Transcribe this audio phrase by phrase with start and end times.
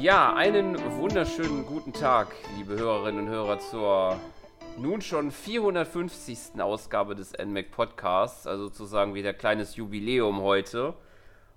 [0.00, 4.18] Ja, einen wunderschönen guten Tag, liebe Hörerinnen und Hörer, zur
[4.78, 6.58] nun schon 450.
[6.58, 10.94] Ausgabe des NMAC Podcasts, also sozusagen wieder kleines Jubiläum heute.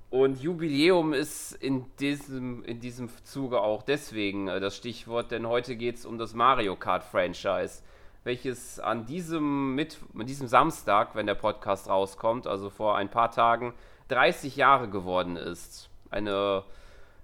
[0.09, 5.77] Und Jubiläum ist in diesem, in diesem Zuge auch deswegen äh, das Stichwort, denn heute
[5.77, 7.81] geht es um das Mario Kart Franchise,
[8.25, 13.31] welches an diesem, mit, an diesem Samstag, wenn der Podcast rauskommt, also vor ein paar
[13.31, 13.73] Tagen,
[14.09, 15.89] 30 Jahre geworden ist.
[16.09, 16.65] Eine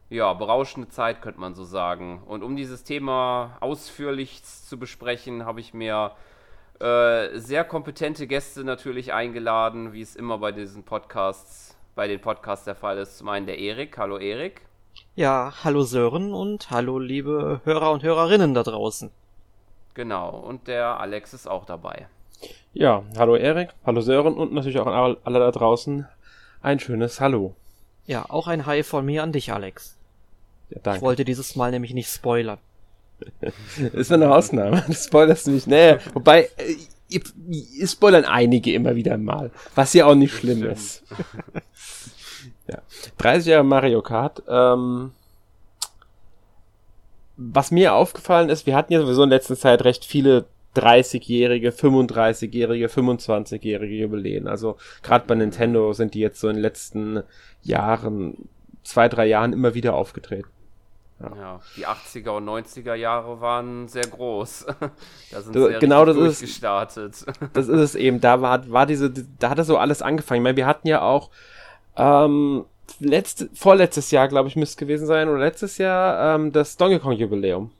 [0.10, 2.22] ja, berauschende Zeit, könnte man so sagen.
[2.26, 6.12] Und um dieses Thema ausführlich zu besprechen, habe ich mir
[6.80, 12.66] äh, sehr kompetente Gäste natürlich eingeladen, wie es immer bei diesen Podcasts, bei den Podcasts
[12.66, 13.18] der Fall ist.
[13.18, 13.98] Zum einen der Erik.
[13.98, 14.62] Hallo Erik.
[15.16, 19.12] Ja, hallo Sören und hallo liebe Hörer und Hörerinnen da draußen.
[19.94, 22.08] Genau, und der Alex ist auch dabei.
[22.74, 26.08] Ja, hallo Erik, hallo Sören und natürlich auch an alle da draußen
[26.62, 27.56] ein schönes Hallo.
[28.06, 29.99] Ja, auch ein Hi von mir an dich, Alex.
[30.70, 30.98] Ja, danke.
[30.98, 32.60] Ich wollte dieses Mal nämlich nicht spoilern.
[33.94, 34.84] ist eine Ausnahme.
[34.88, 35.68] Du spoilerst nicht.
[35.68, 36.76] Nee, wobei, äh,
[37.10, 39.52] ihr, ihr spoilern einige immer wieder mal.
[39.76, 41.04] Was ja auch nicht schlimm ist.
[42.68, 42.82] ja.
[43.18, 44.44] 30 Jahre Mario Kart.
[44.48, 45.12] Ähm,
[47.36, 52.88] was mir aufgefallen ist, wir hatten ja sowieso in letzter Zeit recht viele 30-jährige, 35-jährige,
[52.88, 54.48] 25-jährige Jubiläen.
[54.48, 57.24] Also gerade bei Nintendo sind die jetzt so in den letzten
[57.64, 58.50] Jahren,
[58.84, 60.50] zwei, drei Jahren immer wieder aufgetreten.
[61.20, 61.36] Ja.
[61.36, 61.62] ja.
[61.76, 64.68] die 80er und 90er Jahre waren sehr groß.
[65.32, 67.14] da sind sie genau das durchgestartet.
[67.14, 68.22] Ist, das ist es eben.
[68.22, 70.42] Da war, war diese, da hat das so alles angefangen.
[70.42, 71.30] Ich meine, wir hatten ja auch
[71.98, 72.66] ähm,
[73.00, 77.00] letzte, vorletztes Jahr, glaube ich, müsste es gewesen sein, oder letztes Jahr ähm, das Donkey
[77.00, 77.72] Kong Jubiläum.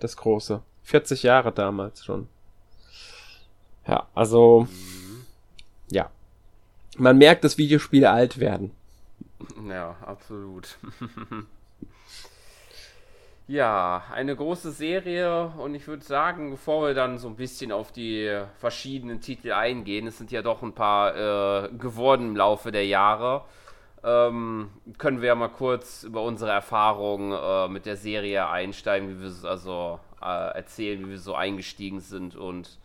[0.00, 0.62] Das große.
[0.84, 2.28] 40 Jahre damals schon.
[3.86, 5.26] Ja, also mhm.
[5.90, 6.10] ja.
[6.96, 8.70] Man merkt, dass Videospiele alt werden.
[9.68, 10.78] Ja, absolut.
[13.48, 17.92] Ja, eine große Serie und ich würde sagen, bevor wir dann so ein bisschen auf
[17.92, 22.86] die verschiedenen Titel eingehen, es sind ja doch ein paar äh, geworden im Laufe der
[22.86, 23.44] Jahre,
[24.02, 29.20] ähm, können wir ja mal kurz über unsere Erfahrungen äh, mit der Serie einsteigen, wie
[29.20, 32.80] wir es also äh, erzählen, wie wir so eingestiegen sind und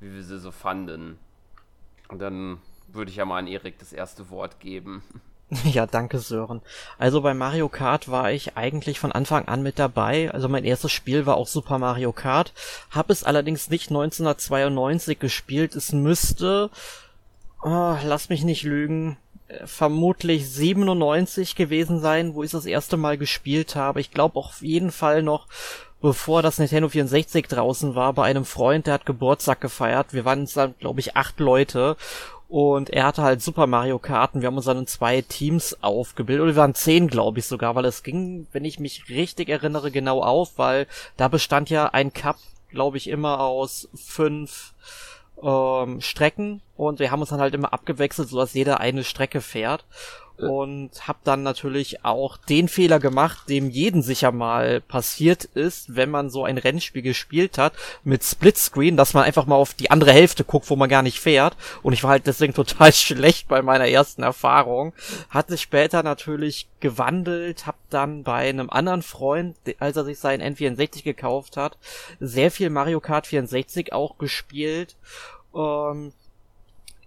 [0.00, 1.16] wie wir sie so fanden.
[2.08, 5.04] Und dann würde ich ja mal an Erik das erste Wort geben.
[5.64, 6.62] Ja, danke Sören.
[6.98, 10.30] Also bei Mario Kart war ich eigentlich von Anfang an mit dabei.
[10.30, 12.52] Also mein erstes Spiel war auch Super Mario Kart.
[12.90, 15.76] Hab es allerdings nicht 1992 gespielt.
[15.76, 16.70] Es müsste,
[17.62, 19.18] oh, lass mich nicht lügen,
[19.48, 24.00] äh, vermutlich 97 gewesen sein, wo ich das erste Mal gespielt habe.
[24.00, 25.48] Ich glaube auf jeden Fall noch
[26.00, 30.12] bevor das Nintendo 64 draußen war, bei einem Freund, der hat Geburtstag gefeiert.
[30.12, 31.96] Wir waren dann, glaube ich, acht Leute
[32.52, 34.42] und er hatte halt Super Mario Karten.
[34.42, 36.42] Wir haben uns dann in zwei Teams aufgebildet.
[36.42, 39.90] Oder wir waren zehn, glaube ich sogar, weil es ging, wenn ich mich richtig erinnere,
[39.90, 40.86] genau auf, weil
[41.16, 42.36] da bestand ja ein Cup,
[42.68, 44.74] glaube ich, immer aus fünf
[45.42, 46.60] ähm, Strecken.
[46.76, 49.86] Und wir haben uns dann halt immer abgewechselt, sodass jeder eine Strecke fährt
[50.42, 56.10] und hab dann natürlich auch den Fehler gemacht, dem jeden sicher mal passiert ist, wenn
[56.10, 60.12] man so ein Rennspiel gespielt hat mit Splitscreen, dass man einfach mal auf die andere
[60.12, 63.62] Hälfte guckt, wo man gar nicht fährt und ich war halt deswegen total schlecht bei
[63.62, 64.92] meiner ersten Erfahrung.
[65.30, 70.54] Hat sich später natürlich gewandelt, hab dann bei einem anderen Freund, als er sich seinen
[70.54, 71.78] N64 gekauft hat,
[72.20, 74.96] sehr viel Mario Kart 64 auch gespielt.
[75.54, 76.12] Ähm,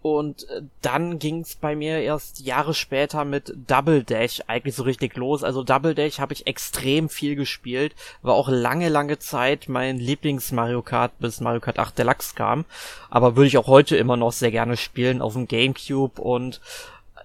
[0.06, 5.16] und äh, dann ging's bei mir erst Jahre später mit Double Dash eigentlich so richtig
[5.16, 5.44] los.
[5.44, 7.96] Also Double Dash habe ich extrem viel gespielt.
[8.22, 12.66] War auch lange, lange Zeit mein Lieblings Mario Kart bis Mario Kart 8 Deluxe kam.
[13.10, 16.62] Aber würde ich auch heute immer noch sehr gerne spielen auf dem Gamecube und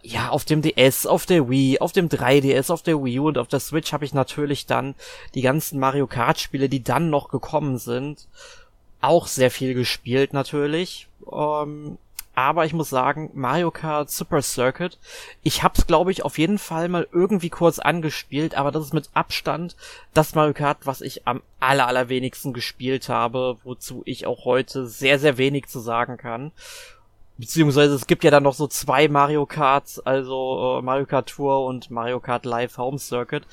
[0.00, 3.36] ja, auf dem DS, auf der Wii, auf dem 3DS, auf der Wii U und
[3.36, 4.94] auf der Switch habe ich natürlich dann
[5.34, 8.26] die ganzen Mario Kart Spiele, die dann noch gekommen sind,
[9.02, 11.08] auch sehr viel gespielt natürlich.
[11.30, 11.98] Ähm,
[12.34, 14.98] aber ich muss sagen, Mario Kart Super Circuit,
[15.42, 19.10] ich hab's glaube ich auf jeden Fall mal irgendwie kurz angespielt, aber das ist mit
[19.14, 19.76] Abstand
[20.14, 25.18] das Mario Kart, was ich am aller allerwenigsten gespielt habe, wozu ich auch heute sehr
[25.18, 26.52] sehr wenig zu sagen kann.
[27.40, 31.64] Beziehungsweise es gibt ja dann noch so zwei Mario Karts, also äh, Mario Kart Tour
[31.64, 33.44] und Mario Kart Live Home Circuit.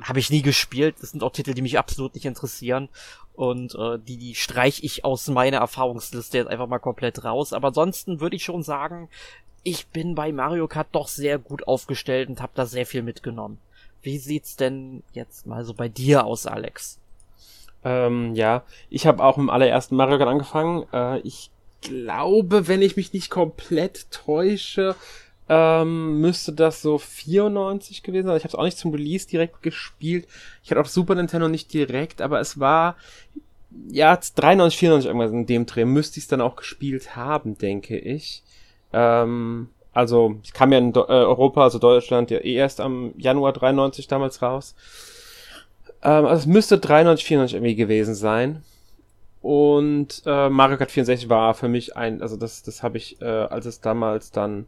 [0.00, 0.94] Habe ich nie gespielt.
[1.00, 2.88] Das sind auch Titel, die mich absolut nicht interessieren.
[3.34, 7.52] Und äh, die, die streich ich aus meiner Erfahrungsliste jetzt einfach mal komplett raus.
[7.52, 9.08] Aber ansonsten würde ich schon sagen,
[9.62, 13.58] ich bin bei Mario Kart doch sehr gut aufgestellt und habe da sehr viel mitgenommen.
[14.02, 16.98] Wie sieht's denn jetzt mal so bei dir aus, Alex?
[17.84, 20.86] Ähm, ja, ich habe auch im allerersten Mario Kart angefangen.
[20.92, 21.50] Äh, ich
[21.80, 24.94] glaube, wenn ich mich nicht komplett täusche,
[25.48, 28.36] ähm, müsste das so 94 gewesen sein.
[28.36, 30.26] Ich habe es auch nicht zum Release direkt gespielt.
[30.62, 32.96] Ich hatte auch Super Nintendo nicht direkt, aber es war
[33.88, 35.84] ja 93, 94 irgendwas in dem Dreh.
[35.84, 38.42] Müsste ich es dann auch gespielt haben, denke ich.
[38.92, 43.12] Ähm, also ich kam ja in Do äh, Europa, also Deutschland, ja eh erst am
[43.18, 44.74] Januar 93 damals raus.
[46.02, 48.62] Ähm, also es müsste 93, 94 irgendwie gewesen sein.
[49.42, 53.24] Und äh, Mario Kart 64 war für mich ein, also das, das habe ich, äh,
[53.24, 54.66] als es damals dann,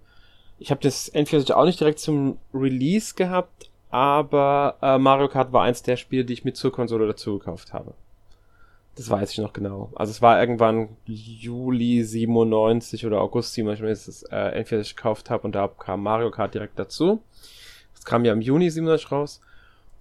[0.59, 5.63] ich habe das N64 auch nicht direkt zum Release gehabt, aber äh, Mario Kart war
[5.63, 7.95] eins der Spiele, die ich mir zur Konsole dazu gekauft habe.
[8.97, 9.91] Das weiß ich noch genau.
[9.97, 15.31] Also es war irgendwann Juli 97 oder August 97, als ich das äh, N64 gekauft
[15.31, 17.21] habe und da kam Mario Kart direkt dazu.
[17.95, 19.41] Das kam ja im Juni 97 raus.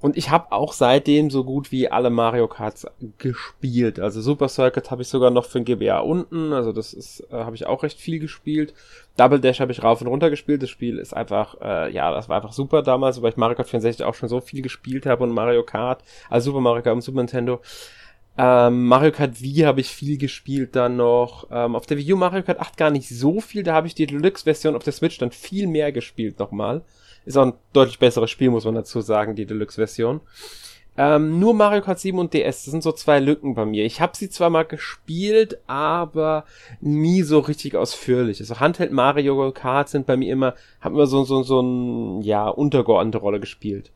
[0.03, 2.85] Und ich habe auch seitdem so gut wie alle Mario Karts
[3.19, 4.01] gespielt.
[4.01, 6.51] Also Super Circuit habe ich sogar noch für den GBA unten.
[6.51, 8.73] Also das ist, äh, habe ich auch recht viel gespielt.
[9.15, 10.61] Double Dash habe ich rauf und runter gespielt.
[10.61, 13.69] Das Spiel ist einfach, äh, ja, das war einfach super damals, weil ich Mario Kart
[13.69, 17.01] 64 auch schon so viel gespielt habe und Mario Kart, also Super Mario Kart und
[17.01, 17.61] Super Nintendo.
[18.37, 21.47] Ähm, Mario Kart Wii habe ich viel gespielt dann noch.
[21.49, 23.63] Ähm, auf der Wii U Mario Kart 8 gar nicht so viel.
[23.63, 26.81] Da habe ich die Deluxe-Version auf der Switch dann viel mehr gespielt nochmal.
[27.25, 30.21] Ist auch ein deutlich besseres Spiel, muss man dazu sagen, die Deluxe-Version.
[30.95, 33.83] Ähm, nur Mario Kart 7 und DS, das sind so zwei Lücken bei mir.
[33.83, 36.45] Ich habe sie zwar mal gespielt, aber
[36.81, 38.39] nie so richtig ausführlich.
[38.39, 42.47] Also Handheld Mario Kart sind bei mir immer, haben immer so, so, so ein, ja,
[42.47, 43.91] untergeordnete Rolle gespielt.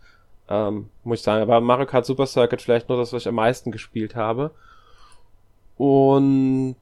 [0.49, 1.43] Ähm, muss ich sagen.
[1.43, 4.51] Aber Mario Kart Super Circuit vielleicht nur das, was ich am meisten gespielt habe.
[5.77, 6.75] Und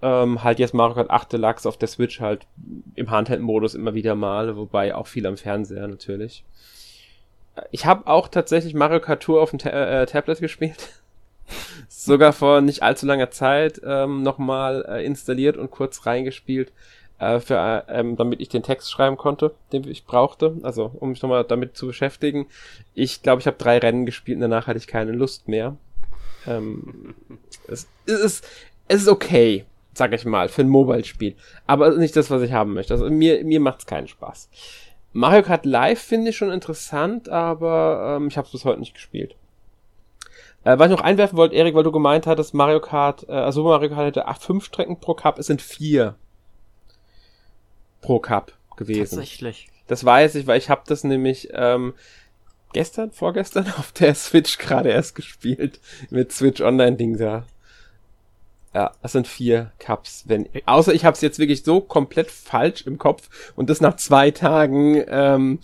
[0.00, 2.46] ähm, halt jetzt Mario Kart 8 Deluxe auf der Switch halt
[2.94, 6.44] im Handheld-Modus immer wieder mal, wobei auch viel am Fernseher natürlich.
[7.70, 10.88] Ich habe auch tatsächlich Mario Kart Tour auf dem Ta äh, Tablet gespielt.
[11.88, 16.72] Sogar vor nicht allzu langer Zeit ähm, nochmal äh, installiert und kurz reingespielt,
[17.18, 20.56] äh, für, äh, ähm, damit ich den Text schreiben konnte, den ich brauchte.
[20.62, 22.46] Also um mich nochmal damit zu beschäftigen.
[22.94, 25.76] Ich glaube, ich habe drei Rennen gespielt und danach hatte ich keine Lust mehr.
[26.48, 27.14] Ähm,
[27.66, 28.46] es, ist,
[28.88, 29.64] es ist okay,
[29.94, 31.36] sag ich mal, für ein Mobile-Spiel.
[31.66, 32.94] Aber nicht das, was ich haben möchte.
[32.94, 34.48] Also mir, mir macht's keinen Spaß.
[35.12, 38.94] Mario Kart Live finde ich schon interessant, aber ähm, ich habe es bis heute nicht
[38.94, 39.36] gespielt.
[40.64, 43.64] Äh, was ich noch einwerfen wollte, Erik, weil du gemeint hattest, Mario Kart, äh, also
[43.64, 46.16] Mario Kart hätte acht, fünf Strecken pro Cup, es sind vier
[48.00, 49.16] pro Cup gewesen.
[49.16, 49.68] Tatsächlich.
[49.86, 51.94] Das weiß ich, weil ich habe das nämlich ähm,
[52.72, 55.80] gestern, vorgestern auf der Switch gerade erst gespielt.
[56.10, 57.44] Mit Switch Online-Ding da.
[58.74, 60.24] Ja, das sind vier Cups.
[60.26, 63.96] Wenn, außer ich habe es jetzt wirklich so komplett falsch im Kopf und das nach
[63.96, 65.60] zwei Tagen, ähm,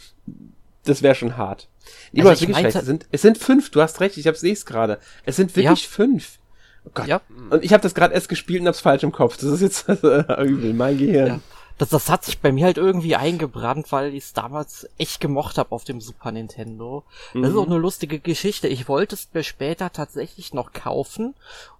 [0.85, 1.69] das wäre schon hart.
[2.17, 4.65] Also ich wirklich meinte, es, sind, es sind fünf, du hast recht, ich hab's es
[4.65, 4.99] gerade.
[5.25, 5.89] Es sind wirklich ja.
[5.89, 6.39] fünf.
[6.87, 7.07] Oh Gott.
[7.07, 7.21] Ja.
[7.51, 9.37] Und ich habe das gerade erst gespielt und hab's falsch im Kopf.
[9.37, 11.27] Das ist jetzt übel, mein Gehirn.
[11.27, 11.41] Ja
[11.79, 15.59] das, das hat sich bei mir halt irgendwie eingebrannt, weil ich es damals echt gemocht
[15.59, 17.05] habe auf dem Super Nintendo.
[17.33, 17.43] Mhm.
[17.43, 17.73] Das ist auch mhm.
[17.73, 18.69] eine lustige Geschichte.
[18.69, 21.35] Ich wollte es mir später tatsächlich noch kaufen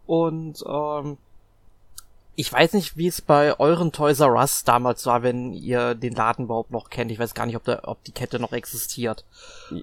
[0.07, 1.19] und ähm,
[2.37, 6.15] ich weiß nicht, wie es bei euren Toys R Us damals war, wenn ihr den
[6.15, 7.13] Laden überhaupt noch kennt.
[7.13, 9.25] Ich weiß gar nicht, ob, der, ob die Kette noch existiert.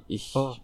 [0.08, 0.56] Ich oh.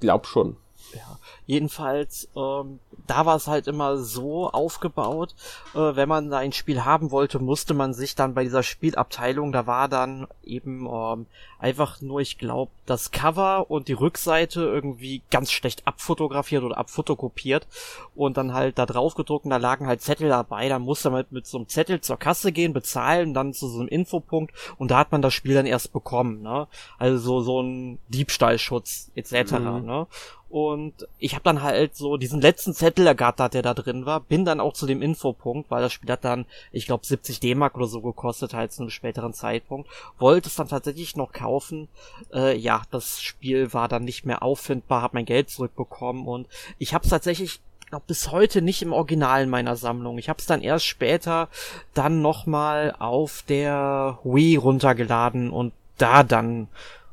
[0.00, 0.56] glaub schon.
[0.94, 5.34] Ja, jedenfalls, ähm, da war es halt immer so aufgebaut,
[5.74, 9.52] äh, wenn man da ein Spiel haben wollte, musste man sich dann bei dieser Spielabteilung,
[9.52, 11.26] da war dann eben ähm,
[11.58, 17.66] einfach nur, ich glaube, das Cover und die Rückseite irgendwie ganz schlecht abfotografiert oder abfotokopiert
[18.14, 21.24] und dann halt da drauf gedruckt und da lagen halt Zettel dabei, da musste man
[21.30, 24.98] mit so einem Zettel zur Kasse gehen, bezahlen, dann zu so einem Infopunkt und da
[24.98, 26.68] hat man das Spiel dann erst bekommen, ne?
[26.98, 29.86] Also so ein Diebstahlschutz etc., mhm.
[29.86, 30.06] ne?
[30.48, 34.44] Und ich habe dann halt so diesen letzten Zettel ergattert, der da drin war, bin
[34.44, 37.86] dann auch zu dem Infopunkt, weil das Spiel hat dann, ich glaube, 70 D-Mark oder
[37.86, 39.88] so gekostet, halt zu einem späteren Zeitpunkt.
[40.18, 41.88] Wollte es dann tatsächlich noch kaufen.
[42.32, 46.46] Äh, ja, das Spiel war dann nicht mehr auffindbar, habe mein Geld zurückbekommen und
[46.78, 50.18] ich habe es tatsächlich glaube bis heute nicht im Original in meiner Sammlung.
[50.18, 51.48] Ich habe es dann erst später
[51.94, 56.68] dann nochmal auf der Wii runtergeladen und da dann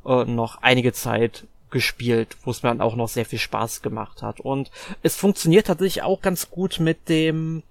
[0.06, 4.22] äh, noch einige Zeit gespielt, wo es mir dann auch noch sehr viel Spaß gemacht
[4.22, 4.40] hat.
[4.40, 7.64] Und es funktioniert tatsächlich auch ganz gut mit dem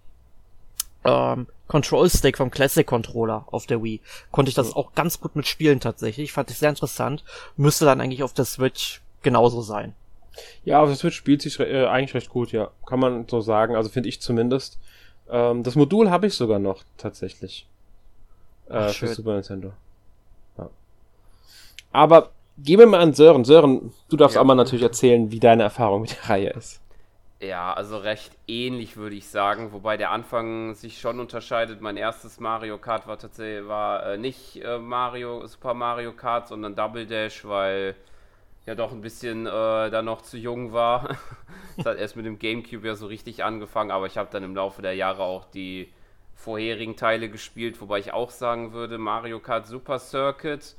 [1.05, 4.01] ähm, Control Stick vom Classic Controller auf der Wii.
[4.31, 6.33] Konnte ich das auch ganz gut mitspielen tatsächlich.
[6.33, 7.25] Fand ich sehr interessant.
[7.57, 9.95] Müsste dann eigentlich auf der Switch genauso sein.
[10.65, 12.71] Ja, auf der Switch spielt sich äh, eigentlich recht gut, ja.
[12.85, 13.77] Kann man so sagen.
[13.77, 14.79] Also finde ich zumindest.
[15.31, 17.67] Ähm, das Modul habe ich sogar noch tatsächlich.
[18.69, 19.73] Äh, Ach, für Super Nintendo.
[20.59, 20.69] Ja.
[21.93, 23.45] Aber gehen wir mal an Sören.
[23.45, 24.43] Sören, du darfst ja.
[24.43, 26.81] auch mal natürlich erzählen, wie deine Erfahrung mit der Reihe ist.
[27.41, 31.81] Ja, also recht ähnlich würde ich sagen, wobei der Anfang sich schon unterscheidet.
[31.81, 36.77] Mein erstes Mario Kart war tatsächlich war äh, nicht äh, Mario Super Mario Kart, sondern
[36.77, 37.97] Double Dash, weil
[38.65, 39.51] ja doch ein bisschen äh,
[39.91, 41.17] da noch zu jung war.
[41.79, 44.55] Es hat erst mit dem GameCube ja so richtig angefangen, aber ich habe dann im
[44.55, 45.91] Laufe der Jahre auch die
[46.35, 50.77] vorherigen Teile gespielt, wobei ich auch sagen würde, Mario Kart Super Circuit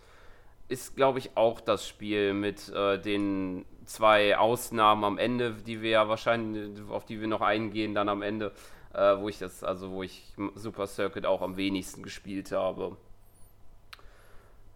[0.68, 5.90] ist, glaube ich, auch das Spiel mit äh, den zwei Ausnahmen am Ende, die wir
[5.92, 8.52] ja wahrscheinlich, auf die wir noch eingehen, dann am Ende,
[8.94, 12.98] äh, wo ich das, also wo ich Super Circuit auch am wenigsten gespielt habe.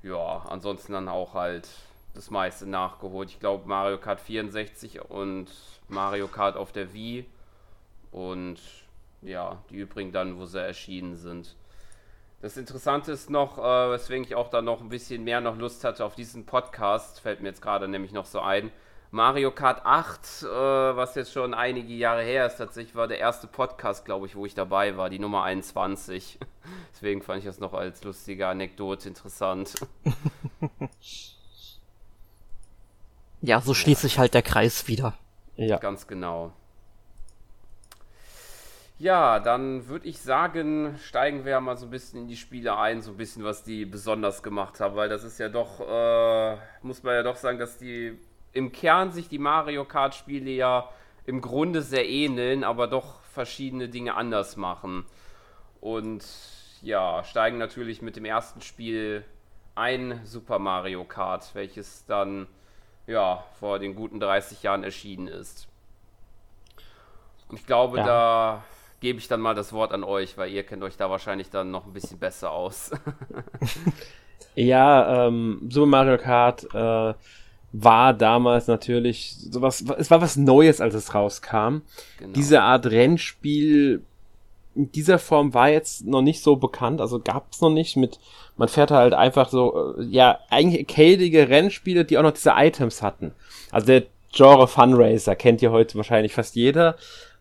[0.03, 1.67] Ja, ansonsten dann auch halt
[2.13, 3.29] das meiste nachgeholt.
[3.29, 5.47] Ich glaube Mario Kart 64 und
[5.87, 7.25] Mario Kart auf der Wii
[8.11, 8.59] und
[9.21, 11.55] ja, die übrigen dann, wo sie erschienen sind.
[12.39, 15.83] Das Interessante ist noch, äh, weswegen ich auch da noch ein bisschen mehr noch Lust
[15.83, 18.71] hatte auf diesen Podcast, fällt mir jetzt gerade nämlich noch so ein.
[19.09, 23.47] Mario Kart 8, äh, was jetzt schon einige Jahre her ist, tatsächlich war der erste
[23.47, 26.37] Podcast, glaube ich, wo ich dabei war, die Nummer 21.
[26.93, 29.73] Deswegen fand ich das noch als lustige Anekdote interessant.
[33.41, 35.17] ja, so schließt sich halt der Kreis wieder.
[35.55, 35.77] Ja.
[35.77, 36.53] Ganz genau.
[38.99, 43.01] Ja, dann würde ich sagen, steigen wir mal so ein bisschen in die Spiele ein,
[43.03, 47.03] so ein bisschen, was die besonders gemacht haben, weil das ist ja doch, äh, muss
[47.03, 48.17] man ja doch sagen, dass die
[48.53, 50.89] im Kern sich die Mario Kart Spiele ja
[51.27, 55.05] im Grunde sehr ähneln, aber doch verschiedene Dinge anders machen.
[55.79, 56.25] Und
[56.81, 59.23] ja, steigen natürlich mit dem ersten Spiel
[59.75, 62.47] ein, Super Mario Kart, welches dann
[63.05, 65.67] ja vor den guten 30 Jahren erschienen ist.
[67.47, 68.05] Und ich glaube, ja.
[68.05, 68.63] da
[68.99, 71.71] gebe ich dann mal das Wort an euch, weil ihr kennt euch da wahrscheinlich dann
[71.71, 72.91] noch ein bisschen besser aus.
[74.55, 77.13] ja, ähm, Super Mario Kart äh,
[77.73, 81.81] war damals natürlich sowas, es war was Neues, als es rauskam.
[82.17, 82.33] Genau.
[82.33, 84.01] Diese Art Rennspiel
[84.75, 88.19] in dieser Form war jetzt noch nicht so bekannt, also gab es noch nicht mit,
[88.57, 93.01] man fährt halt einfach so, äh, ja, eigentlich arcadige Rennspiele, die auch noch diese Items
[93.01, 93.33] hatten.
[93.71, 96.95] Also der Genre Funracer kennt ihr heute wahrscheinlich fast jeder.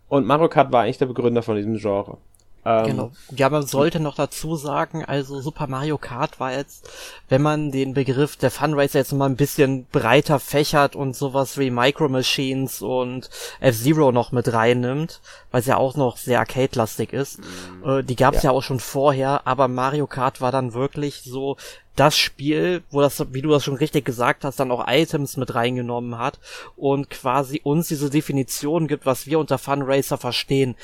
[0.09, 2.19] Und Mario Kart war eigentlich der Begründer von diesem Genre.
[2.67, 3.11] Ähm, genau.
[3.31, 6.91] Ja, man sollte noch dazu sagen, also Super Mario Kart war jetzt,
[7.29, 11.71] wenn man den Begriff der Funracer jetzt mal ein bisschen breiter fächert und sowas wie
[11.71, 15.21] Micro Machines und F-Zero noch mit reinnimmt,
[15.53, 17.39] weil es ja auch noch sehr arcade-lastig ist.
[17.39, 17.89] Mhm.
[17.89, 18.51] Äh, die gab es ja.
[18.51, 21.57] ja auch schon vorher, aber Mario Kart war dann wirklich so
[21.97, 25.55] das Spiel, wo das, wie du das schon richtig gesagt hast, dann auch Items mit
[25.55, 26.39] reingenommen hat
[26.77, 30.77] und quasi uns diese Definition gibt, was wir unter Funracer verstehen.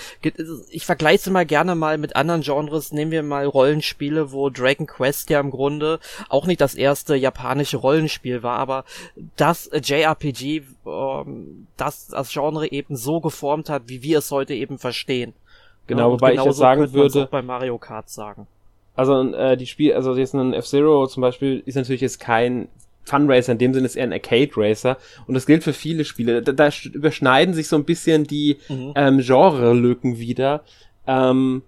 [0.70, 2.92] Ich vergleiche immer gerne mal mit anderen Genres.
[2.92, 6.00] Nehmen wir mal Rollenspiele, wo Dragon Quest ja im Grunde
[6.30, 8.84] auch nicht das erste japanische Rollenspiel war, aber
[9.36, 14.78] das JRPG, ähm, das das Genre eben so geformt hat, wie wir es heute eben
[14.78, 15.34] verstehen.
[15.86, 18.46] Genau, ja, wobei ich jetzt sagen würde, bei Mario Kart sagen.
[18.94, 22.68] Also äh, die Spiel, also jetzt ein F-Zero zum Beispiel ist natürlich jetzt kein
[23.04, 24.96] Fun Racer, in dem Sinne ist eher ein Arcade Racer
[25.26, 26.42] und das gilt für viele Spiele.
[26.42, 28.92] Da, da überschneiden sich so ein bisschen die mhm.
[28.94, 30.62] ähm, Genre-Lücken wieder.
[31.06, 31.62] Ähm,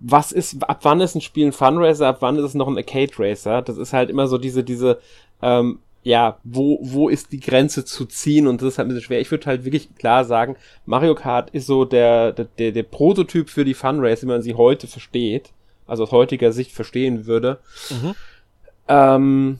[0.00, 2.66] was ist, ab wann ist ein Spiel ein Fun Racer, ab wann ist es noch
[2.66, 3.62] ein Arcade Racer?
[3.62, 4.98] Das ist halt immer so diese, diese,
[5.42, 9.04] ähm, ja, wo, wo ist die Grenze zu ziehen und das ist halt ein bisschen
[9.04, 9.20] schwer.
[9.20, 10.56] Ich würde halt wirklich klar sagen,
[10.86, 14.54] Mario Kart ist so der, der, der Prototyp für die Fun Race, wie man sie
[14.54, 15.52] heute versteht
[15.86, 17.58] also aus heutiger Sicht verstehen würde.
[17.90, 18.14] Mhm.
[18.88, 19.58] Ähm,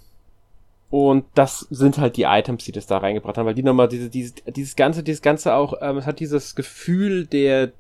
[0.91, 4.09] und das sind halt die Items, die das da reingebracht haben, weil die nochmal diese,
[4.09, 7.73] dieses, dieses ganze, dieses ganze auch, ähm, es hat dieses Gefühl der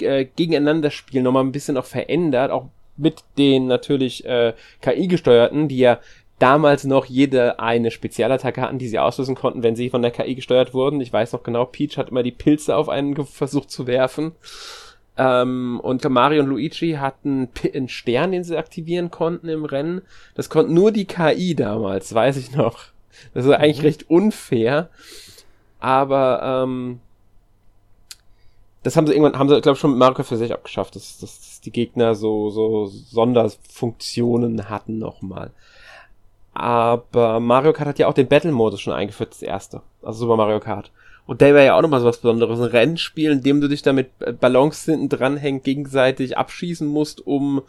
[0.00, 2.66] äh, Gegeneinanderspiel nochmal ein bisschen auch verändert, auch
[2.96, 4.52] mit den natürlich äh,
[4.82, 5.98] KI-gesteuerten, die ja
[6.38, 10.34] damals noch jede eine Spezialattacke hatten, die sie auslösen konnten, wenn sie von der KI
[10.34, 11.00] gesteuert wurden.
[11.00, 14.32] Ich weiß noch genau, Peach hat immer die Pilze auf einen versucht zu werfen.
[15.22, 20.00] Ähm, und Mario und Luigi hatten einen Stern, den sie aktivieren konnten im Rennen.
[20.34, 22.84] Das konnte nur die KI damals, weiß ich noch.
[23.34, 23.84] Das ist eigentlich mhm.
[23.84, 24.88] recht unfair.
[25.78, 27.00] Aber ähm,
[28.82, 31.18] das haben sie irgendwann, haben sie, glaube ich, schon mit Mario für sich abgeschafft, dass,
[31.18, 35.50] dass die Gegner so, so Sonderfunktionen hatten nochmal.
[36.54, 39.82] Aber Mario Kart hat ja auch den Battle-Modus schon eingeführt, das erste.
[40.02, 40.90] Also Super Mario Kart.
[41.30, 42.58] Und der wäre ja auch nochmal so was Besonderes.
[42.58, 44.10] Ein Rennspiel, in dem du dich da mit
[44.40, 47.62] Ballons hinten dranhängt, gegenseitig abschießen musst, um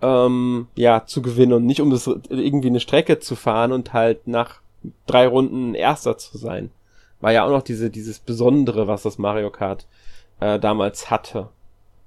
[0.00, 4.26] ähm, ja, zu gewinnen und nicht um das irgendwie eine Strecke zu fahren und halt
[4.26, 4.62] nach
[5.06, 6.70] drei Runden Erster zu sein.
[7.20, 9.86] War ja auch noch diese, dieses Besondere, was das Mario Kart
[10.40, 11.50] äh, damals hatte.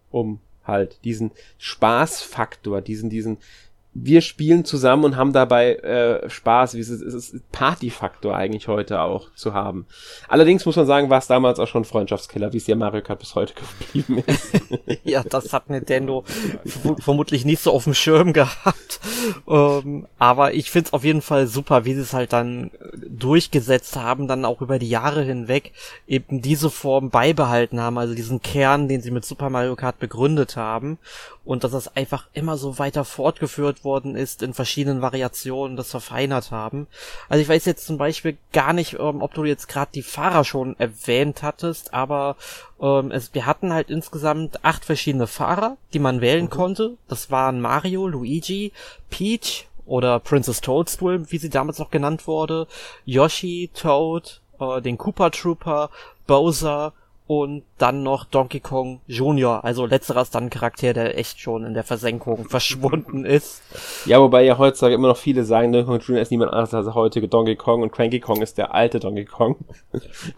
[0.10, 3.38] Um halt diesen Spaßfaktor, diesen, diesen
[4.04, 6.75] wir spielen zusammen und haben dabei äh, Spaß.
[6.75, 9.88] Es ist, Partyfaktor eigentlich heute auch zu haben.
[10.27, 13.20] Allerdings muss man sagen, war es damals auch schon Freundschaftskiller, wie es ja Mario Kart
[13.20, 14.51] bis heute geblieben ist.
[15.04, 16.24] ja, das hat Nintendo
[17.00, 19.00] vermutlich nicht so auf dem Schirm gehabt.
[19.48, 22.72] Ähm, aber ich find's auf jeden Fall super, wie sie es halt dann
[23.08, 25.72] durchgesetzt haben, dann auch über die Jahre hinweg
[26.08, 30.56] eben diese Form beibehalten haben, also diesen Kern, den sie mit Super Mario Kart begründet
[30.56, 31.00] haben
[31.48, 36.51] und dass das einfach immer so weiter fortgeführt worden ist in verschiedenen Variationen, das verfeinert
[36.51, 36.88] haben.
[37.30, 40.44] Also ich weiß jetzt zum Beispiel gar nicht, ähm, ob du jetzt gerade die Fahrer
[40.44, 42.36] schon erwähnt hattest, aber
[42.82, 46.50] ähm, es, wir hatten halt insgesamt acht verschiedene Fahrer, die man wählen mhm.
[46.50, 46.98] konnte.
[47.08, 48.74] Das waren Mario, Luigi,
[49.10, 52.68] Peach oder Princess Toadstool, wie sie damals noch genannt wurde,
[53.06, 55.92] Yoshi, Toad, äh, den Koopa Trooper,
[56.27, 56.92] Bowser
[57.28, 61.66] und dann noch Donkey Kong Jr., also letzterer ist dann ein Charakter, der echt schon
[61.66, 63.62] in der Versenkung verschwunden ist.
[64.06, 66.22] Ja, wobei ja heutzutage immer noch viele sagen, Donkey Kong Jr.
[66.22, 69.26] ist niemand anderes als der heutige Donkey Kong und Cranky Kong ist der alte Donkey
[69.26, 69.58] Kong.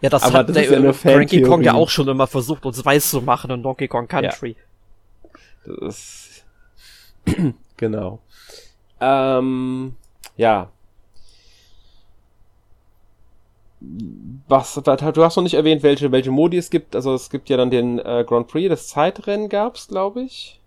[0.00, 2.84] Ja, das Aber hat das der ja Cranky Kong ja auch schon immer versucht, uns
[2.84, 4.56] weiß zu machen in Donkey Kong Country.
[5.64, 5.74] Ja.
[5.80, 6.44] Das ist
[7.76, 8.20] genau.
[9.00, 9.94] Ähm,
[10.36, 10.70] ja,
[13.80, 16.94] was, du hast noch nicht erwähnt, welche, welche Modi es gibt.
[16.94, 20.60] Also es gibt ja dann den äh, Grand Prix, das Zeitrennen gab's, glaube ich.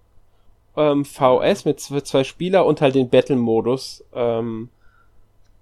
[0.75, 4.03] Ähm, VS mit zwei, Spieler und halt den Battle-Modus.
[4.13, 4.70] Ähm,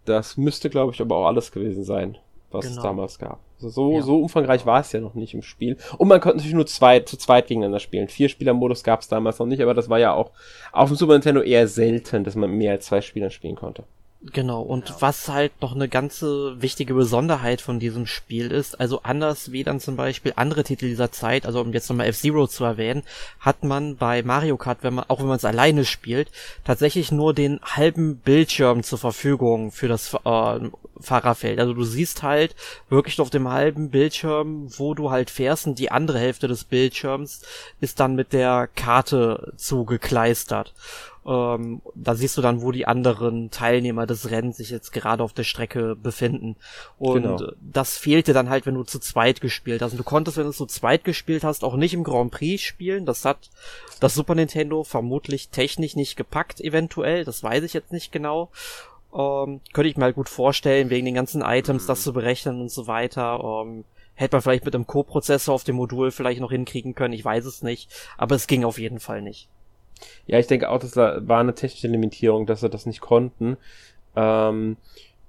[0.05, 2.17] das müsste, glaube ich, aber auch alles gewesen sein,
[2.51, 2.77] was genau.
[2.77, 3.39] es damals gab.
[3.58, 4.01] Also so, ja.
[4.01, 5.77] so umfangreich war es ja noch nicht im Spiel.
[5.98, 8.08] Und man konnte natürlich nur zwei, zu zweit gegeneinander spielen.
[8.08, 10.31] Vier-Spieler-Modus gab es damals noch nicht, aber das war ja auch
[10.72, 13.84] auf dem Super Nintendo eher selten, dass man mehr als zwei Spielern spielen konnte.
[14.23, 15.01] Genau, und genau.
[15.01, 19.79] was halt noch eine ganze wichtige Besonderheit von diesem Spiel ist, also anders wie dann
[19.79, 23.01] zum Beispiel andere Titel dieser Zeit, also um jetzt nochmal F-Zero zu erwähnen,
[23.39, 26.29] hat man bei Mario Kart, wenn man, auch wenn man es alleine spielt,
[26.63, 30.59] tatsächlich nur den halben Bildschirm zur Verfügung für das äh,
[30.99, 31.59] Fahrerfeld.
[31.59, 32.55] Also du siehst halt
[32.89, 37.41] wirklich auf dem halben Bildschirm, wo du halt fährst und die andere Hälfte des Bildschirms
[37.79, 40.75] ist dann mit der Karte zugekleistert.
[41.25, 45.33] Ähm, da siehst du dann, wo die anderen Teilnehmer des Rennens sich jetzt gerade auf
[45.33, 46.55] der Strecke befinden.
[46.97, 47.51] Und genau.
[47.62, 49.91] das fehlte dann halt, wenn du zu zweit gespielt hast.
[49.91, 53.05] Und du konntest, wenn du zu zweit gespielt hast, auch nicht im Grand Prix spielen.
[53.05, 53.49] Das hat
[53.99, 57.23] das Super Nintendo vermutlich technisch nicht gepackt, eventuell.
[57.23, 58.49] Das weiß ich jetzt nicht genau.
[59.13, 62.71] Ähm, könnte ich mir halt gut vorstellen, wegen den ganzen Items das zu berechnen und
[62.71, 63.63] so weiter.
[63.63, 63.84] Ähm,
[64.15, 67.45] hätte man vielleicht mit einem Co-Prozessor auf dem Modul vielleicht noch hinkriegen können, ich weiß
[67.45, 67.89] es nicht.
[68.17, 69.49] Aber es ging auf jeden Fall nicht.
[70.27, 73.57] Ja, ich denke auch, das war eine technische Limitierung, dass sie das nicht konnten.
[74.15, 74.77] Ähm,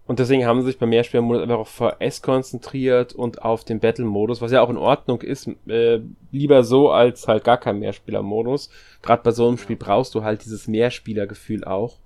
[0.07, 4.41] und deswegen haben sie sich beim Mehrspielermodus einfach auf VS konzentriert und auf den Battle-Modus,
[4.41, 5.49] was ja auch in Ordnung ist.
[5.69, 6.01] Äh,
[6.33, 8.69] lieber so als halt gar kein Mehrspieler-Modus.
[9.01, 11.99] Gerade bei so einem Spiel brauchst du halt dieses Mehrspieler-Gefühl auch.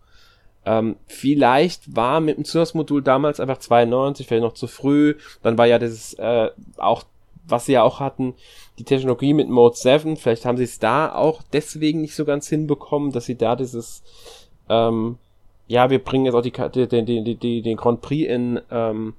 [0.66, 5.14] Ähm, vielleicht war mit dem Zusatzmodul damals einfach 92, vielleicht noch zu früh.
[5.42, 7.05] Dann war ja dieses äh, auch
[7.47, 8.35] was sie ja auch hatten,
[8.79, 12.49] die Technologie mit Mode 7, vielleicht haben sie es da auch deswegen nicht so ganz
[12.49, 14.03] hinbekommen, dass sie da dieses,
[14.69, 15.19] ähm,
[15.67, 19.15] ja, wir bringen jetzt auch die, den, den, den, den Grand Prix in ähm,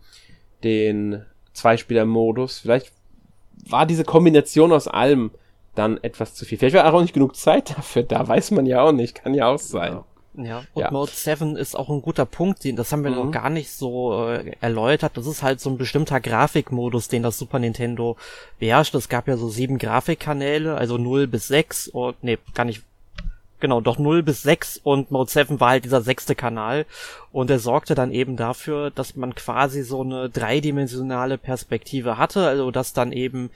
[0.63, 2.59] den Zweispieler-Modus.
[2.59, 2.91] Vielleicht
[3.69, 5.31] war diese Kombination aus allem
[5.75, 6.57] dann etwas zu viel.
[6.57, 9.47] Vielleicht war auch nicht genug Zeit dafür, da weiß man ja auch nicht, kann ja
[9.47, 9.91] auch sein.
[9.91, 10.05] Genau.
[10.37, 10.91] Ja, und ja.
[10.91, 13.17] Mode 7 ist auch ein guter Punkt, das haben wir mhm.
[13.17, 15.17] noch gar nicht so äh, erläutert.
[15.17, 18.17] Das ist halt so ein bestimmter Grafikmodus, den das Super Nintendo
[18.59, 18.93] beherrscht.
[18.93, 22.83] Es gab ja so sieben Grafikkanäle, also 0 bis 6 und nee, gar nicht
[23.59, 26.85] genau, doch 0 bis 6 und Mode 7 war halt dieser sechste Kanal
[27.31, 32.71] und er sorgte dann eben dafür, dass man quasi so eine dreidimensionale Perspektive hatte, also
[32.71, 33.49] dass dann eben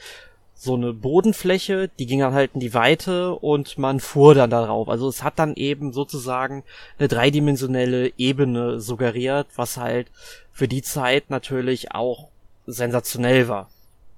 [0.64, 4.90] so eine Bodenfläche, die ging dann halt in die Weite und man fuhr dann darauf.
[4.90, 6.64] Also es hat dann eben sozusagen
[7.00, 10.12] eine dreidimensionelle Ebene suggeriert, was halt
[10.52, 12.28] für die Zeit natürlich auch
[12.68, 13.72] sensationell war.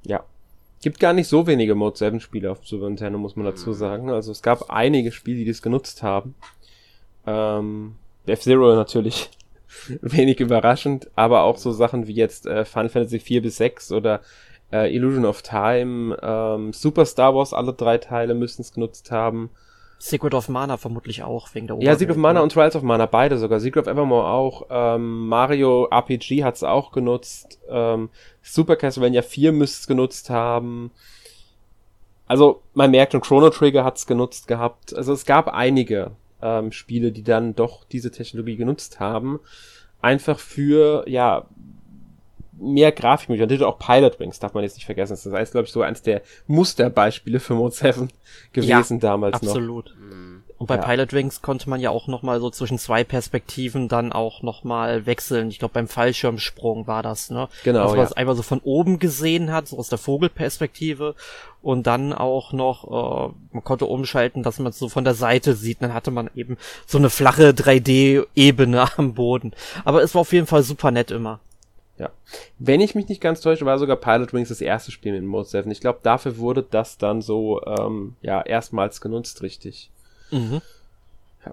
[0.06, 0.26] Ja.
[0.82, 4.10] Gibt gar nicht so wenige Mode 7 Spiele auf Super Nintendo, muss man dazu sagen.
[4.10, 6.36] Also es gab einige Spiele, die das genutzt haben.
[7.26, 9.30] Ähm, F-Zero natürlich
[10.02, 14.20] wenig überraschend, aber auch so Sachen wie jetzt äh, Final Fantasy 4 bis 6 oder
[14.74, 19.52] äh, Illusion of Time, ähm, Super Star Wars, alle drei Teile müssen es genutzt haben.
[20.00, 21.94] Secret of Mana vermutlich auch, wegen der Oberwelt.
[21.94, 23.62] Ja, Secret of Mana und Trials of Mana, beide sogar.
[23.62, 24.66] Secret of Evermore auch.
[24.70, 27.60] Ähm, Mario RPG hat es auch genutzt.
[27.70, 28.10] Ähm,
[28.42, 30.92] Super Castlevania 4 müsste es genutzt haben.
[32.28, 34.94] Also, man merkt schon, Chrono Trigger hat es genutzt gehabt.
[34.94, 39.40] Also, es gab einige ähm, Spiele, die dann doch diese Technologie genutzt haben.
[40.02, 41.46] Einfach für, ja,
[42.64, 43.56] mehr Grafikmöglichkeiten.
[43.56, 45.14] Natürlich auch Pilot Wings darf man jetzt nicht vergessen.
[45.14, 48.10] Das ist, glaube ich, so eins der Musterbeispiele für Mode 7
[48.54, 49.86] gewesen ja, damals absolut.
[49.88, 49.94] noch.
[49.94, 50.44] Absolut.
[50.64, 50.82] Und bei ja.
[50.82, 55.50] Pilot Wings konnte man ja auch nochmal so zwischen zwei Perspektiven dann auch nochmal wechseln.
[55.50, 57.50] Ich glaube, beim Fallschirmsprung war das, ne?
[57.66, 57.80] Genau.
[57.80, 58.06] Dass man ja.
[58.06, 61.16] es einfach so von oben gesehen hat, so aus der Vogelperspektive.
[61.62, 65.54] Und dann auch noch, äh, man konnte umschalten, dass man es so von der Seite
[65.54, 65.82] sieht.
[65.82, 69.52] Dann hatte man eben so eine flache 3D-Ebene am Boden.
[69.84, 71.42] Aber es war auf jeden Fall super nett immer.
[71.98, 72.10] Ja.
[72.58, 75.48] Wenn ich mich nicht ganz täusche, war sogar Pilot Wings das erste Spiel mit Mode
[75.48, 75.70] 7.
[75.70, 79.92] Ich glaube, dafür wurde das dann so, ähm, ja, erstmals genutzt, richtig.
[80.32, 80.62] Mhm.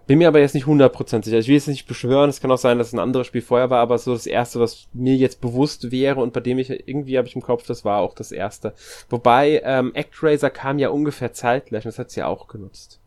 [0.07, 1.38] Bin mir aber jetzt nicht 100% sicher.
[1.38, 2.31] Ich will jetzt nicht beschwören.
[2.31, 4.61] Es kann auch sein, dass es ein anderes Spiel vorher war, aber so das erste,
[4.61, 7.85] was mir jetzt bewusst wäre und bei dem ich irgendwie habe ich im Kopf, das
[7.85, 8.72] war auch das erste.
[9.09, 13.00] Wobei ähm, ActRaiser kam ja ungefähr zeitgleich und das hat sie ja auch genutzt.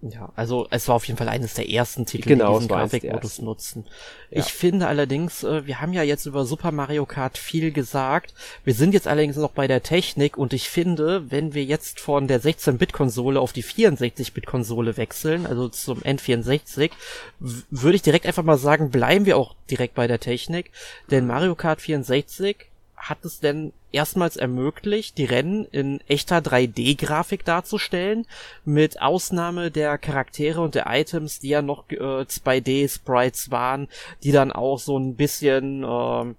[0.00, 3.40] Ja, also es war auf jeden Fall eines der ersten Titel, genau, die diesen Grafikmodus
[3.40, 3.84] nutzen.
[4.30, 4.38] Ja.
[4.38, 8.32] Ich finde allerdings, äh, wir haben ja jetzt über Super Mario Kart viel gesagt.
[8.62, 12.28] Wir sind jetzt allerdings noch bei der Technik und ich finde, wenn wir jetzt von
[12.28, 16.92] der 16-Bit-Konsole auf die 64-Bit-Konsole wechseln, also zum N64,
[17.40, 20.70] würde ich direkt einfach mal sagen, bleiben wir auch direkt bei der Technik,
[21.10, 22.56] denn Mario Kart 64
[22.96, 28.26] hat es denn erstmals ermöglicht, die Rennen in echter 3D-Grafik darzustellen,
[28.64, 33.88] mit Ausnahme der Charaktere und der Items, die ja noch äh, 2D-Sprites waren,
[34.22, 36.34] die dann auch so ein bisschen äh,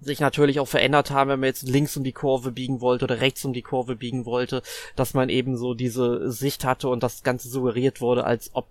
[0.00, 3.20] sich natürlich auch verändert haben, wenn man jetzt links um die Kurve biegen wollte oder
[3.20, 4.62] rechts um die Kurve biegen wollte,
[4.96, 8.66] dass man eben so diese Sicht hatte und das Ganze suggeriert wurde, als ob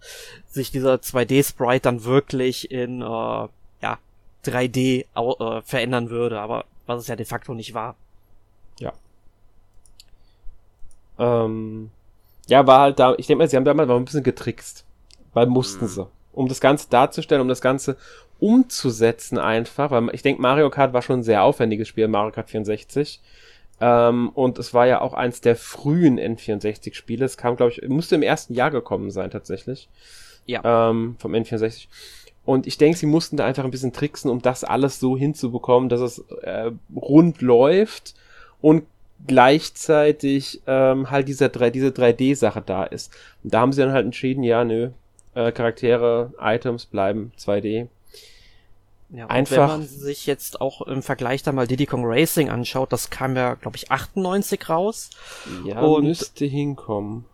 [0.49, 3.97] sich dieser 2D-Sprite dann wirklich in äh, ja
[4.45, 6.39] 3D äh, verändern würde.
[6.39, 7.95] Aber was es ja de facto nicht war.
[8.79, 8.93] Ja.
[11.17, 11.91] Ähm,
[12.47, 14.85] ja, war halt da, ich denke mal, sie haben damals mal ein bisschen getrickst.
[15.33, 15.89] Weil mussten mhm.
[15.89, 16.07] sie.
[16.31, 17.97] Um das Ganze darzustellen, um das Ganze
[18.39, 22.49] umzusetzen einfach, weil ich denke, Mario Kart war schon ein sehr aufwendiges Spiel, Mario Kart
[22.49, 23.21] 64.
[23.79, 27.25] Ähm, und es war ja auch eins der frühen N64-Spiele.
[27.25, 29.89] Es kam, glaube ich, musste im ersten Jahr gekommen sein, tatsächlich.
[30.45, 30.89] Ja.
[30.89, 31.87] Ähm, vom N64.
[32.45, 35.89] Und ich denke, sie mussten da einfach ein bisschen tricksen, um das alles so hinzubekommen,
[35.89, 38.15] dass es äh, rund läuft
[38.61, 38.83] und
[39.25, 43.13] gleichzeitig ähm, halt dieser 3, diese 3D-Sache da ist.
[43.43, 44.89] Und da haben sie dann halt entschieden, ja, nö,
[45.35, 47.87] äh, Charaktere, Items bleiben 2D.
[49.09, 49.57] Ja, Einfach.
[49.57, 53.35] wenn man sich jetzt auch im Vergleich da mal Diddy Kong Racing anschaut, das kam
[53.35, 55.11] ja, glaube ich, 98 raus.
[55.65, 57.25] Ja, und müsste hinkommen.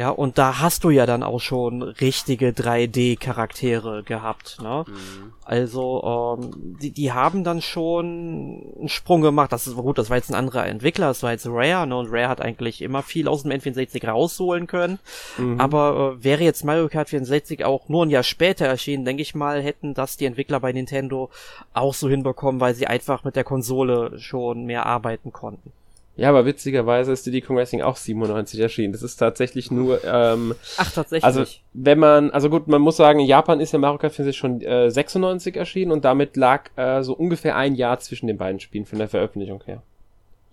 [0.00, 4.86] Ja, und da hast du ja dann auch schon richtige 3D-Charaktere gehabt, ne?
[4.88, 5.32] Mhm.
[5.44, 9.52] Also, ähm, die, die haben dann schon einen Sprung gemacht.
[9.52, 11.94] Das ist gut, das war jetzt ein anderer Entwickler, das war jetzt Rare, ne?
[11.98, 15.00] Und Rare hat eigentlich immer viel aus dem N64 rausholen können.
[15.36, 15.60] Mhm.
[15.60, 19.34] Aber äh, wäre jetzt Mario Kart 64 auch nur ein Jahr später erschienen, denke ich
[19.34, 21.28] mal, hätten das die Entwickler bei Nintendo
[21.74, 25.72] auch so hinbekommen, weil sie einfach mit der Konsole schon mehr arbeiten konnten.
[26.20, 28.92] Ja, aber witzigerweise ist Diddy Kong Racing auch 97 erschienen.
[28.92, 30.04] Das ist tatsächlich nur.
[30.04, 31.24] Ähm, Ach, tatsächlich.
[31.24, 32.30] Also, wenn man.
[32.30, 35.56] Also gut, man muss sagen, in Japan ist ja Mario Kart 64 schon äh, 96
[35.56, 39.08] erschienen und damit lag äh, so ungefähr ein Jahr zwischen den beiden Spielen von der
[39.08, 39.82] Veröffentlichung her.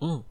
[0.00, 0.22] Mhm.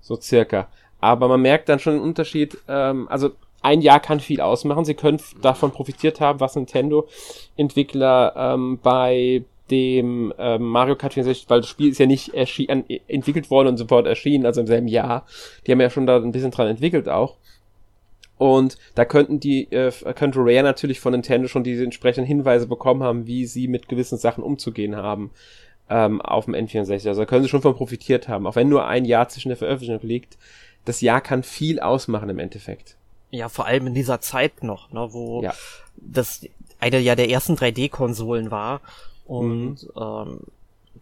[0.00, 0.68] So circa.
[1.00, 2.56] Aber man merkt dann schon den Unterschied.
[2.68, 4.84] Ähm, also, ein Jahr kann viel ausmachen.
[4.84, 11.60] Sie können davon profitiert haben, was Nintendo-Entwickler ähm, bei dem ähm, Mario Kart 64, weil
[11.60, 15.26] das Spiel ist ja nicht erschien, entwickelt worden und sofort erschienen, also im selben Jahr.
[15.66, 17.36] Die haben ja schon da ein bisschen dran entwickelt auch.
[18.36, 23.02] Und da könnten die, äh, könnte Rare natürlich von Nintendo schon diese entsprechenden Hinweise bekommen
[23.02, 25.30] haben, wie sie mit gewissen Sachen umzugehen haben
[25.88, 27.08] ähm, auf dem N64.
[27.08, 28.46] Also da können sie schon von profitiert haben.
[28.46, 30.36] Auch wenn nur ein Jahr zwischen der Veröffentlichung liegt,
[30.84, 32.96] das Jahr kann viel ausmachen im Endeffekt.
[33.30, 35.54] Ja, vor allem in dieser Zeit noch, ne, wo ja.
[35.96, 36.46] das
[36.78, 38.80] eine ja der ersten 3D-Konsolen war
[39.26, 39.90] und mhm.
[39.96, 40.40] ähm,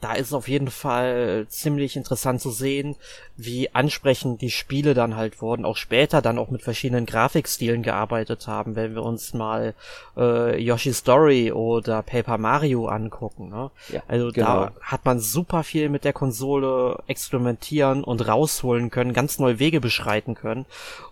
[0.02, 2.96] da ist auf jeden Fall ziemlich interessant zu sehen,
[3.36, 8.48] wie ansprechend die Spiele dann halt wurden, auch später dann auch mit verschiedenen Grafikstilen gearbeitet
[8.48, 9.74] haben, wenn wir uns mal
[10.16, 13.50] äh, Yoshi's Story oder Paper Mario angucken.
[13.50, 13.70] Ne?
[13.90, 14.46] Ja, also genau.
[14.46, 19.80] da hat man super viel mit der Konsole experimentieren und rausholen können, ganz neue Wege
[19.80, 20.66] beschreiten können.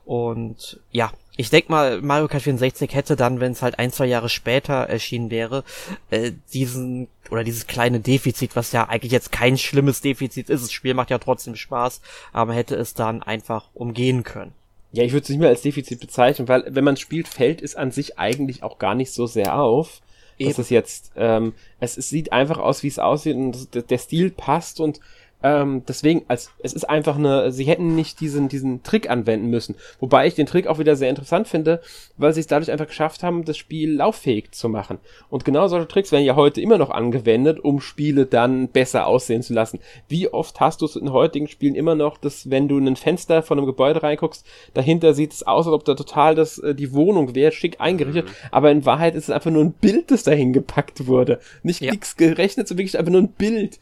[0.05, 4.05] Und ja, ich denk mal, Mario Kart 64 hätte dann, wenn es halt ein, zwei
[4.05, 5.65] Jahre später erschienen wäre,
[6.11, 10.73] äh, diesen oder dieses kleine Defizit, was ja eigentlich jetzt kein schlimmes Defizit ist, das
[10.73, 12.03] Spiel macht ja trotzdem Spaß,
[12.35, 14.53] aber hätte es dann einfach umgehen können.
[14.93, 17.75] Ja, ich würde es nicht mehr als Defizit bezeichnen, weil wenn man spielt, fällt es
[17.75, 20.03] an sich eigentlich auch gar nicht so sehr auf.
[20.37, 20.51] Eben.
[20.51, 24.31] Dass es jetzt, ähm, es, es sieht einfach aus, wie es aussieht und der Stil
[24.31, 25.01] passt und
[25.43, 29.75] Ähm, deswegen, als es ist einfach eine, sie hätten nicht diesen, diesen Trick anwenden müssen.
[29.99, 31.81] Wobei ich den Trick auch wieder sehr interessant finde,
[32.17, 34.99] weil sie es dadurch einfach geschafft haben, das Spiel lauffähig zu machen.
[35.31, 39.43] Und genau solche Tricks werden ja heute immer noch angewendet, um Spiele dann besser aussehen
[39.43, 39.81] zu lassen.
[40.09, 42.97] Wie oft hast du es in heutigen Spielen immer noch, dass wenn du in ein
[42.97, 46.75] Fenster von einem Gebäude reinguckst, dahinter sieht es aus, als ob da total das, äh,
[46.75, 48.49] die Wohnung wäre, schick eingerichtet, mhm.
[48.51, 51.41] aber in Wahrheit ist es einfach nur ein Bild, das dahin gepackt wurde.
[51.63, 51.93] Nicht ja.
[51.93, 53.79] nichts gerechnet, sondern wirklich einfach nur ein Bild.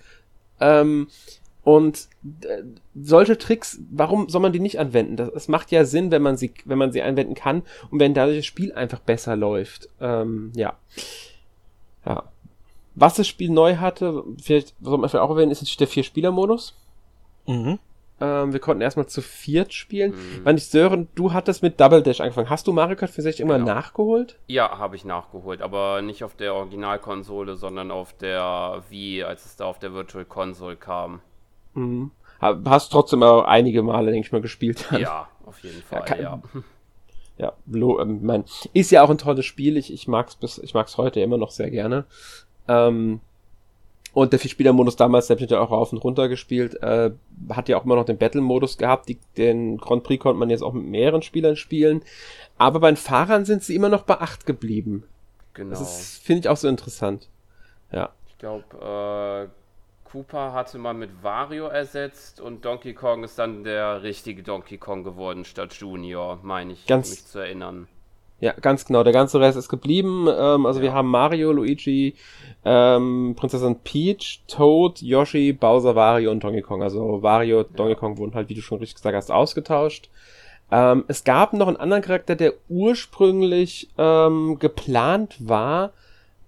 [0.61, 1.09] Ähm,
[1.69, 2.09] und
[2.47, 2.63] äh,
[2.95, 5.17] solche Tricks, warum soll man die nicht anwenden?
[5.17, 8.15] Das, das, macht ja Sinn, wenn man sie, wenn man sie anwenden kann und wenn
[8.15, 9.91] dadurch das Spiel einfach besser läuft.
[10.01, 10.79] Ähm, ja.
[12.07, 12.23] Ja.
[12.95, 16.75] Was das Spiel neu hatte, vielleicht soll man vielleicht auch erwähnen, ist jetzt der Vier-Spieler-Modus.
[17.47, 17.79] Mhm.
[18.19, 20.13] Ähm, wir konnten erstmal zu viert spielen.
[20.13, 20.41] Mhm.
[20.45, 22.49] Wann ich Sören, du hattest mit Double Dash angefangen.
[22.49, 23.75] Hast du Mario Kart für sich immer genau.
[23.75, 24.39] nachgeholt?
[24.47, 29.57] Ja, habe ich nachgeholt, aber nicht auf der Originalkonsole, sondern auf der Wii, als es
[29.57, 31.21] da auf der Virtual Console kam.
[31.79, 32.11] Mhm.
[32.41, 34.87] Hast trotzdem auch einige Male, denke ich mal, gespielt.
[34.93, 36.05] Ja, auf jeden Fall, ja.
[36.05, 36.43] Kann, ja.
[37.39, 39.77] ja lo, ähm, mein, ist ja auch ein tolles Spiel.
[39.77, 42.05] Ich, ich mag's bis, ich mag's heute immer noch sehr gerne.
[42.69, 43.21] Ähm,
[44.15, 47.11] und der Vierspieler-Modus damals, der hat ja auch rauf und runter gespielt, äh,
[47.51, 49.09] hat ja auch immer noch den Battle-Modus gehabt.
[49.09, 52.03] Die, den Grand Prix konnte man jetzt auch mit mehreren Spielern spielen.
[52.57, 55.05] Aber bei den Fahrern sind sie immer noch bei acht geblieben.
[55.55, 55.71] Genau.
[55.71, 57.29] Das finde ich auch so interessant.
[57.93, 58.11] Ja.
[58.29, 58.65] Ich glaube,
[59.51, 59.58] äh,
[60.11, 65.05] Cooper hatte man mit Wario ersetzt und Donkey Kong ist dann der richtige Donkey Kong
[65.05, 67.89] geworden statt Junior, meine ich, ganz, mich zu erinnern.
[68.41, 69.03] Ja, ganz genau.
[69.03, 70.29] Der ganze Rest ist geblieben.
[70.29, 70.85] Ähm, also ja.
[70.85, 72.15] wir haben Mario, Luigi,
[72.65, 76.83] ähm, Prinzessin Peach, Toad, Yoshi, Bowser, Wario und Donkey Kong.
[76.83, 77.67] Also Wario, ja.
[77.75, 80.09] Donkey Kong wurden halt, wie du schon richtig gesagt hast, ausgetauscht.
[80.71, 85.93] Ähm, es gab noch einen anderen Charakter, der ursprünglich ähm, geplant war,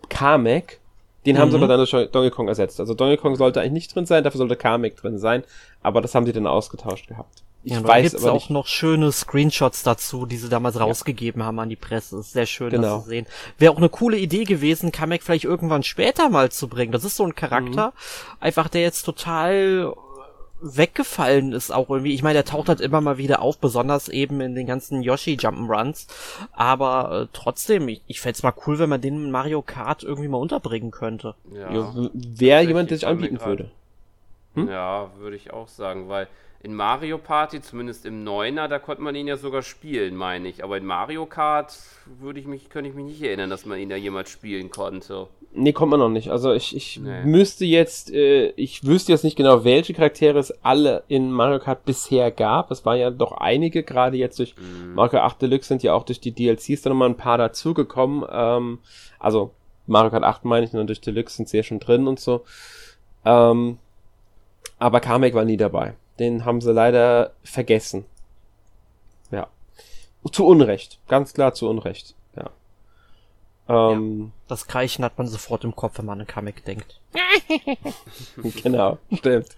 [0.08, 0.78] Kamek.
[1.26, 1.40] Den mhm.
[1.40, 1.64] haben sie mhm.
[1.64, 2.80] aber dann durch Donkey Kong ersetzt.
[2.80, 5.44] Also Donkey Kong sollte eigentlich nicht drin sein, dafür sollte Kamek drin sein,
[5.82, 7.42] aber das haben sie dann ausgetauscht gehabt.
[7.62, 8.50] Ich ja, weiß gibt's aber auch nicht.
[8.50, 10.82] noch schöne Screenshots dazu, die sie damals ja.
[10.82, 12.18] rausgegeben haben an die Presse.
[12.18, 12.96] Ist sehr schön, genau.
[12.96, 13.26] das zu sehen.
[13.58, 16.90] Wäre auch eine coole Idee gewesen, Kamek vielleicht irgendwann später mal zu bringen.
[16.90, 18.36] Das ist so ein Charakter, mhm.
[18.40, 19.94] einfach der jetzt total
[20.62, 22.14] weggefallen ist auch irgendwie.
[22.14, 25.34] Ich meine, der taucht halt immer mal wieder auf, besonders eben in den ganzen Yoshi
[25.34, 26.06] Jump'n'Runs.
[26.52, 30.28] Aber äh, trotzdem, ich, ich fände mal cool, wenn man den in Mario Kart irgendwie
[30.28, 31.34] mal unterbringen könnte.
[31.52, 31.72] Ja.
[31.72, 33.70] ja Wäre jemand, der sich anbieten würde.
[34.54, 34.68] Hm?
[34.68, 36.26] Ja, würde ich auch sagen, weil
[36.62, 40.62] in Mario Party, zumindest im Neuner, da konnte man ihn ja sogar spielen, meine ich.
[40.62, 41.74] Aber in Mario Kart
[42.20, 45.28] würde ich mich, könnte ich mich nicht erinnern, dass man ihn da jemals spielen konnte.
[45.52, 46.30] Nee, kommt man noch nicht.
[46.30, 47.24] Also ich, ich nee.
[47.24, 51.84] müsste jetzt, äh, ich wüsste jetzt nicht genau, welche Charaktere es alle in Mario Kart
[51.86, 52.70] bisher gab.
[52.70, 54.94] Es waren ja doch einige, gerade jetzt durch mm.
[54.94, 58.24] Mario Kart 8 Deluxe sind ja auch durch die DLCs dann nochmal ein paar dazugekommen.
[58.30, 58.78] Ähm,
[59.18, 59.52] also
[59.86, 62.44] Mario Kart 8 meine ich, und durch Deluxe sind sie ja schon drin und so.
[63.24, 63.78] Ähm,
[64.78, 65.94] aber Kamek war nie dabei.
[66.20, 68.04] Den haben sie leider vergessen.
[69.30, 69.48] Ja.
[70.30, 71.00] Zu Unrecht.
[71.08, 72.14] Ganz klar zu Unrecht.
[72.36, 72.50] Ja.
[73.68, 77.00] Ähm, das Kreichen hat man sofort im Kopf, wenn man an Kamek denkt.
[78.62, 79.48] genau, stimmt.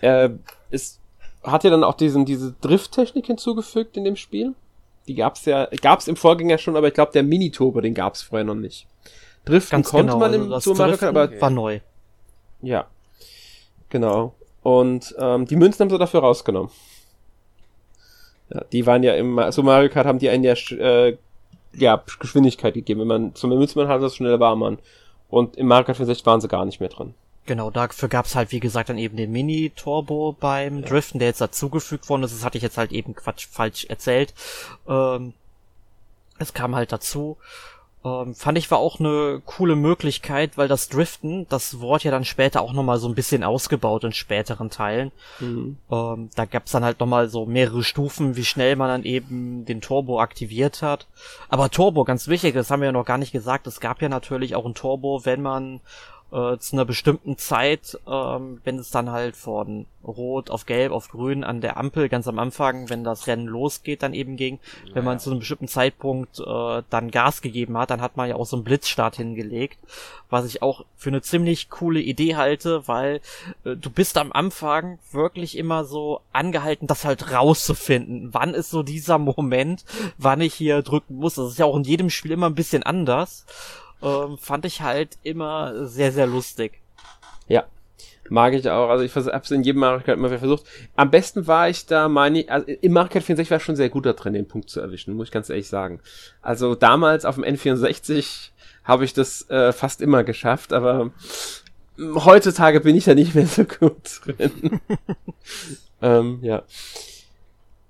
[0.00, 0.30] Äh,
[0.70, 1.00] es
[1.42, 4.54] hat ja dann auch diesen, diese Drift-Technik hinzugefügt in dem Spiel.
[5.06, 8.44] Die gab's ja, gab's im Vorgänger schon, aber ich glaube, der Mini-Turbo, den gab's vorher
[8.44, 8.86] noch nicht.
[9.44, 11.80] Driften Ganz konnte genau, man im also Super Mario aber war neu.
[12.62, 12.86] Ja.
[13.90, 14.34] Genau.
[14.68, 16.70] Und ähm, die Münzen haben sie dafür rausgenommen.
[18.52, 21.16] Ja, die waren ja im so Mario Kart haben die einen ja, äh,
[21.72, 23.00] ja Geschwindigkeit gegeben.
[23.00, 24.78] Wenn man zum Münzmann hat, das schneller war man.
[25.30, 27.14] Und im Mario Kart 64 waren sie gar nicht mehr drin.
[27.46, 30.82] Genau, dafür gab's halt, wie gesagt, dann eben den Mini-Turbo beim.
[30.82, 32.34] Driften, der jetzt dazugefügt worden ist.
[32.34, 34.34] Das hatte ich jetzt halt eben Quatsch falsch erzählt.
[34.86, 35.32] Ähm,
[36.38, 37.38] es kam halt dazu.
[38.08, 42.24] Ähm, fand ich war auch eine coole Möglichkeit, weil das Driften, das Wort ja dann
[42.24, 45.12] später auch nochmal so ein bisschen ausgebaut in späteren Teilen.
[45.40, 45.76] Mhm.
[45.90, 49.80] Ähm, da gab's dann halt nochmal so mehrere Stufen, wie schnell man dann eben den
[49.80, 51.06] Turbo aktiviert hat.
[51.48, 54.08] Aber Turbo, ganz wichtig, das haben wir ja noch gar nicht gesagt, es gab ja
[54.08, 55.80] natürlich auch ein Turbo, wenn man
[56.30, 61.08] äh, zu einer bestimmten Zeit, ähm, wenn es dann halt von Rot auf Gelb auf
[61.08, 64.94] Grün an der Ampel ganz am Anfang, wenn das Rennen losgeht, dann eben ging, naja.
[64.94, 68.36] wenn man zu einem bestimmten Zeitpunkt äh, dann Gas gegeben hat, dann hat man ja
[68.36, 69.78] auch so einen Blitzstart hingelegt,
[70.30, 73.20] was ich auch für eine ziemlich coole Idee halte, weil
[73.64, 78.32] äh, du bist am Anfang wirklich immer so angehalten, das halt rauszufinden.
[78.32, 79.84] Wann ist so dieser Moment,
[80.16, 81.34] wann ich hier drücken muss?
[81.34, 83.46] Das ist ja auch in jedem Spiel immer ein bisschen anders
[84.02, 86.80] ähm, fand ich halt immer sehr, sehr lustig.
[87.48, 87.64] Ja,
[88.30, 88.88] mag ich auch.
[88.88, 90.64] Also ich hab's in jedem Mario Kart immer wieder versucht.
[90.96, 93.88] Am besten war ich da, meine also im Mario Kart 64 war ich schon sehr
[93.88, 96.00] gut da drin, den Punkt zu erwischen, muss ich ganz ehrlich sagen.
[96.42, 98.50] Also damals auf dem N64
[98.84, 101.10] habe ich das äh, fast immer geschafft, aber
[101.98, 104.80] heutzutage bin ich da nicht mehr so gut drin.
[106.02, 106.62] ähm, ja.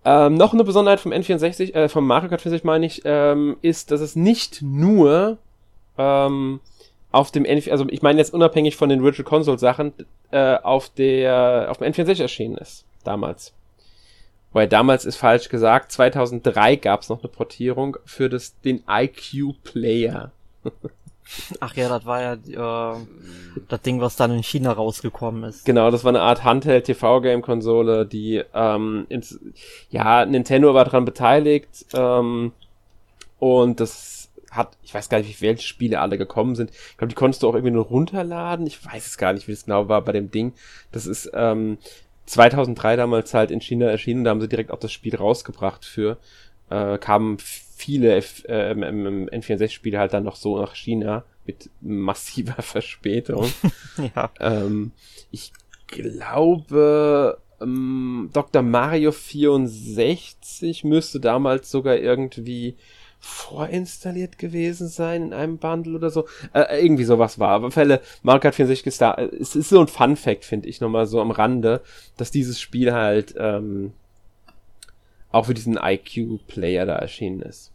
[0.05, 3.91] Ähm, noch eine Besonderheit vom N64, äh, vom Mario Kart 64 meine ich, ähm, ist,
[3.91, 5.39] dass es nicht nur
[5.99, 6.61] ähm,
[7.11, 9.93] auf dem N also ich meine jetzt unabhängig von den Virtual Console Sachen,
[10.31, 12.85] äh, auf der, auf dem N64 erschienen ist.
[13.05, 13.55] Damals.
[14.53, 19.63] Weil damals ist falsch gesagt, 2003 gab es noch eine Portierung für das, den IQ
[19.63, 20.33] Player.
[21.61, 22.97] Ach ja, das war ja äh,
[23.69, 25.67] das Ding, was dann in China rausgekommen ist.
[25.67, 29.39] Genau, das war eine Art Handheld-TV-Game-Konsole, die ähm, ins,
[29.91, 32.53] ja, Nintendo war daran beteiligt ähm,
[33.39, 34.18] und das
[34.51, 36.71] hat, ich weiß gar nicht, welche Spiele alle gekommen sind.
[36.71, 38.67] Ich glaube, die konntest du auch irgendwie nur runterladen.
[38.67, 40.53] Ich weiß es gar nicht, wie es genau war bei dem Ding.
[40.93, 41.79] Das ist ähm,
[42.27, 46.19] 2003 damals halt in China erschienen, da haben sie direkt auch das Spiel rausgebracht für.
[46.71, 53.51] Äh, kamen viele F äh, N64-Spiele halt dann noch so nach China mit massiver Verspätung.
[54.15, 54.31] ja.
[54.41, 54.93] Ähm,
[55.31, 55.53] ich
[55.87, 58.63] glaube, ähm, Dr.
[58.63, 62.77] Mario 64 müsste damals sogar irgendwie
[63.21, 66.27] vorinstalliert gewesen sein in einem Bundle oder so.
[66.53, 67.51] Äh, irgendwie sowas war.
[67.51, 69.15] Aber Fälle, Mario Kart 64 ist da.
[69.15, 71.83] Es ist so ein Fun Fact, finde ich, nochmal so am Rande,
[72.17, 73.93] dass dieses Spiel halt ähm,
[75.31, 77.73] auch für diesen IQ-Player da erschienen ist.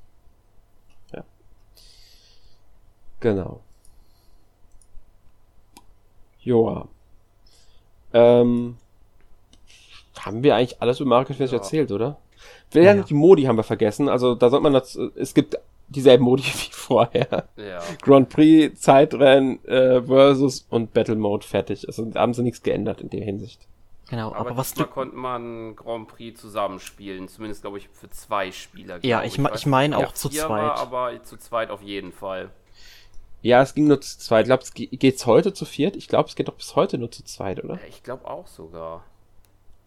[1.14, 1.24] Ja.
[3.20, 3.62] Genau.
[6.40, 6.88] Joa.
[8.14, 8.78] Ähm,
[10.20, 11.58] haben wir eigentlich alles über Mario Kart 64 ja.
[11.58, 12.18] erzählt, oder?
[12.74, 12.96] Ja.
[12.96, 14.10] Die Modi haben wir vergessen.
[14.10, 15.58] Also da sollte man das, es gibt
[15.88, 17.48] dieselben Modi wie vorher.
[17.56, 17.80] Ja.
[18.02, 21.88] Grand Prix, Zeitrennen äh, versus und Battle Mode fertig.
[21.88, 23.68] Also da haben sie nichts geändert in der Hinsicht.
[24.10, 28.52] Genau, aber, aber was du konnte man Grand Prix zusammenspielen, zumindest glaube ich für zwei
[28.52, 29.00] Spieler.
[29.04, 30.50] Ja, ich, ich, ich meine auch zu zweit.
[30.50, 32.52] War, aber zu zweit auf jeden Fall.
[33.42, 34.44] Ja, es ging nur zu zweit.
[34.44, 35.96] Ich glaube, es geht's heute zu viert.
[35.96, 37.80] Ich glaube, es geht doch bis heute nur zu zweit, oder?
[37.90, 39.04] Ich glaube auch sogar.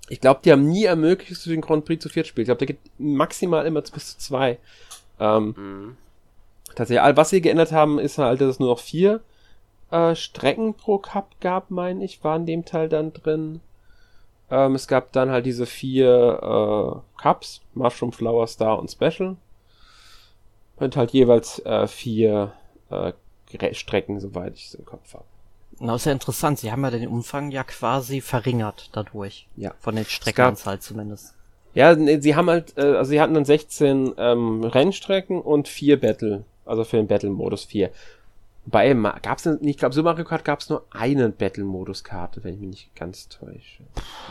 [0.08, 2.48] Ich glaube, die haben nie ermöglicht, dass du den Grand Prix zu viert spielst.
[2.48, 4.58] Ich glaube, der geht maximal immer bis zu zwei.
[5.18, 5.96] Ähm, mhm.
[6.74, 9.20] Tatsächlich, was sie geändert haben, ist halt, dass es nur noch vier
[9.90, 13.60] äh, Strecken pro Cup gab, meine ich, war in dem Teil dann drin.
[14.50, 19.36] Ähm, es gab dann halt diese vier äh, Cups, Mushroom, Flower, Star und Special.
[20.76, 22.52] Und halt jeweils äh, vier
[22.90, 23.12] äh,
[23.72, 25.24] Strecken, soweit ich es im Kopf habe.
[25.78, 26.58] Na, ist ja interessant.
[26.58, 29.46] Sie haben ja den Umfang ja quasi verringert dadurch.
[29.56, 29.74] Ja.
[29.78, 31.34] Von den Streckenanzahl zumindest.
[31.74, 36.44] Ja, sie haben halt, äh, also sie hatten dann 16 ähm, Rennstrecken und vier Battle,
[36.64, 37.90] also für den Battle-Modus vier.
[38.68, 42.60] Bei gab es ich glaube, Super Mario Kart gab es nur eine Battle-Modus-Karte, wenn ich
[42.60, 43.84] mich nicht ganz täusche.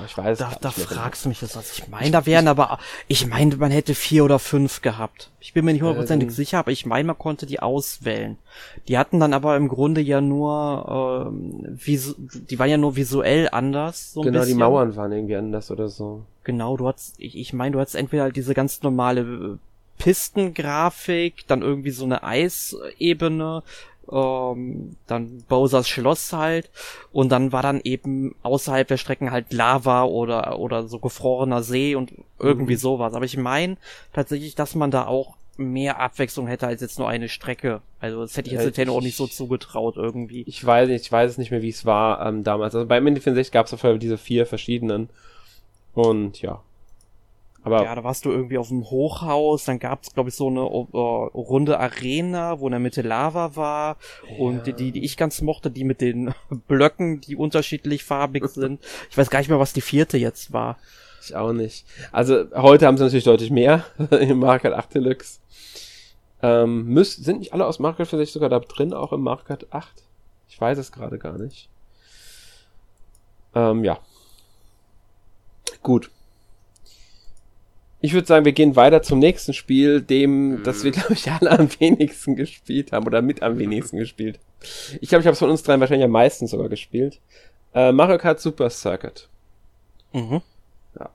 [0.06, 1.78] Ich weiß Da, da fragst du mich das was.
[1.78, 5.32] Ich meine, da wären aber, ich meine, man hätte vier oder fünf gehabt.
[5.40, 8.38] Ich bin mir nicht hundertprozentig äh, sicher, aber ich meine, man konnte die auswählen.
[8.90, 13.48] Die hatten dann aber im Grunde ja nur, ähm, visu die waren ja nur visuell
[13.52, 14.12] anders.
[14.12, 16.26] So genau, die Mauern waren irgendwie anders oder so.
[16.44, 19.60] Genau, du hattest, ich, ich meine, du hattest entweder halt diese ganz normale
[19.98, 23.64] Pistengrafik, dann irgendwie so eine Eisebene,
[24.12, 26.70] ähm, dann Bowsers Schloss halt
[27.12, 31.96] und dann war dann eben außerhalb der Strecken halt Lava oder oder so gefrorener See
[31.96, 32.80] und irgendwie mhm.
[32.80, 33.14] sowas.
[33.14, 33.78] Aber ich meine
[34.14, 37.82] tatsächlich, dass man da auch mehr Abwechslung hätte als jetzt nur eine Strecke.
[38.00, 40.44] Also das hätte ich jetzt Nintendo auch nicht so zugetraut irgendwie.
[40.48, 42.76] Ich weiß nicht, ich weiß es nicht mehr, wie es war ähm, damals.
[42.76, 45.10] Also beim Indy 64 gab es auf jeden Fall diese vier verschiedenen
[45.94, 46.62] und ja,
[47.66, 50.62] aber ja, da warst du irgendwie auf dem Hochhaus, dann gab's glaube ich so eine
[50.62, 53.98] uh, runde Arena, wo in der Mitte Lava war
[54.30, 54.38] ja.
[54.38, 56.36] und die, die ich ganz mochte, die mit den
[56.68, 58.82] Blöcken, die unterschiedlich farbig sind.
[59.10, 60.78] Ich weiß gar nicht mehr, was die vierte jetzt war.
[61.24, 61.88] Ich auch nicht.
[62.12, 65.40] Also heute haben sie natürlich deutlich mehr im Market 8 Deluxe.
[66.44, 70.04] Ähm, müsst, sind nicht alle aus Market vielleicht sogar da drin, auch im Market 8?
[70.50, 71.68] Ich weiß es gerade gar nicht.
[73.56, 73.98] Ähm, ja.
[75.82, 76.12] Gut.
[78.06, 80.64] Ich würde sagen, wir gehen weiter zum nächsten Spiel, dem, mhm.
[80.64, 84.40] das wir, glaube ich, alle am wenigsten gespielt haben oder mit am wenigsten gespielt.
[85.02, 87.20] Ich glaube, ich habe es von uns dreien wahrscheinlich am meisten sogar gespielt.
[87.74, 89.28] Äh, Mario Kart Super Circuit.
[90.14, 90.42] Mhm.
[91.00, 91.10] Ja.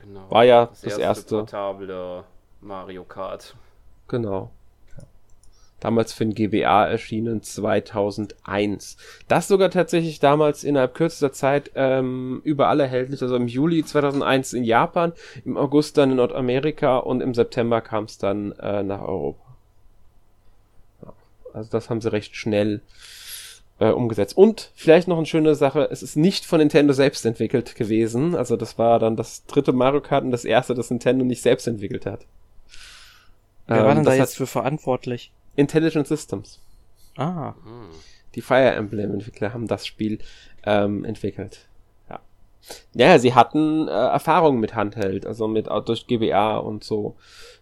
[0.00, 0.30] Genau.
[0.30, 1.38] War ja das, das erste.
[1.38, 2.24] portable
[2.60, 3.56] Mario Kart.
[4.06, 4.50] Genau
[5.80, 8.96] damals für den GBA erschienen 2001.
[9.28, 14.64] Das sogar tatsächlich damals innerhalb kürzester Zeit ähm, überall erhältlich, also im Juli 2001 in
[14.64, 15.12] Japan,
[15.44, 19.56] im August dann in Nordamerika und im September kam es dann äh, nach Europa.
[21.02, 21.12] Ja,
[21.52, 22.80] also das haben sie recht schnell
[23.78, 24.36] äh, umgesetzt.
[24.36, 28.34] Und vielleicht noch eine schöne Sache, es ist nicht von Nintendo selbst entwickelt gewesen.
[28.34, 31.68] Also das war dann das dritte Mario Kart und das erste, das Nintendo nicht selbst
[31.68, 32.26] entwickelt hat.
[33.66, 35.30] Wer ähm, war denn da jetzt für verantwortlich?
[35.58, 36.60] Intelligent Systems.
[37.16, 37.54] Ah.
[37.64, 37.90] Hm.
[38.36, 40.20] Die Fire Emblem-Entwickler haben das Spiel
[40.64, 41.66] ähm, entwickelt.
[42.08, 42.20] Ja.
[42.94, 47.16] Ja, sie hatten äh, Erfahrungen mit Handheld, also mit durch GBA und so.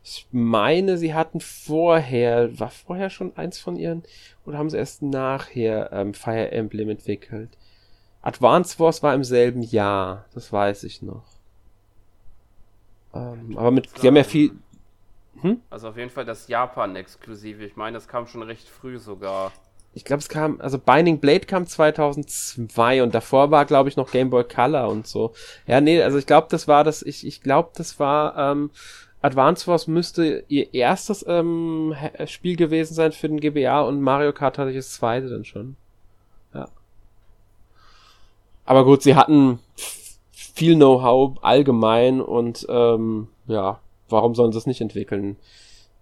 [0.05, 4.03] Ich meine, sie hatten vorher, war vorher schon eins von ihren,
[4.45, 7.57] oder haben sie erst nachher ähm, Fire Emblem entwickelt?
[8.21, 11.25] Advance Wars war im selben Jahr, das weiß ich noch.
[13.15, 14.53] Ähm, aber mit, sie haben ja viel.
[15.43, 15.61] Hm?
[15.71, 17.65] Also auf jeden Fall das Japan-Exklusive.
[17.65, 19.53] Ich meine, das kam schon recht früh sogar.
[19.95, 24.11] Ich glaube, es kam, also Binding Blade kam 2002 und davor war, glaube ich, noch
[24.11, 25.33] Game Boy Color und so.
[25.67, 28.71] Ja, nee, also ich glaube, das war das, ich, ich glaube, das war, ähm,
[29.23, 31.95] Advance Wars müsste ihr erstes ähm,
[32.27, 35.77] Spiel gewesen sein für den GBA und Mario Kart hatte ich das zweite dann schon.
[36.53, 36.69] Ja.
[38.67, 39.61] Aber gut, sie hatten
[40.31, 45.37] viel Know-how allgemein und ähm, ja, warum sollen sie es nicht entwickeln?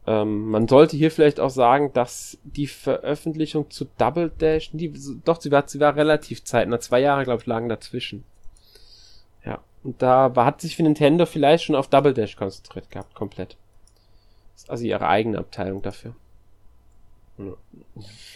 [0.06, 4.92] Ähm, man sollte hier vielleicht auch sagen, dass die Veröffentlichung zu Double Dash, die,
[5.24, 8.24] doch, sie war, sie war relativ zeitnah, zwei Jahre, glaube ich, lagen dazwischen.
[9.44, 13.14] Ja, und da war, hat sich für Nintendo vielleicht schon auf Double Dash konzentriert gehabt,
[13.14, 13.56] komplett.
[14.68, 16.14] Also ihre eigene Abteilung dafür.
[17.38, 17.54] Ja.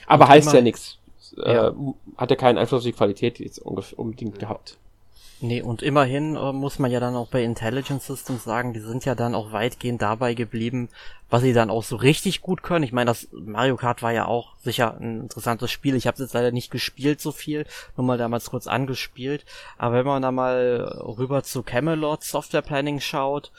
[0.06, 0.98] Aber heißt ja nichts.
[1.36, 1.74] Äh, ja.
[2.16, 4.78] hat ja keinen Einfluss auf die Qualität jetzt unbedingt gehabt.
[5.40, 9.04] Nee, und immerhin äh, muss man ja dann auch bei Intelligent Systems sagen, die sind
[9.04, 10.88] ja dann auch weitgehend dabei geblieben,
[11.30, 12.82] was sie dann auch so richtig gut können.
[12.82, 15.94] Ich meine, das Mario Kart war ja auch sicher ein interessantes Spiel.
[15.94, 17.66] Ich habe es jetzt leider nicht gespielt so viel,
[17.96, 19.44] nur mal damals kurz angespielt.
[19.76, 23.52] Aber wenn man da mal rüber zu Camelot Software Planning schaut,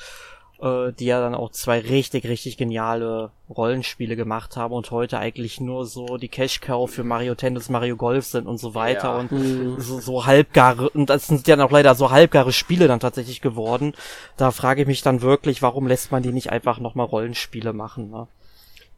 [0.62, 5.60] äh, die ja dann auch zwei richtig, richtig geniale Rollenspiele gemacht haben und heute eigentlich
[5.62, 9.20] nur so die Cash Cow für Mario Tennis, Mario Golf sind und so weiter ja.
[9.20, 9.80] und mhm.
[9.80, 13.94] so, so halbgare, und das sind ja noch leider so halbgare Spiele dann tatsächlich geworden.
[14.38, 18.10] Da frage ich mich dann wirklich, warum lässt man die nicht einfach nochmal Rollenspiele machen,
[18.10, 18.28] ne?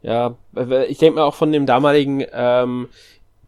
[0.03, 0.35] Ja,
[0.87, 2.89] ich denke mal auch von dem damaligen ähm,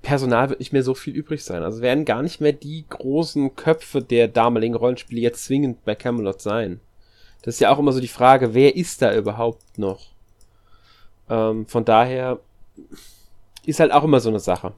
[0.04, 1.64] Personal wird nicht mehr so viel übrig sein.
[1.64, 6.42] Also werden gar nicht mehr die großen Köpfe der damaligen Rollenspiele jetzt zwingend bei Camelot
[6.42, 6.80] sein.
[7.44, 10.08] Das ist ja auch immer so die Frage, wer ist da überhaupt noch?
[11.30, 12.40] Ähm, von daher
[13.66, 14.74] ist halt auch immer so eine Sache.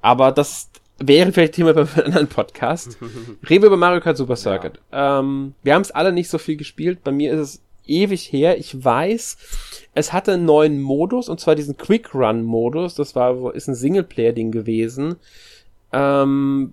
[0.00, 2.96] Aber das wäre vielleicht Thema bei einem anderen Podcast.
[3.48, 4.80] Reden wir über Mario Kart Super Circuit.
[4.92, 5.20] Ja.
[5.20, 7.02] Ähm, wir haben es alle nicht so viel gespielt.
[7.02, 8.58] Bei mir ist es ewig her.
[8.58, 9.36] Ich weiß,
[9.94, 12.94] es hatte einen neuen Modus, und zwar diesen Quick Run Modus.
[12.94, 15.16] Das war, ist ein Singleplayer-Ding gewesen.
[15.92, 16.72] Ähm,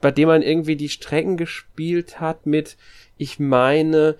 [0.00, 2.76] bei dem man irgendwie die Strecken gespielt hat mit,
[3.16, 4.16] ich meine,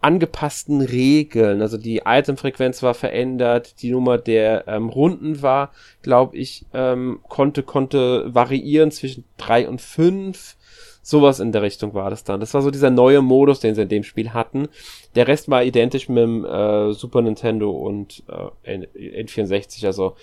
[0.00, 1.60] angepassten Regeln.
[1.60, 5.72] Also die Itemfrequenz war verändert, die Nummer der ähm, Runden war,
[6.02, 10.56] glaube ich, ähm, konnte, konnte variieren zwischen drei und fünf.
[11.02, 12.40] Sowas in der Richtung war das dann.
[12.40, 14.68] Das war so dieser neue Modus, den sie in dem Spiel hatten.
[15.14, 18.22] Der Rest war identisch mit dem äh, Super Nintendo und
[18.64, 18.86] äh,
[19.24, 20.14] N64, also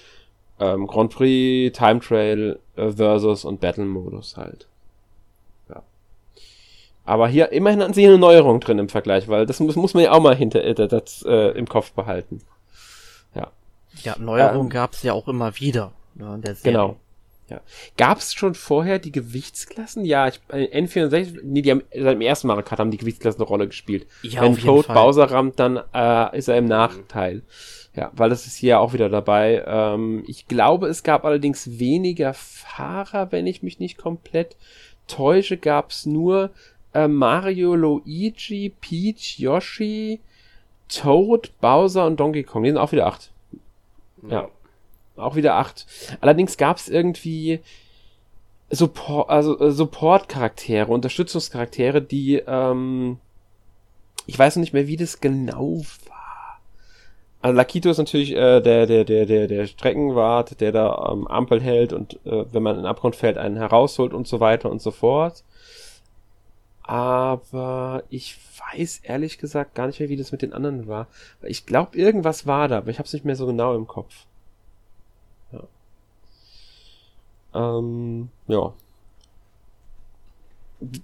[0.60, 4.68] ähm, Grand Prix, Time Trail äh, versus und Battle Modus halt.
[7.08, 10.04] Aber hier immerhin hatten sie eine Neuerung drin im Vergleich, weil das muss, muss man
[10.04, 12.42] ja auch mal hinter äh, das, äh, im Kopf behalten.
[13.34, 13.48] Ja.
[14.04, 15.94] Ja, Neuerungen ähm, gab es ja auch immer wieder.
[16.16, 16.98] Ne, genau.
[17.50, 17.62] Ja.
[17.96, 20.04] Gab es schon vorher die Gewichtsklassen?
[20.04, 23.40] Ja, ich, äh, N64, nee, die haben seit dem ersten Mario Kart haben die Gewichtsklassen
[23.40, 24.06] eine Rolle gespielt.
[24.24, 27.42] Ja, Wenn Toad Bowser rammt, dann äh, ist er im Nachteil.
[27.96, 29.64] Ja, weil das ist hier auch wieder dabei.
[29.66, 34.58] Ähm, ich glaube, es gab allerdings weniger Fahrer, wenn ich mich nicht komplett
[35.08, 36.52] täusche, gab es nur
[36.98, 40.20] äh, Mario, Luigi, Peach, Yoshi,
[40.90, 42.64] Toad, Bowser und Donkey Kong.
[42.64, 43.32] Die sind auch wieder acht.
[44.24, 44.42] Ja.
[44.42, 44.50] ja.
[45.16, 45.86] Auch wieder acht.
[46.22, 47.60] Allerdings gab es irgendwie
[48.70, 53.18] Support, also äh, Support-Charaktere, Unterstützungscharaktere, die, ähm,
[54.26, 56.60] ich weiß noch nicht mehr, wie das genau war.
[57.42, 61.62] Also Lakito ist natürlich äh, der, der, der, der, der Streckenwart, der da ähm, Ampel
[61.62, 64.82] hält und äh, wenn man in den Abgrund fällt, einen herausholt und so weiter und
[64.82, 65.44] so fort.
[66.88, 68.40] Aber ich
[68.72, 71.08] weiß ehrlich gesagt gar nicht mehr, wie das mit den anderen war.
[71.42, 74.26] Ich glaube, irgendwas war da, aber ich habe es nicht mehr so genau im Kopf.
[75.52, 75.64] Ja.
[77.54, 78.74] Ähm, ja.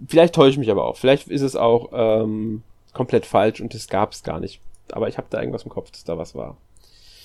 [0.08, 0.96] Vielleicht täusche ich mich aber auch.
[0.96, 2.64] Vielleicht ist es auch ähm,
[2.94, 4.62] komplett falsch und es gab es gar nicht.
[4.94, 6.56] Aber ich habe da irgendwas im Kopf, dass da was war.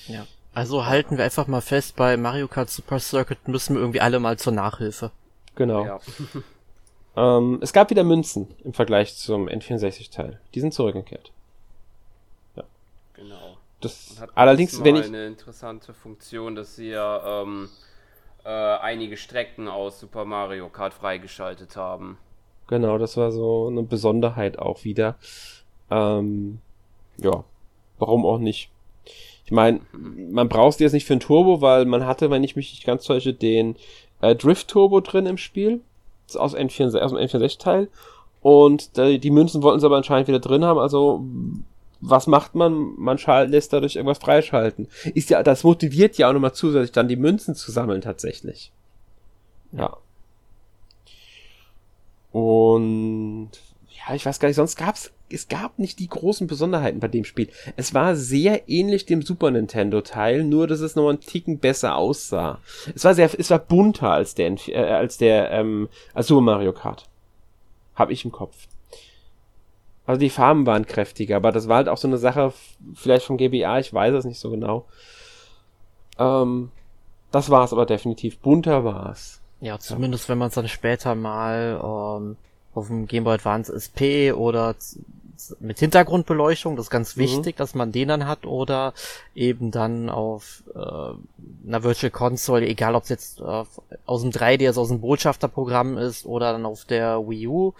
[0.08, 0.26] Ja.
[0.52, 4.18] Also halten wir einfach mal fest, bei Mario Kart Super Circuit müssen wir irgendwie alle
[4.18, 5.12] mal zur Nachhilfe.
[5.54, 5.84] Genau.
[5.84, 6.00] Ja.
[7.18, 10.38] Ähm, es gab wieder Münzen im Vergleich zum N64-Teil.
[10.54, 11.32] Die sind zurückgekehrt.
[12.54, 12.62] Ja.
[13.14, 13.56] Genau.
[13.80, 15.06] Das, allerdings, wenn ich.
[15.06, 17.68] eine interessante Funktion, dass sie ja ähm,
[18.44, 22.18] äh, einige Strecken aus Super Mario Kart freigeschaltet haben.
[22.68, 25.16] Genau, das war so eine Besonderheit auch wieder.
[25.90, 26.60] Ähm,
[27.16, 27.42] ja,
[27.98, 28.70] warum auch nicht?
[29.44, 32.54] Ich meine, man braucht die jetzt nicht für ein Turbo, weil man hatte, wenn ich
[32.54, 33.74] mich nicht ganz täusche, den
[34.20, 35.80] äh, Drift Turbo drin im Spiel.
[36.36, 37.88] Aus, N64, aus dem N64-Teil.
[38.40, 41.24] Und die Münzen wollten sie aber anscheinend wieder drin haben, also
[42.00, 42.94] was macht man?
[42.96, 43.18] Man
[43.48, 44.86] lässt dadurch irgendwas freischalten.
[45.14, 48.70] Ist ja, das motiviert ja auch nochmal zusätzlich dann die Münzen zu sammeln tatsächlich.
[49.72, 49.96] Ja.
[52.30, 53.50] Und
[53.90, 57.24] ja, ich weiß gar nicht, sonst gab's, es gab nicht die großen Besonderheiten bei dem
[57.24, 57.48] Spiel.
[57.76, 61.96] Es war sehr ähnlich dem Super Nintendo Teil, nur dass es noch einen Ticken besser
[61.96, 62.58] aussah.
[62.94, 66.72] Es war sehr, es war bunter als der, äh, als der, ähm, als Super Mario
[66.72, 67.08] Kart.
[67.94, 68.66] Hab ich im Kopf.
[70.06, 72.52] Also die Farben waren kräftiger, aber das war halt auch so eine Sache,
[72.94, 74.86] vielleicht vom GBA, ich weiß es nicht so genau.
[76.18, 76.70] Ähm,
[77.30, 78.38] das war es aber definitiv.
[78.38, 79.42] Bunter war es.
[79.60, 80.30] Ja, zumindest ja.
[80.30, 82.36] wenn man es dann später mal ähm,
[82.74, 84.76] auf dem Game Boy Advance SP oder
[85.60, 87.20] mit Hintergrundbeleuchtung, das ist ganz mhm.
[87.20, 87.58] wichtig, mhm.
[87.58, 88.94] dass man den dann hat, oder
[89.34, 93.64] eben dann auf äh, einer Virtual Console, egal ob es jetzt äh,
[94.06, 97.72] aus dem 3DS, aus dem Botschafterprogramm ist oder dann auf der Wii U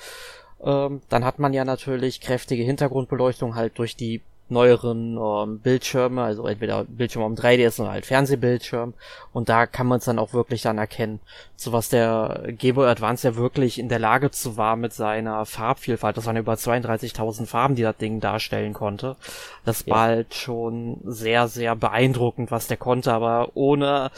[0.61, 4.21] ähm, dann hat man ja natürlich kräftige Hintergrundbeleuchtung halt durch die
[4.51, 8.95] neueren ähm, Bildschirme, also entweder Bildschirm am 3DS oder halt Fernsehbildschirm.
[9.33, 11.21] Und da kann man es dann auch wirklich dann erkennen,
[11.57, 15.45] zu was der Game Boy Advance ja wirklich in der Lage zu war mit seiner
[15.45, 16.17] Farbvielfalt.
[16.17, 19.17] Das waren über 32.000 Farben, die das Ding darstellen konnte.
[19.65, 19.95] Das ja.
[19.95, 24.11] war halt schon sehr, sehr beeindruckend, was der konnte, aber ohne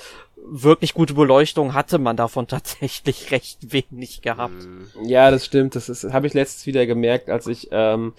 [0.47, 4.65] wirklich gute Beleuchtung hatte man davon tatsächlich recht wenig gehabt.
[4.65, 5.05] Mhm.
[5.05, 5.77] Ja, das stimmt.
[5.77, 8.13] Das ist, habe ich letztens wieder gemerkt, als ich ähm,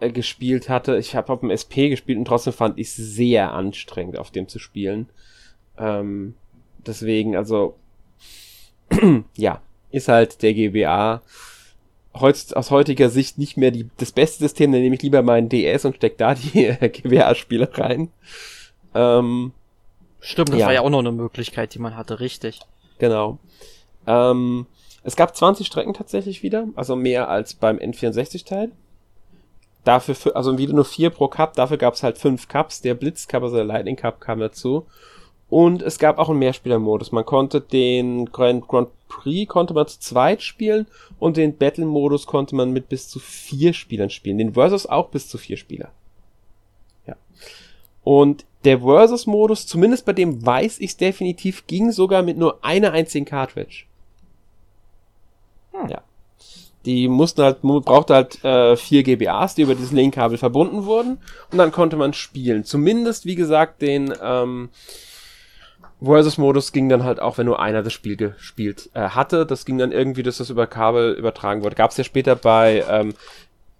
[0.00, 0.96] äh, gespielt hatte.
[0.98, 4.48] Ich habe auf dem SP gespielt und trotzdem fand ich es sehr anstrengend, auf dem
[4.48, 5.08] zu spielen.
[5.78, 6.34] Ähm,
[6.86, 7.76] deswegen, also
[9.36, 11.22] ja, ist halt der GBA
[12.20, 15.48] heutz, aus heutiger Sicht nicht mehr die, das beste System, dann nehme ich lieber meinen
[15.48, 18.10] DS und steck da die äh, GBA-Spiele rein.
[18.94, 19.52] Ähm,
[20.20, 20.66] Stimmt, das ja.
[20.66, 22.60] war ja auch noch eine Möglichkeit, die man hatte, richtig.
[22.98, 23.38] Genau.
[24.06, 24.66] Ähm,
[25.04, 28.72] es gab 20 Strecken tatsächlich wieder, also mehr als beim N64-Teil.
[29.88, 32.82] Dafür, für, also wieder nur vier pro Cup, dafür gab es halt fünf Cups.
[32.82, 34.84] Der Blitz Cup, also der Lightning Cup kam dazu.
[35.48, 37.10] Und es gab auch einen Mehrspielermodus.
[37.10, 40.86] Man konnte den Grand, Grand Prix konnte man zu zweit spielen
[41.18, 44.36] und den Battle-Modus konnte man mit bis zu vier Spielern spielen.
[44.36, 45.90] Den Versus auch bis zu vier Spieler.
[47.06, 47.16] Ja.
[48.04, 53.24] Und der Versus-Modus, zumindest bei dem weiß ich definitiv, ging sogar mit nur einer einzigen
[53.24, 53.86] Cartridge.
[55.72, 55.88] Hm.
[55.88, 56.02] Ja.
[56.84, 61.18] Die mussten halt, brauchte halt äh, vier GBAs, die über dieses Linkkabel verbunden wurden.
[61.50, 62.64] Und dann konnte man spielen.
[62.64, 64.70] Zumindest, wie gesagt, den ähm,
[66.00, 69.44] Versus-Modus ging dann halt auch, wenn nur einer das Spiel gespielt äh, hatte.
[69.44, 71.74] Das ging dann irgendwie, dass das über Kabel übertragen wurde.
[71.74, 73.14] Gab es ja später bei ähm,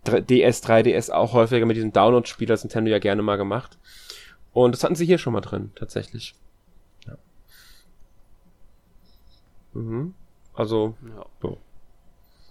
[0.06, 3.78] DS, 3DS auch häufiger mit diesem Download-Spiel, das Nintendo ja gerne mal gemacht.
[4.52, 6.34] Und das hatten sie hier schon mal drin, tatsächlich.
[7.06, 7.16] Ja.
[9.74, 10.14] Mhm.
[10.54, 11.24] Also, ja.
[11.40, 11.58] So.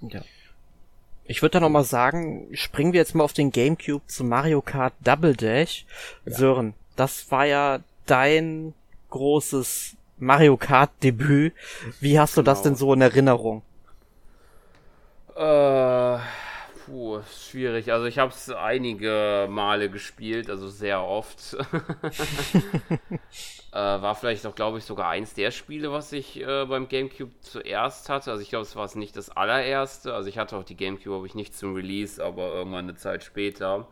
[0.02, 0.22] Ja.
[1.26, 4.62] Ich würde da noch mal sagen, springen wir jetzt mal auf den Gamecube zu Mario
[4.62, 5.86] Kart Double Dash.
[6.26, 6.34] Ja.
[6.34, 8.74] Sören, das war ja dein
[9.10, 11.54] großes Mario Kart Debüt.
[12.00, 12.52] Wie hast du genau.
[12.52, 13.62] das denn so in Erinnerung?
[15.36, 16.18] Äh
[16.88, 17.92] Puh, schwierig.
[17.92, 21.54] Also ich habe es einige Male gespielt, also sehr oft.
[23.74, 27.34] äh, war vielleicht auch, glaube ich, sogar eins der Spiele, was ich äh, beim GameCube
[27.42, 28.32] zuerst hatte.
[28.32, 30.14] Also ich glaube, es war nicht das allererste.
[30.14, 33.26] Also ich hatte auch die GameCube, habe ich nicht zum Release, aber irgendwann eine Zeit
[33.26, 33.86] später.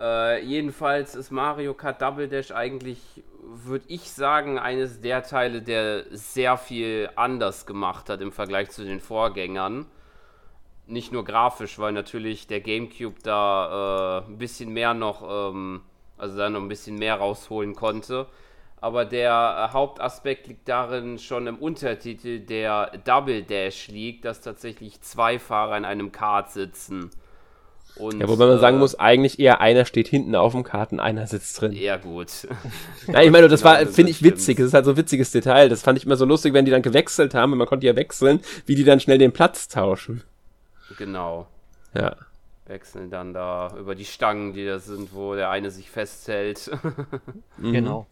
[0.00, 2.98] Äh, jedenfalls ist Mario Kart Double Dash eigentlich,
[3.40, 8.84] würde ich sagen, eines der Teile, der sehr viel anders gemacht hat im Vergleich zu
[8.84, 9.86] den Vorgängern
[10.86, 15.82] nicht nur grafisch, weil natürlich der GameCube da äh, ein bisschen mehr noch, ähm,
[16.16, 18.26] also da noch ein bisschen mehr rausholen konnte.
[18.80, 25.38] Aber der Hauptaspekt liegt darin schon im Untertitel, der Double Dash liegt, dass tatsächlich zwei
[25.38, 27.10] Fahrer in einem Kart sitzen.
[27.96, 31.00] Und, ja, wobei man sagen äh, muss, eigentlich eher einer steht hinten auf dem Karten,
[31.00, 31.72] einer sitzt drin.
[31.72, 32.46] Ja, gut.
[33.06, 34.58] Nein, ich meine, das war, finde ich witzig.
[34.58, 35.70] Das ist halt so ein witziges Detail.
[35.70, 37.96] Das fand ich immer so lustig, wenn die dann gewechselt haben, und man konnte ja
[37.96, 40.22] wechseln, wie die dann schnell den Platz tauschen.
[40.96, 41.46] Genau.
[41.94, 42.16] Ja.
[42.66, 46.70] Wechseln dann da über die Stangen, die da sind, wo der eine sich festhält.
[47.58, 47.72] Mhm.
[47.72, 48.06] Genau.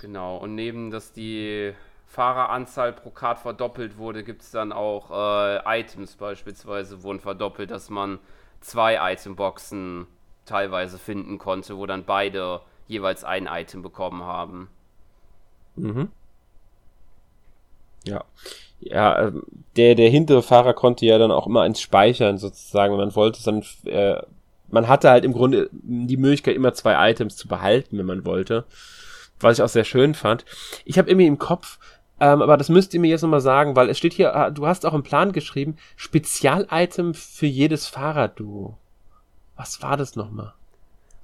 [0.00, 0.36] Genau.
[0.36, 1.74] Und neben, dass die
[2.06, 7.90] Fahreranzahl pro Kart verdoppelt wurde, gibt es dann auch äh, Items beispielsweise wurden verdoppelt, dass
[7.90, 8.20] man
[8.60, 10.06] zwei Itemboxen
[10.44, 14.68] teilweise finden konnte, wo dann beide jeweils ein Item bekommen haben.
[15.74, 16.12] Mhm.
[18.04, 18.24] Ja
[18.84, 19.42] ja, ähm,
[19.76, 23.42] der, der hintere Fahrer konnte ja dann auch immer eins speichern, sozusagen, wenn man wollte,
[23.42, 24.20] dann, äh,
[24.68, 28.64] man hatte halt im Grunde die Möglichkeit, immer zwei Items zu behalten, wenn man wollte.
[29.40, 30.44] Was ich auch sehr schön fand.
[30.84, 31.78] Ich habe irgendwie im Kopf,
[32.20, 34.66] ähm, aber das müsst ihr mir jetzt nochmal sagen, weil es steht hier, ah, du
[34.66, 38.76] hast auch im Plan geschrieben, Spezial-Item für jedes Fahrradduo.
[39.56, 40.54] Was war das nochmal?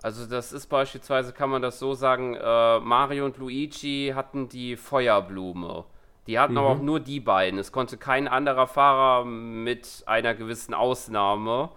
[0.02, 4.76] Also das ist beispielsweise, kann man das so sagen, äh, Mario und Luigi hatten die
[4.76, 5.84] Feuerblume.
[6.26, 6.58] Die hatten mhm.
[6.58, 7.58] aber auch nur die beiden.
[7.58, 11.70] Es konnte kein anderer Fahrer mit einer gewissen Ausnahme,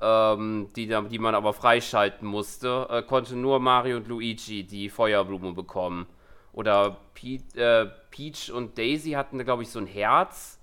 [0.00, 5.52] ähm, die, die man aber freischalten musste, äh, konnte nur Mario und Luigi die Feuerblume
[5.52, 6.06] bekommen.
[6.52, 10.58] Oder Pe äh, Peach und Daisy hatten, glaube ich, so ein Herz,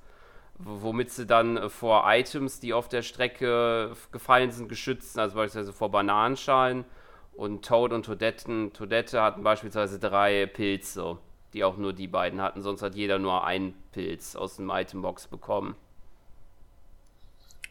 [0.57, 5.91] womit sie dann vor Items, die auf der Strecke gefallen sind, geschützt, also beispielsweise vor
[5.91, 6.83] Bananenschalen.
[7.33, 11.19] Und Toad und Todetten, Todette hatten beispielsweise drei Pilze
[11.53, 12.61] die auch nur die beiden hatten.
[12.61, 15.75] Sonst hat jeder nur einen Pilz aus dem Itembox bekommen.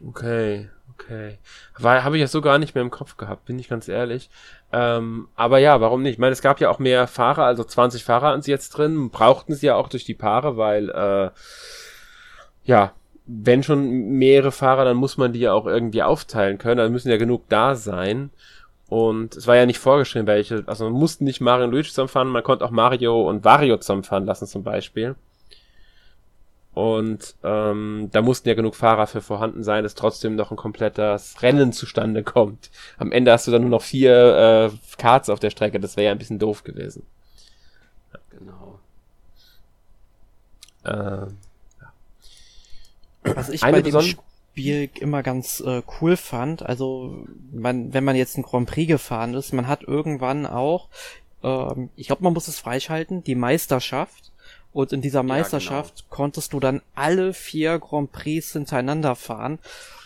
[0.04, 1.38] Okay, okay.
[1.82, 4.28] Habe ich ja so gar nicht mehr im Kopf gehabt, bin ich ganz ehrlich.
[4.72, 6.14] Ähm, aber ja, warum nicht?
[6.14, 9.10] Ich meine, es gab ja auch mehr Fahrer, also 20 Fahrer an sie jetzt drin,
[9.10, 11.30] brauchten sie ja auch durch die Paare, weil, äh,
[12.64, 12.92] ja,
[13.26, 17.10] wenn schon mehrere Fahrer, dann muss man die ja auch irgendwie aufteilen können, dann müssen
[17.10, 18.30] ja genug da sein.
[18.88, 22.28] Und es war ja nicht vorgeschrieben, welche, also man musste nicht Mario und Luigi zusammenfahren,
[22.28, 25.16] man konnte auch Mario und Wario zusammenfahren lassen zum Beispiel.
[26.72, 31.42] Und ähm, da mussten ja genug Fahrer für vorhanden sein, dass trotzdem noch ein komplettes
[31.42, 32.70] Rennen zustande kommt.
[32.98, 36.06] Am Ende hast du dann nur noch vier äh, Karts auf der Strecke, das wäre
[36.06, 37.06] ja ein bisschen doof gewesen.
[38.30, 38.78] Genau.
[40.84, 41.92] Äh, ja.
[43.22, 44.16] Was ich Eine bei dem
[44.56, 46.64] Spiel immer ganz äh, cool fand.
[46.64, 50.88] Also, man, wenn man jetzt ein Grand Prix gefahren ist, man hat irgendwann auch,
[51.42, 54.32] ähm, ich glaube, man muss es freischalten, die Meisterschaft.
[54.72, 56.16] Und in dieser Meisterschaft ja, genau.
[56.16, 59.58] konntest du dann alle vier Grand Prix hintereinander fahren.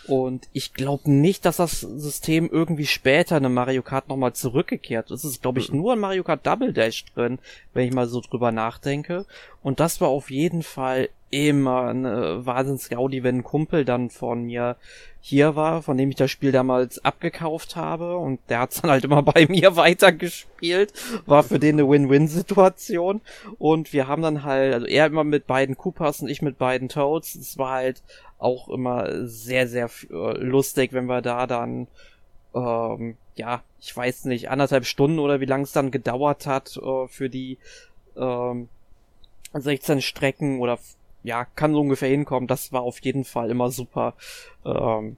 [0.07, 5.23] Und ich glaube nicht, dass das System irgendwie später in Mario Kart nochmal zurückgekehrt ist.
[5.23, 5.77] Es ist, glaube ich, mhm.
[5.77, 7.39] nur in Mario Kart Double Dash drin,
[7.73, 9.25] wenn ich mal so drüber nachdenke.
[9.63, 14.75] Und das war auf jeden Fall immer eine Wahnsinns-Gaudi, wenn ein Kumpel dann von mir
[15.19, 19.05] hier war, von dem ich das Spiel damals abgekauft habe und der hat's dann halt
[19.05, 20.93] immer bei mir weitergespielt.
[21.25, 23.21] War für den eine Win-Win-Situation
[23.57, 26.89] und wir haben dann halt, also er immer mit beiden Koopas und ich mit beiden
[26.89, 27.35] Toads.
[27.35, 28.03] Es war halt
[28.37, 31.87] auch immer sehr, sehr äh, lustig, wenn wir da dann
[32.53, 37.07] ähm, ja, ich weiß nicht, anderthalb Stunden oder wie lang es dann gedauert hat äh,
[37.07, 37.57] für die
[38.17, 38.69] ähm,
[39.53, 40.77] 16 Strecken oder
[41.23, 42.47] ja, kann so ungefähr hinkommen.
[42.47, 44.13] Das war auf jeden Fall immer super,
[44.65, 45.17] ähm,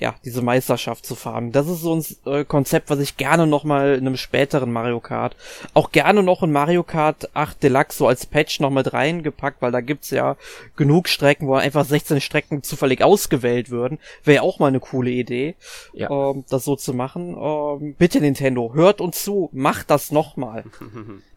[0.00, 1.52] ja, diese Meisterschaft zu fahren.
[1.52, 4.98] Das ist so ein äh, Konzept, was ich gerne noch mal in einem späteren Mario
[4.98, 5.36] Kart,
[5.74, 9.72] auch gerne noch in Mario Kart 8 Deluxe so als Patch noch mit reingepackt, weil
[9.72, 10.36] da gibt's ja
[10.74, 13.98] genug Strecken, wo einfach 16 Strecken zufällig ausgewählt würden.
[14.24, 15.54] Wäre ja auch mal eine coole Idee,
[15.92, 16.08] ja.
[16.10, 17.36] ähm, das so zu machen.
[17.38, 20.64] Ähm, bitte Nintendo, hört uns zu, macht das noch mal.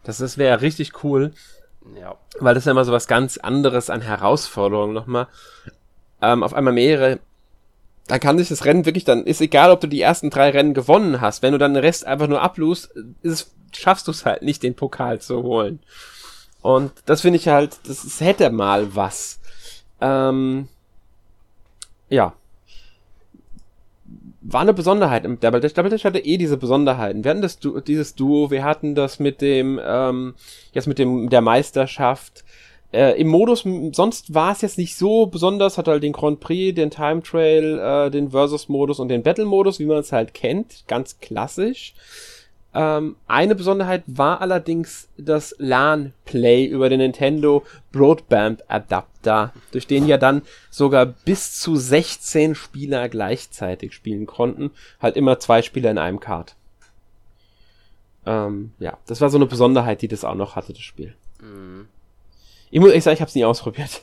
[0.04, 1.32] Das, das wäre richtig cool.
[1.98, 2.16] Ja.
[2.38, 5.28] Weil das ist ja immer so was ganz anderes an Herausforderungen nochmal.
[6.22, 7.20] Ähm, auf einmal mehrere.
[8.06, 10.74] Da kann sich das Rennen wirklich dann, ist egal, ob du die ersten drei Rennen
[10.74, 11.42] gewonnen hast.
[11.42, 14.74] Wenn du dann den Rest einfach nur ablust, ist, schaffst du es halt nicht, den
[14.74, 15.80] Pokal zu holen.
[16.60, 19.40] Und das finde ich halt, das ist, hätte mal was.
[20.00, 20.68] Ähm,
[22.08, 22.34] ja
[24.46, 25.72] war eine Besonderheit im Double Dash.
[25.72, 27.24] Double Dash hatte eh diese Besonderheiten.
[27.24, 30.34] Wir hatten das du dieses Duo, wir hatten das mit dem, ähm,
[30.72, 32.44] jetzt mit dem der Meisterschaft.
[32.92, 36.76] Äh, Im Modus, sonst war es jetzt nicht so besonders, hat halt den Grand Prix,
[36.76, 41.18] den Time Trail, äh, den Versus-Modus und den Battle-Modus, wie man es halt kennt, ganz
[41.18, 41.94] klassisch.
[42.74, 50.18] Ähm, eine Besonderheit war allerdings das LAN-Play über den Nintendo Broadband Adapter, durch den ja
[50.18, 54.72] dann sogar bis zu 16 Spieler gleichzeitig spielen konnten.
[55.00, 56.56] Halt immer zwei Spieler in einem Kart.
[58.26, 61.14] Ähm, ja, das war so eine Besonderheit, die das auch noch hatte, das Spiel.
[61.40, 61.88] Mhm.
[62.70, 64.02] Ich muss ehrlich sagen, ich habe es nie ausprobiert.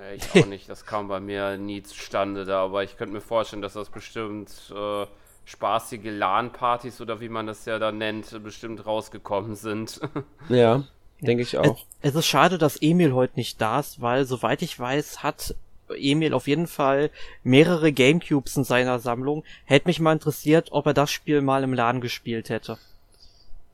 [0.00, 3.20] Äh, ich auch nicht, das kam bei mir nie zustande da, aber ich könnte mir
[3.20, 5.06] vorstellen, dass das bestimmt äh,
[5.48, 10.00] spaßige LAN-Partys oder wie man das ja dann nennt, bestimmt rausgekommen sind.
[10.48, 10.84] Ja,
[11.20, 11.84] denke ich auch.
[12.00, 15.54] Es, es ist schade, dass Emil heute nicht da ist, weil soweit ich weiß, hat
[15.88, 17.10] Emil auf jeden Fall
[17.42, 19.42] mehrere Gamecubes in seiner Sammlung.
[19.64, 22.78] Hätte mich mal interessiert, ob er das Spiel mal im Laden gespielt hätte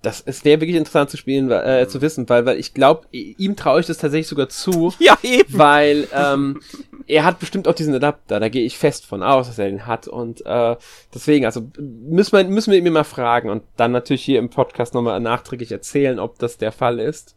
[0.05, 3.57] das es wäre wirklich interessant zu spielen, äh, zu wissen, weil, weil ich glaube, ihm
[3.57, 4.93] traue ich das tatsächlich sogar zu.
[5.05, 5.59] Ja, eben.
[5.59, 6.61] Weil ähm,
[7.07, 9.87] er hat bestimmt auch diesen Adapter, da gehe ich fest von aus, dass er den
[9.87, 10.09] hat.
[10.09, 10.77] Und äh,
[11.15, 14.95] deswegen, also müssen wir, müssen wir ihn mal fragen und dann natürlich hier im Podcast
[14.95, 17.35] nochmal nachträglich erzählen, ob das der Fall ist.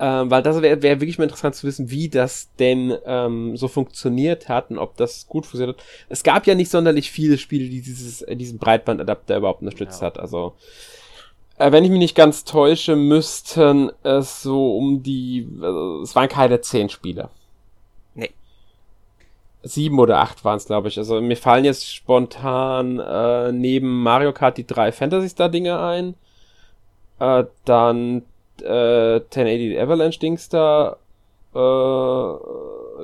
[0.00, 3.66] Ähm, weil das wäre wär wirklich mal interessant zu wissen, wie das denn ähm, so
[3.66, 5.84] funktioniert hat und ob das gut funktioniert hat.
[6.08, 10.06] Es gab ja nicht sonderlich viele Spiele, die dieses, äh, diesen Breitbandadapter überhaupt unterstützt ja.
[10.06, 10.20] hat.
[10.20, 10.54] Also
[11.58, 16.60] wenn ich mich nicht ganz täusche, müssten es so um die, also, es waren keine
[16.60, 17.30] zehn Spiele.
[18.14, 18.30] Nee.
[19.62, 20.98] Sieben oder acht waren es, glaube ich.
[20.98, 26.14] Also mir fallen jetzt spontan äh, neben Mario Kart die drei Fantasy Star Dinge ein.
[27.18, 28.22] Äh, dann
[28.62, 30.96] äh, 1080 Avalanche Dings da
[31.54, 31.58] äh,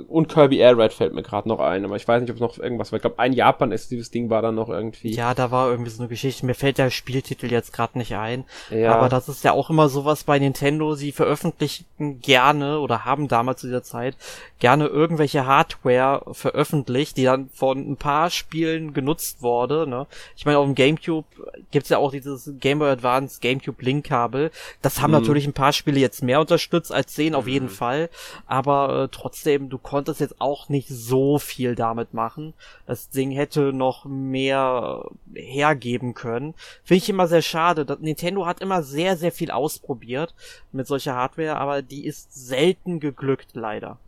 [0.09, 2.41] und Kirby Air Red fällt mir gerade noch ein, aber ich weiß nicht, ob es
[2.41, 2.97] noch irgendwas war.
[2.97, 5.15] Ich glaube, ein Japan-exklusives Ding war da noch irgendwie.
[5.15, 6.47] Ja, da war irgendwie so eine Geschichte.
[6.47, 8.45] Mir fällt der Spieltitel jetzt gerade nicht ein.
[8.71, 8.95] Ja.
[8.95, 10.95] Aber das ist ja auch immer sowas bei Nintendo.
[10.95, 11.87] Sie veröffentlichen
[12.21, 14.17] gerne oder haben damals zu dieser Zeit
[14.59, 19.87] gerne irgendwelche Hardware veröffentlicht, die dann von ein paar Spielen genutzt wurde.
[19.87, 20.07] Ne?
[20.37, 21.27] Ich meine, auf dem GameCube
[21.71, 24.51] gibt's ja auch dieses Game Boy Advance GameCube Link-Kabel.
[24.81, 25.19] Das haben mhm.
[25.19, 27.71] natürlich ein paar Spiele jetzt mehr unterstützt als 10 auf jeden mhm.
[27.71, 28.11] Fall.
[28.47, 32.55] Aber äh, trotzdem, du konntest jetzt auch nicht so viel damit machen.
[32.87, 36.55] Das Ding hätte noch mehr hergeben können.
[36.83, 37.87] Finde ich immer sehr schade.
[38.01, 40.35] Nintendo hat immer sehr, sehr viel ausprobiert
[40.73, 43.99] mit solcher Hardware, aber die ist selten geglückt, leider.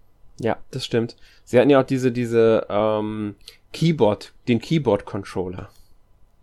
[0.41, 1.17] Ja, das stimmt.
[1.45, 3.37] Sie hatten ja auch diese, diese ähm,
[3.73, 5.69] Keyboard, den Keyboard-Controller.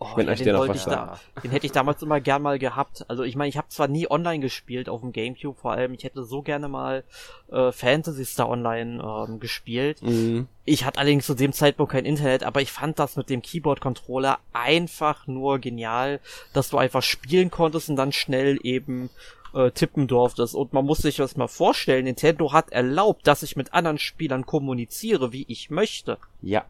[0.03, 2.41] Oh, wenn ja, euch den, der noch was da, den hätte ich damals immer gern
[2.41, 3.05] mal gehabt.
[3.07, 6.03] Also ich meine, ich habe zwar nie online gespielt auf dem Gamecube, vor allem ich
[6.03, 7.03] hätte so gerne mal
[7.51, 10.01] äh, Fantasy Star Online ähm, gespielt.
[10.01, 10.47] Mhm.
[10.65, 14.39] Ich hatte allerdings zu dem Zeitpunkt kein Internet, aber ich fand das mit dem Keyboard-Controller
[14.51, 16.19] einfach nur genial,
[16.53, 19.09] dass du einfach spielen konntest und dann schnell eben
[19.53, 20.55] äh, tippen durftest.
[20.55, 24.45] Und man muss sich das mal vorstellen, Nintendo hat erlaubt, dass ich mit anderen Spielern
[24.45, 26.17] kommuniziere, wie ich möchte.
[26.41, 26.65] Ja.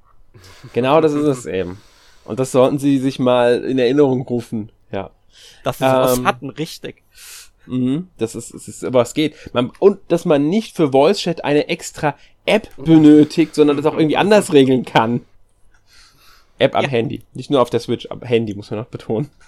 [0.73, 1.79] Genau das ist es eben.
[2.25, 4.71] Und das sollten sie sich mal in Erinnerung rufen.
[4.91, 5.11] Ja.
[5.63, 7.03] Dass sie sowas ähm, hatten, richtig.
[7.65, 9.35] Mhm, das ist, es ist, aber es geht.
[9.53, 12.15] Man, und dass man nicht für Voice Chat eine extra
[12.45, 15.21] App benötigt, sondern das auch irgendwie anders regeln kann.
[16.63, 16.89] App am ja.
[16.89, 17.23] Handy.
[17.33, 19.29] Nicht nur auf der Switch, am Handy, muss man noch betonen.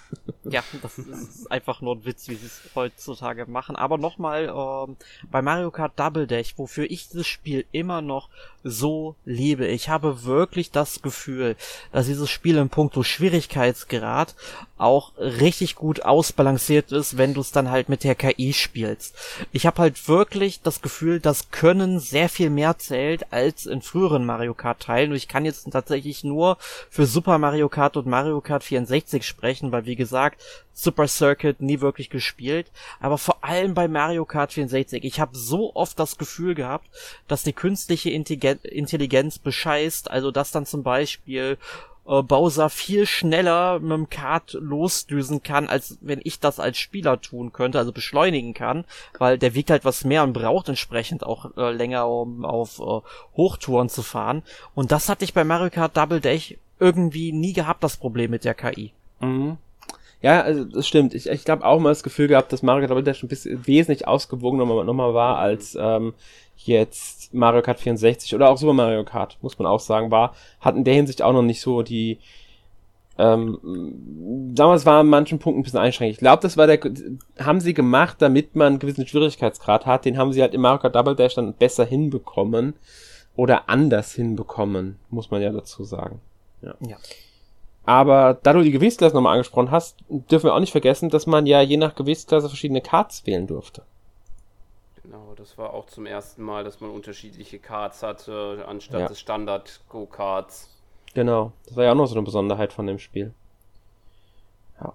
[0.48, 3.74] Ja, das ist einfach nur ein Witz, wie sie es heutzutage machen.
[3.74, 4.96] Aber nochmal ähm,
[5.28, 8.28] bei Mario Kart Double Dash, wofür ich dieses Spiel immer noch
[8.62, 9.66] so liebe.
[9.66, 11.56] Ich habe wirklich das Gefühl,
[11.90, 14.36] dass dieses Spiel in puncto Schwierigkeitsgrad
[14.78, 19.14] auch richtig gut ausbalanciert ist, wenn du es dann halt mit der KI spielst.
[19.52, 24.26] Ich habe halt wirklich das Gefühl, das Können sehr viel mehr zählt als in früheren
[24.26, 25.10] Mario Kart Teilen.
[25.10, 26.58] Und ich kann jetzt tatsächlich nur
[26.90, 30.42] für Super Mario Kart und Mario Kart 64 sprechen, weil wie gesagt,
[30.78, 32.70] Super Circuit nie wirklich gespielt,
[33.00, 35.04] aber vor allem bei Mario Kart 64.
[35.04, 36.86] Ich habe so oft das Gefühl gehabt,
[37.28, 41.56] dass die künstliche Intelligenz bescheißt, also dass dann zum Beispiel
[42.08, 47.20] äh, Bowser viel schneller mit dem Kart losdüsen kann, als wenn ich das als Spieler
[47.20, 48.84] tun könnte, also beschleunigen kann,
[49.18, 53.00] weil der wiegt halt was mehr und braucht entsprechend auch äh, länger, um auf äh,
[53.36, 54.42] Hochtouren zu fahren.
[54.74, 58.44] Und das hatte ich bei Mario Kart Double Dash irgendwie nie gehabt, das Problem mit
[58.44, 58.92] der KI.
[59.20, 59.58] Mhm.
[60.26, 61.14] Ja, also das stimmt.
[61.14, 63.64] Ich, ich glaube auch mal das Gefühl gehabt, dass Mario Kart Double Dash ein bisschen
[63.64, 66.14] wesentlich ausgewogener nochmal noch mal war als ähm,
[66.56, 70.74] jetzt Mario Kart 64 oder auch Super Mario Kart, muss man auch sagen, war, hat
[70.74, 72.18] in der Hinsicht auch noch nicht so die,
[73.18, 73.60] ähm,
[74.52, 76.16] damals war an manchen Punkten ein bisschen einschränkend.
[76.16, 76.80] Ich glaube, das war der,
[77.38, 80.06] haben sie gemacht, damit man einen gewissen Schwierigkeitsgrad hat.
[80.06, 82.74] Den haben sie halt im Mario Kart Double Dash dann besser hinbekommen
[83.36, 86.20] oder anders hinbekommen, muss man ja dazu sagen.
[86.62, 86.74] Ja.
[86.80, 86.96] ja.
[87.86, 91.46] Aber da du die Gewichtsklasse nochmal angesprochen hast, dürfen wir auch nicht vergessen, dass man
[91.46, 93.82] ja je nach Gewichtsklasse verschiedene Cards wählen durfte.
[95.04, 99.06] Genau, das war auch zum ersten Mal, dass man unterschiedliche Cards hatte, anstatt ja.
[99.06, 100.68] des Standard-Go-Cards.
[101.14, 103.32] Genau, das war ja auch noch so eine Besonderheit von dem Spiel.
[104.80, 104.92] Ja.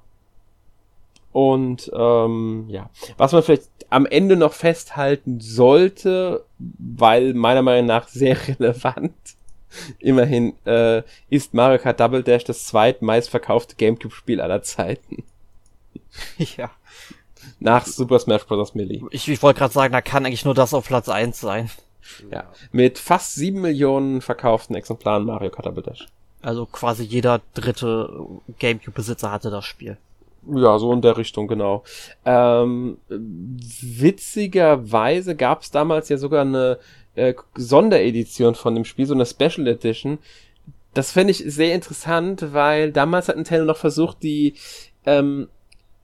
[1.32, 8.10] Und ähm, ja, was man vielleicht am Ende noch festhalten sollte, weil meiner Meinung nach
[8.10, 9.14] sehr relevant,
[10.00, 15.24] Immerhin äh, ist Mario Kart Double Dash das zweitmeistverkaufte Gamecube-Spiel aller Zeiten.
[16.38, 16.70] Ja.
[17.60, 18.76] Nach Super Smash Bros.
[18.76, 19.02] Melee.
[19.12, 21.70] Ich, ich wollte gerade sagen, da kann eigentlich nur das auf Platz 1 sein.
[22.30, 22.52] Ja.
[22.72, 26.08] Mit fast sieben Millionen verkauften Exemplaren Mario Kart Double Dash.
[26.42, 28.26] Also quasi jeder dritte
[28.60, 29.98] Gamecube-Besitzer hatte das Spiel.
[30.48, 31.84] Ja, so in der Richtung, genau.
[32.26, 36.80] Ähm, witzigerweise gab es damals ja sogar eine
[37.16, 40.20] äh, Sonderedition von dem Spiel, so eine Special Edition.
[40.94, 44.56] Das fände ich sehr interessant, weil damals hat Nintendo noch versucht, die,
[45.06, 45.48] ähm,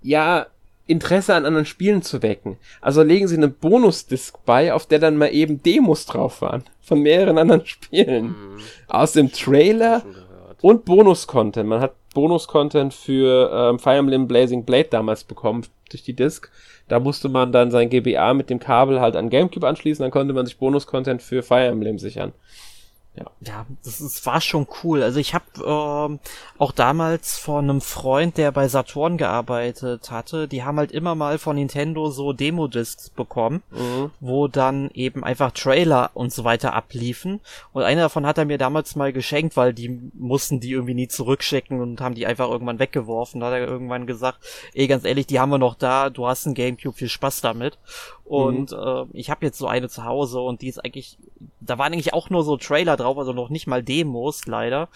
[0.02, 0.48] ja,
[0.88, 2.58] Interesse an anderen Spielen zu wecken.
[2.80, 6.64] Also legen sie eine Bonusdisk bei, auf der dann mal eben Demos drauf waren.
[6.82, 8.28] Von mehreren anderen Spielen.
[8.28, 8.60] Mhm.
[8.88, 10.04] Aus dem Trailer
[10.62, 11.68] und Bonus-Content.
[11.68, 16.50] Man hat Bonus-Content für ähm, Fire Emblem Blazing Blade damals bekommen durch die Disc.
[16.88, 20.34] Da musste man dann sein GBA mit dem Kabel halt an GameCube anschließen, dann konnte
[20.34, 22.34] man sich Bonus-Content für Fire Emblem sichern.
[23.18, 25.02] Ja, ja das, ist, war schon cool.
[25.02, 26.20] Also ich habe ähm,
[26.58, 31.40] auch damals von einem Freund, der bei Saturn gearbeitet hatte, die haben halt immer mal
[31.40, 34.12] von Nintendo so Demo-Discs bekommen, mhm.
[34.20, 37.40] wo dann eben einfach Trailer und so weiter abliefen.
[37.74, 41.08] Und einer davon hat er mir damals mal geschenkt, weil die mussten die irgendwie nie
[41.08, 43.42] zurückschicken und haben die einfach irgendwann weggeworfen.
[43.42, 44.40] Da hat er irgendwann gesagt,
[44.74, 47.78] ey, ganz ehrlich, die haben wir noch da, du hast ein Gamecube, viel Spaß damit.
[48.28, 48.78] Und mhm.
[48.78, 51.18] äh, ich habe jetzt so eine zu Hause und die ist eigentlich,
[51.62, 54.90] da waren eigentlich auch nur so Trailer drauf, also noch nicht mal Demos leider.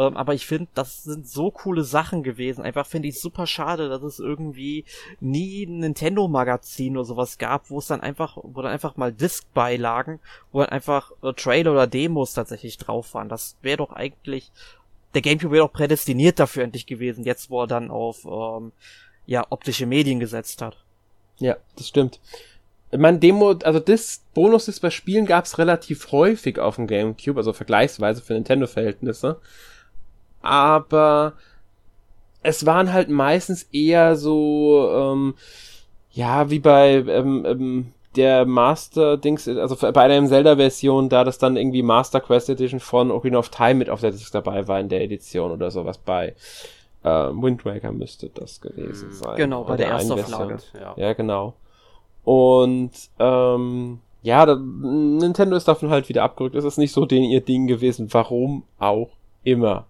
[0.00, 2.64] Ähm, aber ich finde, das sind so coole Sachen gewesen.
[2.64, 4.84] Einfach finde ich super schade, dass es irgendwie
[5.20, 10.18] nie ein Nintendo-Magazin oder sowas gab, wo es dann einfach, wo dann einfach mal Disc-Beilagen,
[10.50, 13.28] wo dann einfach äh, Trailer oder Demos tatsächlich drauf waren.
[13.28, 14.50] Das wäre doch eigentlich,
[15.14, 18.72] der Gamecube wäre doch prädestiniert dafür endlich gewesen, jetzt wo er dann auf ähm,
[19.24, 20.78] ja optische Medien gesetzt hat.
[21.38, 22.18] Ja, das stimmt
[22.96, 27.38] mein Demo, also das Bonus ist bei Spielen gab es relativ häufig auf dem GameCube,
[27.38, 29.38] also vergleichsweise für Nintendo-Verhältnisse.
[30.42, 31.34] Aber
[32.42, 35.34] es waren halt meistens eher so, ähm,
[36.10, 41.82] ja, wie bei ähm, ähm, der Master-Dings, also bei der Zelda-Version, da das dann irgendwie
[41.82, 45.02] Master Quest Edition von Ocarina of Time mit auf der Disc dabei war in der
[45.02, 46.34] Edition oder sowas bei
[47.04, 49.14] äh, Wind Waker müsste das gewesen hm.
[49.14, 49.36] sein.
[49.36, 50.58] Genau, bei der ersten Auflage.
[50.78, 50.94] Ja.
[50.96, 51.54] ja, genau.
[52.24, 56.54] Und ähm, ja, da, Nintendo ist davon halt wieder abgerückt.
[56.54, 58.08] Es ist nicht so den ihr Ding gewesen.
[58.12, 59.10] Warum auch
[59.42, 59.86] immer.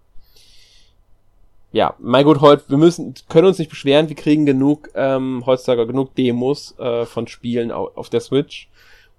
[1.71, 5.87] Ja, mein Gott, heute, wir müssen, können uns nicht beschweren, wir kriegen genug, ähm, heutzutage
[5.87, 8.69] genug Demos äh, von Spielen auf, auf der Switch.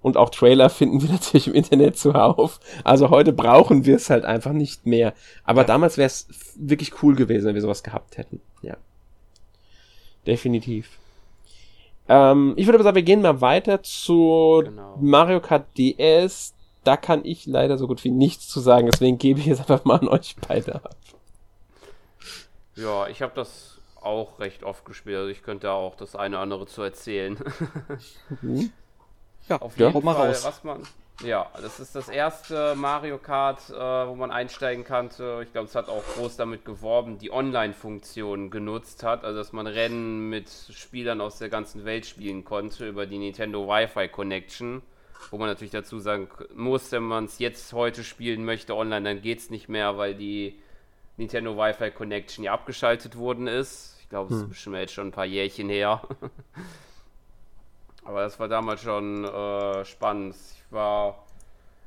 [0.02, 2.60] Und auch Trailer finden wir natürlich im Internet zuhauf.
[2.84, 5.14] Also heute brauchen wir es halt einfach nicht mehr.
[5.44, 5.66] Aber ja.
[5.66, 8.40] damals wäre es wirklich cool gewesen, wenn wir sowas gehabt hätten.
[8.62, 8.76] Ja.
[10.26, 10.98] Definitiv.
[12.08, 14.96] Ähm, ich würde aber sagen, wir gehen mal weiter zu genau.
[15.00, 16.54] Mario Kart DS.
[16.84, 19.84] Da kann ich leider so gut wie nichts zu sagen, deswegen gebe ich es einfach
[19.86, 20.96] mal an euch beide ab.
[22.76, 25.16] Ja, ich habe das auch recht oft gespielt.
[25.16, 27.38] Also ich könnte auch das eine oder andere zu erzählen.
[28.42, 28.70] mhm.
[29.46, 30.42] Ja, auf jeden ja, Fall, raus.
[30.42, 30.80] was man,
[31.22, 35.42] ja, das ist das erste Mario Kart, äh, wo man einsteigen konnte.
[35.44, 39.66] Ich glaube, es hat auch groß damit geworben, die Online-Funktion genutzt hat, also dass man
[39.66, 44.82] Rennen mit Spielern aus der ganzen Welt spielen konnte über die Nintendo Wi-Fi Connection.
[45.30, 49.22] Wo man natürlich dazu sagen muss, wenn man es jetzt heute spielen möchte online, dann
[49.22, 50.58] geht es nicht mehr, weil die
[51.16, 53.98] Nintendo Wi-Fi Connection ja abgeschaltet worden ist.
[54.00, 54.44] Ich glaube, es hm.
[54.44, 56.02] ist bestimmt jetzt schon ein paar Jährchen her.
[58.04, 60.36] Aber das war damals schon äh, spannend.
[60.36, 61.24] Ich war,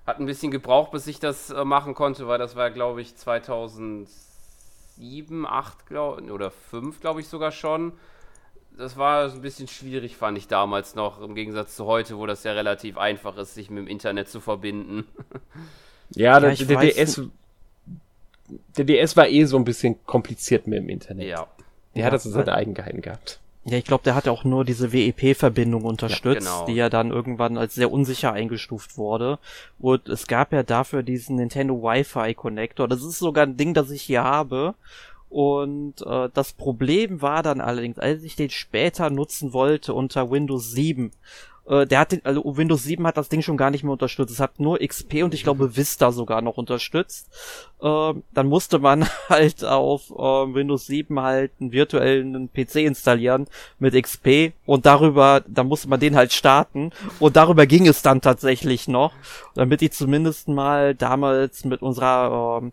[0.05, 3.15] hat ein bisschen gebraucht, bis ich das äh, machen konnte, weil das war, glaube ich,
[3.15, 7.93] 2007, 8 glaub, oder 5, glaube ich sogar schon.
[8.77, 12.43] Das war ein bisschen schwierig, fand ich damals noch, im Gegensatz zu heute, wo das
[12.43, 15.07] ja relativ einfach ist, sich mit dem Internet zu verbinden.
[16.11, 17.21] Ja, ja der, der DS,
[18.77, 21.27] der DS war eh so ein bisschen kompliziert mit dem Internet.
[21.27, 21.47] Ja.
[21.95, 23.41] Der ja, hat also seine Eigenheiten gehabt.
[23.69, 26.65] Ja, ich glaube, der hat auch nur diese WEP-Verbindung unterstützt, ja, genau.
[26.67, 29.39] die ja dann irgendwann als sehr unsicher eingestuft wurde.
[29.77, 32.87] Und es gab ja dafür diesen Nintendo Wi-Fi Connector.
[32.87, 34.73] Das ist sogar ein Ding, das ich hier habe.
[35.29, 40.71] Und äh, das Problem war dann allerdings, als ich den später nutzen wollte unter Windows
[40.71, 41.11] 7, äh,
[41.67, 44.31] der hat den, also Windows 7 hat das Ding schon gar nicht mehr unterstützt.
[44.31, 47.29] Es hat nur XP und ich glaube Vista sogar noch unterstützt.
[47.81, 53.47] Äh, dann musste man halt auf äh, Windows 7 halt einen virtuellen PC installieren
[53.79, 58.21] mit XP und darüber, dann musste man den halt starten und darüber ging es dann
[58.21, 59.13] tatsächlich noch,
[59.53, 62.71] damit ich zumindest mal damals mit unserer äh,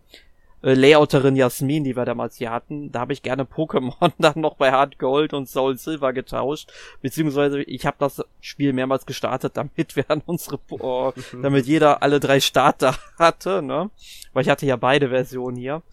[0.65, 4.55] äh, Layouterin Jasmin, die wir damals hier hatten, da habe ich gerne Pokémon dann noch
[4.55, 9.95] bei Hard Gold und Soul Silver getauscht, beziehungsweise ich habe das Spiel mehrmals gestartet, damit
[9.95, 13.91] wir an unsere, oh, damit jeder alle drei Starter hatte, ne,
[14.33, 15.83] weil ich hatte ja beide Versionen hier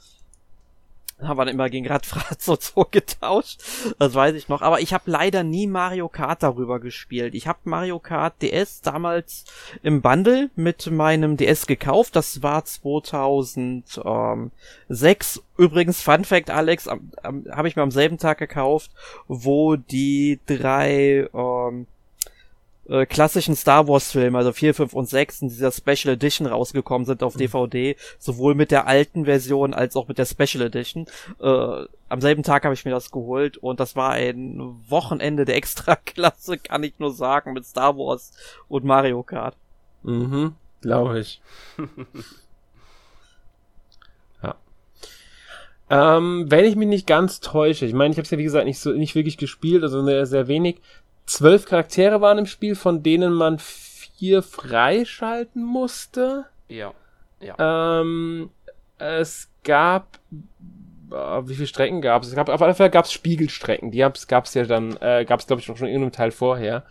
[1.20, 3.60] haben wir dann immer gegen Radfratz und so getauscht.
[3.98, 4.62] Das weiß ich noch.
[4.62, 7.34] Aber ich habe leider nie Mario Kart darüber gespielt.
[7.34, 9.44] Ich habe Mario Kart DS damals
[9.82, 12.16] im Bundle mit meinem DS gekauft.
[12.16, 15.42] Das war 2006.
[15.56, 18.90] Übrigens, Fun Fact, Alex, habe ich mir am selben Tag gekauft,
[19.28, 21.86] wo die drei ähm,
[22.88, 27.06] äh, klassischen Star Wars Filme, also 4, 5 und 6 in dieser Special Edition rausgekommen
[27.06, 27.96] sind auf DVD, mhm.
[28.18, 31.06] sowohl mit der alten Version als auch mit der Special Edition.
[31.40, 34.58] Äh, am selben Tag habe ich mir das geholt und das war ein
[34.88, 38.32] Wochenende der Extraklasse, kann ich nur sagen, mit Star Wars
[38.68, 39.56] und Mario Kart.
[40.02, 41.40] Mhm, glaube ich.
[44.42, 44.56] ja.
[45.88, 48.64] Ähm, wenn ich mich nicht ganz täusche, ich meine, ich habe es ja wie gesagt
[48.64, 50.80] nicht so nicht wirklich gespielt, also sehr, sehr wenig.
[51.26, 56.46] Zwölf Charaktere waren im Spiel, von denen man vier freischalten musste.
[56.68, 56.92] Ja.
[57.40, 58.00] ja.
[58.00, 58.50] Ähm,
[58.98, 60.18] es gab
[61.12, 62.28] äh, wie viele Strecken gab es?
[62.28, 63.90] Es gab auf alle Fälle gab es Spiegelstrecken.
[63.90, 66.30] Die gab es ja dann, äh, gab es glaube ich auch schon in irgendeinem Teil
[66.30, 66.84] vorher,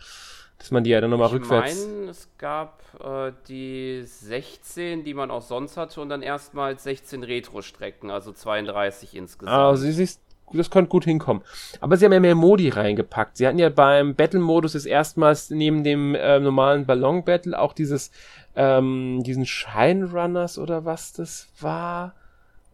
[0.58, 1.82] dass man die ja dann nochmal rückwärts.
[1.82, 6.84] Ich meine, es gab äh, die 16, die man auch sonst hatte, und dann erstmals
[6.84, 9.56] 16 Retro-Strecken, also 32 insgesamt.
[9.56, 10.21] Also siehst,
[10.58, 11.42] das könnte gut hinkommen.
[11.80, 13.36] Aber sie haben ja mehr Modi reingepackt.
[13.36, 18.10] Sie hatten ja beim Battle-Modus ist erstmals neben dem äh, normalen Ballon-Battle auch dieses,
[18.56, 22.14] ähm, diesen Shine Runners oder was das war.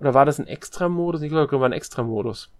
[0.01, 1.22] Oder war das ein Extra-Modus?
[1.22, 2.51] Ich glaube, das war ein Extra-Modus.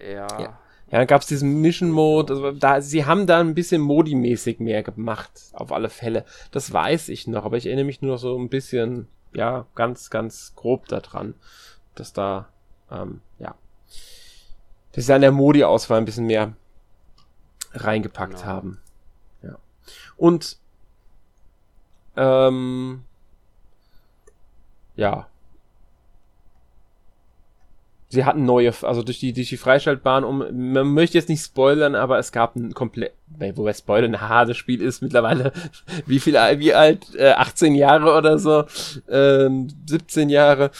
[0.00, 0.26] Ja.
[0.38, 0.58] ja.
[0.92, 2.34] Ja, dann gab es diesen Mission-Mode.
[2.34, 6.26] Also da, sie haben da ein bisschen Modi-mäßig mehr gemacht, auf alle Fälle.
[6.50, 10.10] Das weiß ich noch, aber ich erinnere mich nur noch so ein bisschen, ja, ganz,
[10.10, 11.32] ganz grob daran,
[11.94, 12.50] dass da,
[12.90, 13.54] ähm, ja,
[14.92, 16.54] dass sie an der Modi-Auswahl ein bisschen mehr
[17.72, 18.44] reingepackt genau.
[18.44, 18.80] haben.
[19.42, 19.56] Ja.
[20.16, 20.58] Und,
[22.16, 23.02] ähm,
[24.96, 25.26] ja,
[28.12, 30.38] sie hatten neue, also durch die, durch die Freischaltbahn, um,
[30.72, 33.14] man möchte jetzt nicht spoilern, aber es gab ein komplett,
[33.54, 35.52] wobei spoilern, haha, das Spiel ist mittlerweile,
[36.06, 38.66] wie viel, wie alt, äh, 18 Jahre oder so,
[39.08, 39.48] äh,
[39.86, 40.70] 17 Jahre,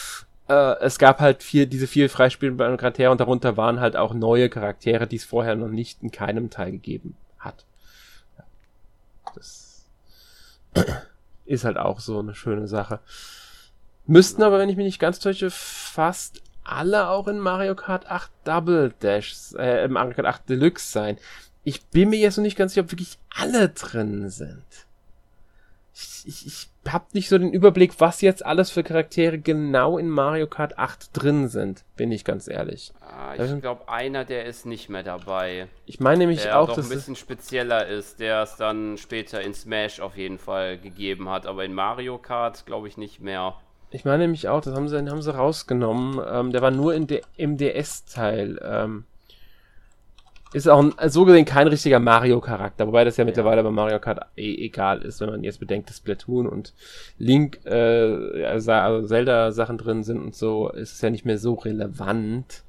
[0.53, 4.50] äh, es gab halt vier, diese vier freispielbaren Charaktere und darunter waren halt auch neue
[4.50, 7.64] Charaktere, die es vorher noch nicht in keinem Teil gegeben hat.
[9.34, 9.86] Das
[11.46, 13.00] ist halt auch so eine schöne Sache.
[14.07, 18.30] Müssten aber, wenn ich mich nicht ganz täusche, fast alle auch in Mario Kart 8
[18.44, 21.18] Double Dash, äh, Mario Kart 8 Deluxe sein.
[21.64, 24.64] Ich bin mir jetzt noch nicht ganz sicher, ob wirklich alle drin sind.
[25.94, 30.09] Ich, ich, ich hab nicht so den Überblick, was jetzt alles für Charaktere genau in
[30.09, 32.93] Mario Kart 8 drin sind, bin ich ganz ehrlich.
[33.01, 35.68] Ah, ich glaube, einer, der ist nicht mehr dabei.
[35.87, 39.55] Ich meine nämlich der auch, dass ein bisschen spezieller ist, der es dann später in
[39.55, 43.55] Smash auf jeden Fall gegeben hat, aber in Mario Kart glaube ich nicht mehr.
[43.91, 46.20] Ich meine nämlich auch, das haben sie, haben sie rausgenommen.
[46.26, 48.59] Ähm, der war nur in der, im DS-Teil.
[48.64, 49.05] Ähm,
[50.53, 53.98] ist auch ein, so gesehen kein richtiger Mario-Charakter, wobei das ja, ja, mittlerweile bei Mario
[53.98, 56.74] Kart eh egal ist, wenn man jetzt bedenkt, dass Splatoon und
[57.18, 62.62] Link, äh, also Zelda-Sachen drin sind und so, ist es ja nicht mehr so relevant.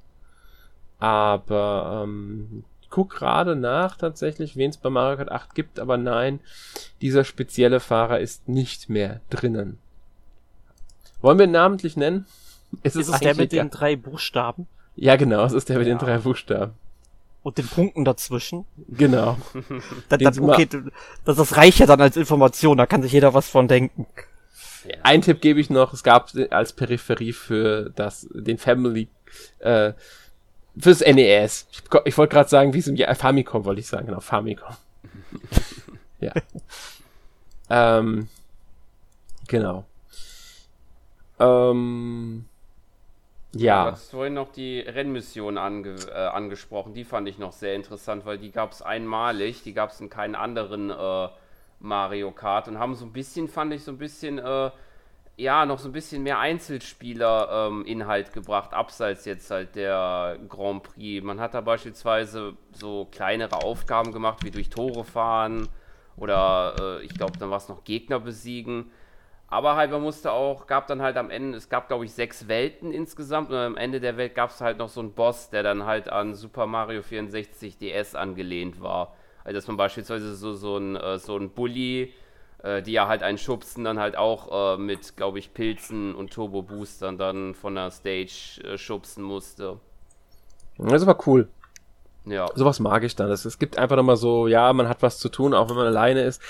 [1.00, 5.98] Aber ähm, ich guck gerade nach tatsächlich, wen es bei Mario Kart 8 gibt, aber
[5.98, 6.40] nein,
[7.02, 9.78] dieser spezielle Fahrer ist nicht mehr drinnen.
[11.22, 12.26] Wollen wir ihn namentlich nennen?
[12.82, 13.66] Ist, ist es, der mit egal?
[13.66, 14.66] den drei Buchstaben?
[14.96, 15.94] Ja, genau, es ist der mit ja.
[15.94, 16.74] den drei Buchstaben.
[17.44, 18.66] Und den Punkten dazwischen?
[18.88, 19.38] Genau.
[20.10, 20.68] dann, dann, okay,
[21.26, 24.08] das, das reicht ja dann als Information, da kann sich jeder was von denken.
[24.88, 24.96] Ja.
[25.04, 29.10] Ein Tipp gebe ich noch, es gab als Peripherie für das, den Family,
[29.60, 29.94] äh,
[30.78, 31.68] fürs NES.
[31.72, 34.76] Ich, ich wollte gerade sagen, wie es im ja, Famicom wollte ich sagen, genau, Famicom.
[36.20, 36.34] ja.
[37.70, 38.30] ähm,
[39.48, 39.86] genau.
[41.40, 42.46] Ähm,
[43.56, 43.86] ja.
[43.86, 46.94] Du hast vorhin noch die Rennmission ange äh, angesprochen.
[46.94, 49.64] Die fand ich noch sehr interessant, weil die gab es einmalig.
[49.64, 51.30] Die gab es in keinen anderen äh,
[51.80, 54.72] Mario Kart und haben so ein bisschen, fand ich so ein bisschen, äh,
[55.36, 61.24] ja, noch so ein bisschen mehr Einzelspieler-Inhalt ähm, gebracht, abseits jetzt halt der Grand Prix.
[61.24, 65.68] Man hat da beispielsweise so kleinere Aufgaben gemacht, wie durch Tore fahren
[66.16, 68.92] oder äh, ich glaube, dann war es noch Gegner besiegen.
[69.54, 72.48] Aber halt, man musste auch, gab dann halt am Ende, es gab glaube ich sechs
[72.48, 75.62] Welten insgesamt und am Ende der Welt gab es halt noch so einen Boss, der
[75.62, 79.14] dann halt an Super Mario 64 DS angelehnt war.
[79.44, 82.12] Also dass man beispielsweise so, so ein, äh, so ein Bully,
[82.64, 86.34] äh, die ja halt einen schubsen, dann halt auch äh, mit, glaube ich, Pilzen und
[86.34, 89.80] Turbo-Boostern dann von der Stage schubsen musste.
[90.80, 91.48] Das war cool.
[92.26, 92.48] Ja.
[92.56, 93.30] Sowas mag ich dann.
[93.32, 95.88] Es, es gibt einfach nochmal so, ja, man hat was zu tun, auch wenn man
[95.88, 96.42] alleine ist.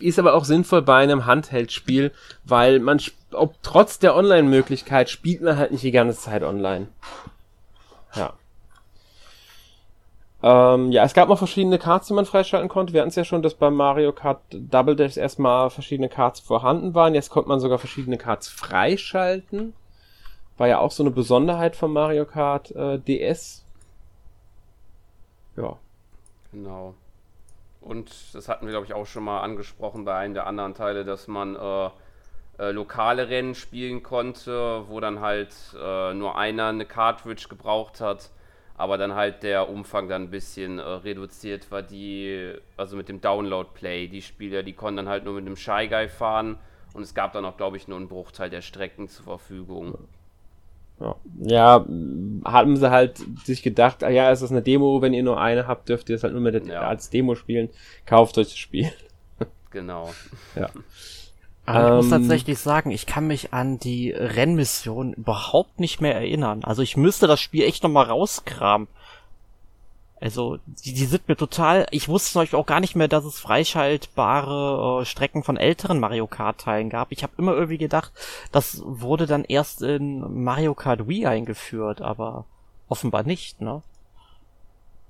[0.00, 2.12] Ist aber auch sinnvoll bei einem Handheld-Spiel,
[2.44, 3.00] weil man,
[3.32, 6.88] ob trotz der Online-Möglichkeit, spielt man halt nicht die ganze Zeit online.
[8.14, 8.34] Ja.
[10.42, 12.92] Ähm, ja, es gab noch verschiedene Cards, die man freischalten konnte.
[12.92, 16.94] Wir hatten es ja schon, dass bei Mario Kart Double Dash erstmal verschiedene Cards vorhanden
[16.94, 17.14] waren.
[17.14, 19.72] Jetzt konnte man sogar verschiedene Cards freischalten.
[20.58, 23.61] War ja auch so eine Besonderheit von Mario Kart äh, DS,
[25.56, 25.76] ja.
[26.52, 26.94] Genau.
[27.80, 31.04] Und das hatten wir, glaube ich, auch schon mal angesprochen bei einem der anderen Teile,
[31.04, 31.90] dass man äh,
[32.58, 38.30] äh, lokale Rennen spielen konnte, wo dann halt äh, nur einer eine Cartridge gebraucht hat,
[38.76, 43.20] aber dann halt der Umfang dann ein bisschen äh, reduziert war, die, also mit dem
[43.20, 44.08] Download-Play.
[44.08, 46.58] Die Spieler, die konnten dann halt nur mit einem Shy Guy fahren
[46.94, 49.96] und es gab dann auch, glaube ich, nur einen Bruchteil der Strecken zur Verfügung.
[51.02, 51.16] Ja.
[51.40, 51.86] ja,
[52.44, 55.66] haben sie halt sich gedacht, ah ja, es ist eine Demo, wenn ihr nur eine
[55.66, 56.82] habt, dürft ihr es halt nur mit ja.
[56.82, 57.70] als Demo spielen.
[58.06, 58.92] Kauft euch das Spiel.
[59.70, 60.10] Genau.
[60.54, 60.68] Ja.
[61.64, 66.14] Aber ich muss ähm, tatsächlich sagen, ich kann mich an die Rennmission überhaupt nicht mehr
[66.14, 66.64] erinnern.
[66.64, 68.88] Also ich müsste das Spiel echt nochmal rauskramen.
[70.22, 71.84] Also, die, die sind mir total.
[71.90, 76.28] Ich wusste zum auch gar nicht mehr, dass es freischaltbare äh, Strecken von älteren Mario
[76.28, 77.10] Kart-Teilen gab.
[77.10, 78.12] Ich habe immer irgendwie gedacht,
[78.52, 82.44] das wurde dann erst in Mario Kart Wii eingeführt, aber
[82.88, 83.82] offenbar nicht, ne?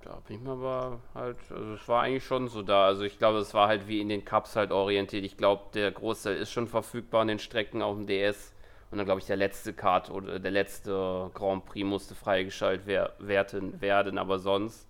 [0.03, 2.87] Da bin ich mir aber halt, also es war eigentlich schon so da.
[2.87, 5.27] Also ich glaube, es war halt wie in den Cups halt orientiert.
[5.27, 8.55] Ich glaube, der Großteil ist schon verfügbar an den Strecken auf dem DS.
[8.91, 13.79] Und dann glaube ich, der letzte Kart oder der letzte Grand Prix musste freigeschaltet werden,
[13.79, 14.89] werden aber sonst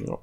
[0.00, 0.18] ja.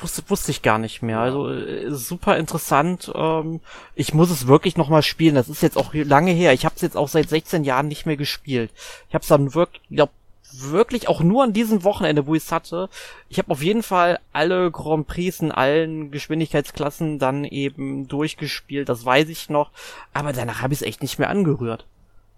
[0.00, 1.18] Wusste, wusste ich gar nicht mehr.
[1.18, 3.10] Also äh, super interessant.
[3.12, 3.60] Ähm,
[3.96, 5.34] ich muss es wirklich noch mal spielen.
[5.34, 6.52] Das ist jetzt auch lange her.
[6.52, 8.70] Ich habe es jetzt auch seit 16 Jahren nicht mehr gespielt.
[9.08, 10.10] Ich habe es dann wirklich, glaub,
[10.52, 12.88] wirklich auch nur an diesem Wochenende, wo ich es hatte.
[13.28, 18.88] Ich habe auf jeden Fall alle Grand Prix in allen Geschwindigkeitsklassen dann eben durchgespielt.
[18.88, 19.72] Das weiß ich noch.
[20.12, 21.84] Aber danach habe ich es echt nicht mehr angerührt.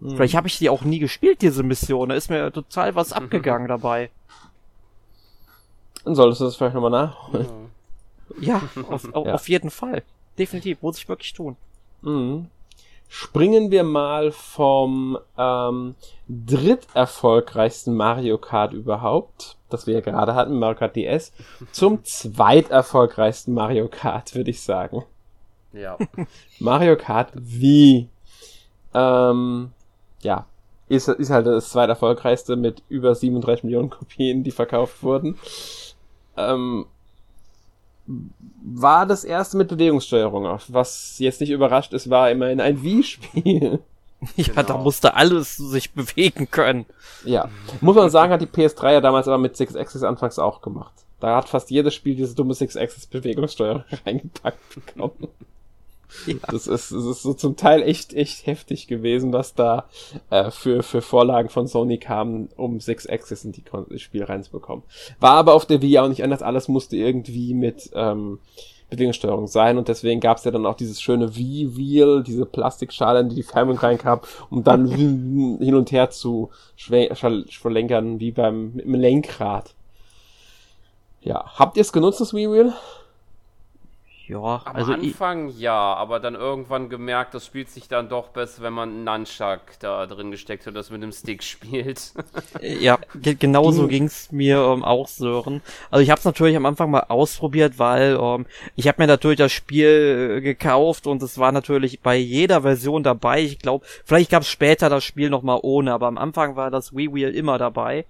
[0.00, 0.16] Mhm.
[0.16, 2.08] Vielleicht habe ich die auch nie gespielt, diese Mission.
[2.08, 4.08] Da ist mir total was abgegangen dabei.
[6.04, 7.46] Dann solltest du das vielleicht nochmal nachholen.
[8.38, 9.34] Ja, auf, ja.
[9.34, 10.02] auf jeden Fall.
[10.38, 11.56] Definitiv, muss ich wirklich tun.
[12.02, 12.46] Mhm.
[13.08, 15.96] Springen wir mal vom ähm,
[16.28, 21.32] dritterfolgreichsten Mario Kart überhaupt, das wir ja gerade hatten, Mario Kart DS,
[21.72, 25.04] zum zweiterfolgreichsten Mario Kart, würde ich sagen.
[25.72, 25.98] Ja.
[26.60, 28.08] Mario Kart Wii.
[28.94, 29.72] Ähm,
[30.22, 30.46] ja,
[30.88, 35.36] ist, ist halt das zweiterfolgreichste mit über 37 Millionen Kopien, die verkauft wurden
[36.36, 36.86] ähm,
[38.06, 40.58] war das erste mit Bewegungssteuerung.
[40.68, 43.80] Was jetzt nicht überrascht ist, war immerhin ein Wii-Spiel.
[44.36, 44.62] Ja, genau.
[44.64, 46.84] da musste alles sich bewegen können.
[47.24, 47.48] Ja.
[47.80, 50.92] Muss man sagen, hat die PS3 ja damals aber mit Six Axis anfangs auch gemacht.
[51.20, 55.28] Da hat fast jedes Spiel diese dumme Six Axis Bewegungssteuerung reingepackt bekommen.
[56.26, 56.34] Ja.
[56.50, 59.88] Das, ist, das ist so zum Teil echt, echt heftig gewesen, was da
[60.30, 64.84] äh, für, für Vorlagen von Sony kamen, um Six Axis in die Kon Spiel reinzubekommen.
[65.18, 68.38] War aber auf der Wii auch nicht anders, alles musste irgendwie mit ähm,
[68.90, 73.28] Bewegungssteuerung sein und deswegen gab es ja dann auch dieses schöne Wii-Wheel, diese Plastikschale, in
[73.28, 74.86] die die Fernbedienung reinkam, um dann
[75.60, 79.74] hin und her zu verlängern, wie beim im Lenkrad.
[81.22, 82.72] Ja, habt ihr es genutzt, das Wii-Wheel?
[84.30, 88.62] Ja, Am also Anfang ja, aber dann irgendwann gemerkt, das spielt sich dann doch besser,
[88.62, 92.12] wenn man einen Nunchuck da drin gesteckt hat, das mit dem Stick spielt.
[92.60, 95.62] ja, genauso ging es mir ähm, auch, Sören.
[95.90, 99.38] Also ich habe es natürlich am Anfang mal ausprobiert, weil ähm, ich habe mir natürlich
[99.38, 103.42] das Spiel äh, gekauft und es war natürlich bei jeder Version dabei.
[103.42, 106.94] Ich glaube, vielleicht gab es später das Spiel nochmal ohne, aber am Anfang war das
[106.94, 108.06] Wii Wheel immer dabei.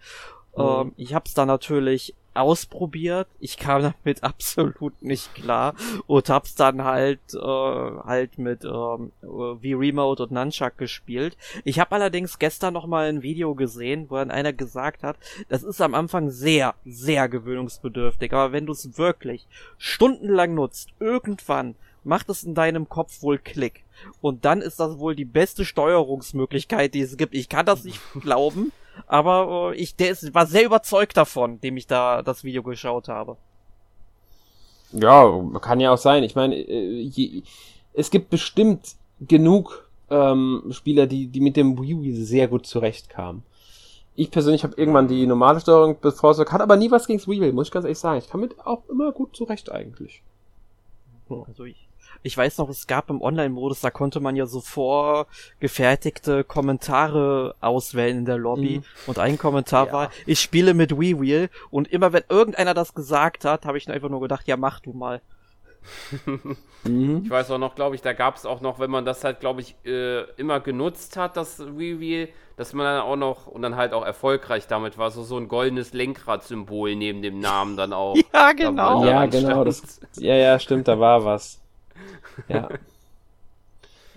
[0.55, 0.63] Mhm.
[0.63, 3.29] Ähm, ich habe es dann natürlich ausprobiert.
[3.39, 5.75] Ich kam damit absolut nicht klar
[6.07, 11.37] und hab's dann halt äh, halt mit ähm, wie Remote und Nunchuck gespielt.
[11.65, 15.17] Ich habe allerdings gestern noch mal ein Video gesehen, wo dann einer gesagt hat,
[15.49, 19.47] das ist am Anfang sehr sehr gewöhnungsbedürftig, aber wenn du es wirklich
[19.79, 21.75] stundenlang nutzt, irgendwann
[22.05, 23.85] macht es in deinem Kopf wohl Klick.
[24.21, 27.35] Und dann ist das wohl die beste Steuerungsmöglichkeit, die es gibt.
[27.35, 28.73] Ich kann das nicht glauben,
[29.07, 33.09] aber äh, ich der ist, war sehr überzeugt davon, dem ich da das Video geschaut
[33.09, 33.37] habe.
[34.93, 35.31] Ja,
[35.61, 36.23] kann ja auch sein.
[36.25, 37.43] Ich meine, äh,
[37.93, 43.43] es gibt bestimmt genug ähm, Spieler, die, die mit dem Wii U sehr gut zurechtkamen.
[44.17, 47.51] Ich persönlich habe irgendwann die normale Steuerung bevorzugt, hat aber nie was gegen das Wii
[47.51, 48.19] U, muss ich ganz ehrlich sagen.
[48.19, 50.23] Ich kann mit auch immer gut zurecht eigentlich.
[51.47, 51.89] Also ich,
[52.23, 58.19] ich weiß noch, es gab im Online-Modus, da konnte man ja so vorgefertigte Kommentare auswählen
[58.19, 58.79] in der Lobby.
[58.79, 58.85] Mhm.
[59.07, 59.93] Und ein Kommentar ja.
[59.93, 61.51] war, ich spiele mit Wii Wheel.
[61.71, 64.93] Und immer wenn irgendeiner das gesagt hat, habe ich einfach nur gedacht, ja, mach du
[64.93, 65.21] mal.
[66.85, 67.23] mhm.
[67.25, 69.41] Ich weiß auch noch, glaube ich, da gab es auch noch, wenn man das halt,
[69.41, 73.63] glaube ich, äh, immer genutzt hat, das Wii Wheel, dass man dann auch noch und
[73.63, 77.95] dann halt auch erfolgreich damit war, so, so ein goldenes Lenkrad-Symbol neben dem Namen dann
[77.95, 78.15] auch.
[78.35, 79.05] ja, genau.
[79.07, 79.65] Ja, genau.
[79.65, 81.61] Das, ja, ja, stimmt, da war was.
[82.49, 82.69] Ja.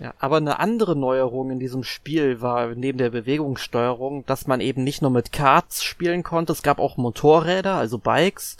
[0.00, 4.82] Ja, aber eine andere Neuerung in diesem Spiel war neben der Bewegungssteuerung, dass man eben
[4.82, 8.56] nicht nur mit Karts spielen konnte, es gab auch Motorräder, also Bikes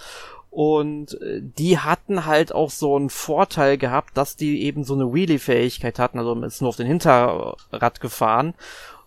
[0.50, 5.12] und äh, die hatten halt auch so einen Vorteil gehabt, dass die eben so eine
[5.12, 8.54] Wheelie-Fähigkeit hatten, also man ist nur auf den Hinterrad gefahren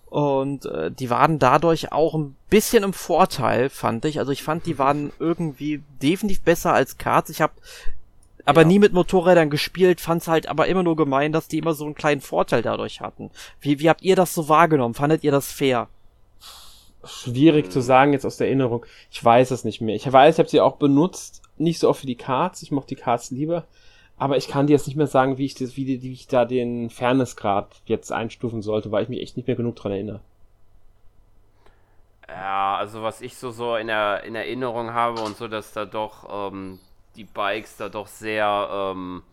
[0.10, 4.20] und äh, die waren dadurch auch ein bisschen im Vorteil, fand ich.
[4.20, 7.30] Also ich fand, die waren irgendwie definitiv besser als Karts.
[7.30, 7.54] Ich habe
[8.48, 8.68] aber ja.
[8.68, 11.96] nie mit Motorrädern gespielt, fand's halt aber immer nur gemein, dass die immer so einen
[11.96, 13.30] kleinen Vorteil dadurch hatten.
[13.60, 14.94] Wie, wie habt ihr das so wahrgenommen?
[14.94, 15.90] Fandet ihr das fair?
[17.04, 17.72] Schwierig hm.
[17.72, 18.86] zu sagen jetzt aus der Erinnerung.
[19.12, 19.96] Ich weiß es nicht mehr.
[19.96, 22.62] Ich weiß, ich habe sie auch benutzt, nicht so oft wie die Cards.
[22.62, 23.66] Ich mochte die Cards lieber.
[24.18, 26.46] Aber ich kann dir jetzt nicht mehr sagen, wie ich das, wie, wie ich da
[26.46, 30.22] den Fairnessgrad jetzt einstufen sollte, weil ich mich echt nicht mehr genug dran erinnere.
[32.30, 35.86] Ja, also was ich so, so in, der, in Erinnerung habe und so, dass da
[35.86, 36.80] doch ähm,
[37.18, 39.24] die Bikes da doch sehr ähm,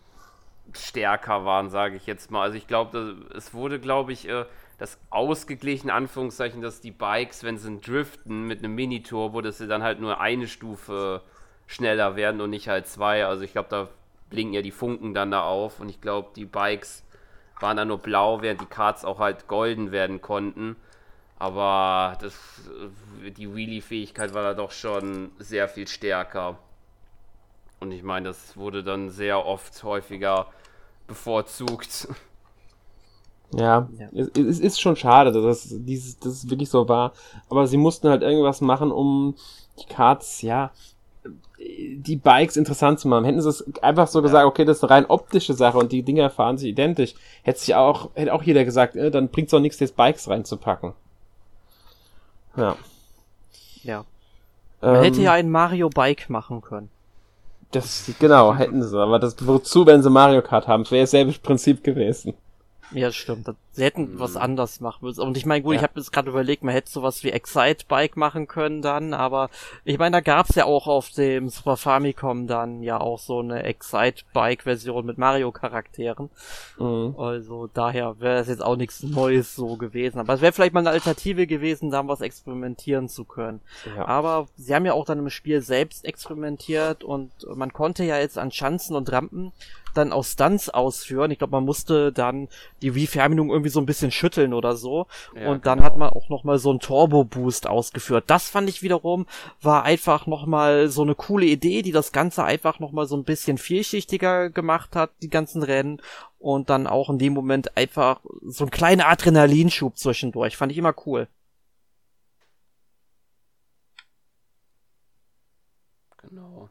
[0.72, 2.42] stärker waren, sage ich jetzt mal.
[2.42, 4.46] Also ich glaube, es wurde, glaube ich, äh,
[4.78, 9.82] das ausgeglichen, Anführungszeichen, dass die Bikes, wenn sie driften mit einem Mini-Turbo, dass sie dann
[9.82, 11.22] halt nur eine Stufe
[11.66, 13.24] schneller werden und nicht halt zwei.
[13.24, 13.88] Also ich glaube, da
[14.30, 17.04] blinken ja die Funken dann da auf und ich glaube, die Bikes
[17.60, 20.76] waren dann nur blau, während die Karts auch halt golden werden konnten.
[21.38, 22.34] Aber das,
[23.36, 26.58] die Wheelie-Fähigkeit war da doch schon sehr viel stärker.
[27.84, 30.46] Und ich meine, das wurde dann sehr oft häufiger
[31.06, 32.08] bevorzugt.
[33.54, 34.08] Ja, ja.
[34.14, 37.12] Es, es, ist schon schade, dass es, dieses, dass es wirklich so war.
[37.50, 39.34] Aber sie mussten halt irgendwas machen, um
[39.78, 40.70] die Cards, ja,
[41.58, 43.26] die Bikes interessant zu machen.
[43.26, 44.22] Hätten sie es einfach so ja.
[44.22, 47.60] gesagt, okay, das ist eine rein optische Sache und die Dinger fahren sich identisch, hätte
[47.60, 50.94] sich auch, hätte auch jeder gesagt, äh, dann bringt es auch nichts, jetzt Bikes reinzupacken.
[52.56, 52.76] Ja.
[53.82, 54.06] Ja.
[54.80, 56.88] Man ähm, hätte ja ein Mario Bike machen können.
[57.74, 60.84] Das, genau, hätten sie, aber das, wozu, wenn sie Mario Kart haben?
[60.84, 62.34] Das wäre dasselbe Prinzip gewesen.
[62.94, 63.50] Ja, stimmt.
[63.72, 64.18] Sie hätten hm.
[64.20, 65.20] was anders machen müssen.
[65.20, 65.80] Und ich meine, gut, ja.
[65.80, 69.50] ich habe jetzt gerade überlegt, man hätte sowas wie Excite Bike machen können dann, aber
[69.84, 73.64] ich meine, da gab's ja auch auf dem Super Famicom dann ja auch so eine
[73.64, 76.30] Excite Bike Version mit Mario Charakteren.
[76.78, 77.16] Mhm.
[77.18, 80.20] Also daher wäre es jetzt auch nichts Neues so gewesen.
[80.20, 83.60] Aber es wäre vielleicht mal eine Alternative gewesen, da was experimentieren zu können.
[83.96, 84.06] Ja.
[84.06, 88.38] Aber sie haben ja auch dann im Spiel selbst experimentiert und man konnte ja jetzt
[88.38, 89.52] an Schanzen und Rampen
[89.94, 91.30] dann auch Stunts ausführen.
[91.30, 92.48] Ich glaube, man musste dann
[92.82, 95.06] die Wii-Fernbedienung irgendwie so ein bisschen schütteln oder so.
[95.34, 95.86] Ja, und dann genau.
[95.86, 98.24] hat man auch nochmal so einen Turbo-Boost ausgeführt.
[98.26, 99.26] Das fand ich wiederum,
[99.62, 103.58] war einfach nochmal so eine coole Idee, die das Ganze einfach nochmal so ein bisschen
[103.58, 106.00] vielschichtiger gemacht hat, die ganzen Rennen.
[106.38, 110.58] Und dann auch in dem Moment einfach so ein kleiner Adrenalinschub zwischendurch.
[110.58, 111.26] Fand ich immer cool.
[116.28, 116.68] Genau.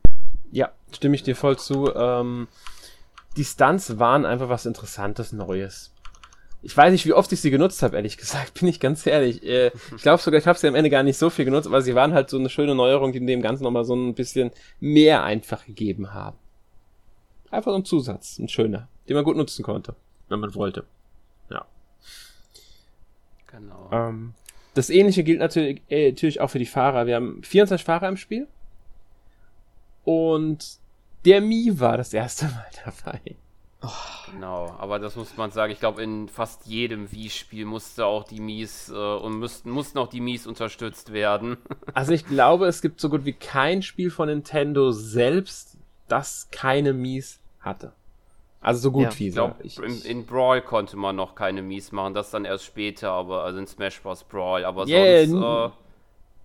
[0.52, 1.92] Ja, stimme ich dir voll zu.
[1.96, 2.48] Ähm,
[3.36, 5.92] die Stunts waren einfach was Interessantes, Neues.
[6.62, 9.44] Ich weiß nicht, wie oft ich sie genutzt habe, ehrlich gesagt, bin ich ganz ehrlich.
[9.44, 11.82] Äh, ich glaube sogar, ich habe sie am Ende gar nicht so viel genutzt, aber
[11.82, 15.24] sie waren halt so eine schöne Neuerung, die dem Ganzen nochmal so ein bisschen mehr
[15.24, 16.38] einfach gegeben haben.
[17.52, 19.96] Einfach so ein Zusatz, ein schöner, den man gut nutzen konnte,
[20.30, 20.86] wenn man wollte.
[21.50, 21.66] Ja.
[23.48, 23.90] Genau.
[23.92, 24.34] Ähm,
[24.74, 27.06] das ähnliche gilt natürlich, äh, natürlich auch für die Fahrer.
[27.06, 28.48] Wir haben 24 Fahrer im Spiel.
[30.04, 30.80] Und
[31.26, 33.22] der Mi war das erste Mal dabei.
[33.82, 34.14] Oh.
[34.34, 35.72] Genau, aber das muss man sagen.
[35.72, 40.08] Ich glaube, in fast jedem Wii-Spiel musste auch die Mies äh, und müssten, mussten auch
[40.08, 41.58] die Mies unterstützt werden.
[41.94, 45.78] also ich glaube, es gibt so gut wie kein Spiel von Nintendo selbst,
[46.08, 47.94] das keine Mies hatte.
[48.62, 49.20] Also so gut ja.
[49.20, 49.28] wie.
[49.28, 53.12] Ich glaube, in, in, Brawl konnte man noch keine Mies machen, das dann erst später,
[53.12, 54.24] aber also in Smash Bros.
[54.24, 55.76] Brawl, aber yeah, sonst.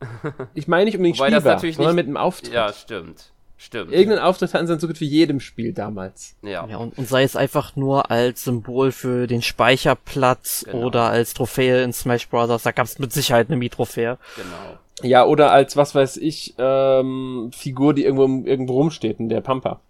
[0.01, 2.53] Äh, ich meine nicht unbedingt Wobei spielbar, das natürlich sondern nicht, mit dem Auftritt.
[2.53, 3.33] Ja, stimmt.
[3.61, 3.91] Stimmt.
[3.91, 4.25] Irgendeinen ja.
[4.25, 6.37] Auftritt hatten sie in so gut wie jedem Spiel damals.
[6.43, 6.65] Ja.
[6.69, 10.87] ja und, und sei es einfach nur als Symbol für den Speicherplatz genau.
[10.87, 12.63] oder als Trophäe in Smash Bros.
[12.63, 14.17] Da gab es mit Sicherheit eine Mii-Trophäe.
[14.37, 14.79] Genau.
[15.03, 19.81] Ja, oder als, was weiß ich, ähm, Figur, die irgendwo, irgendwo rumsteht, in der Pampa.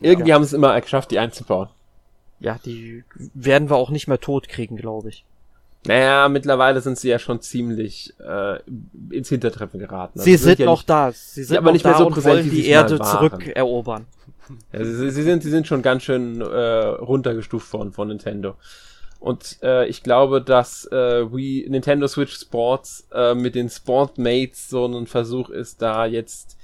[0.00, 0.34] Irgendwie ja.
[0.34, 1.68] haben sie es immer geschafft, die einzubauen.
[2.38, 3.02] Ja, die
[3.32, 5.24] werden wir auch nicht mehr tot kriegen, glaube ich.
[5.86, 8.58] Naja, mittlerweile sind sie ja schon ziemlich äh,
[9.10, 10.18] ins Hintertreffen geraten.
[10.18, 11.12] Also sie sind, ja noch nicht, da.
[11.12, 14.06] Sie sind aber nicht mehr so präsent, wie die Erde zurückerobern.
[14.72, 18.54] Ja, sie, sie, sind, sie sind schon ganz schön äh, runtergestuft worden von Nintendo.
[19.18, 24.86] Und äh, ich glaube, dass äh, Wii, Nintendo Switch Sports äh, mit den Sportmates so
[24.86, 26.56] ein Versuch ist, da jetzt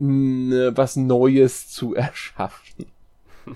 [0.00, 2.86] mh, was Neues zu erschaffen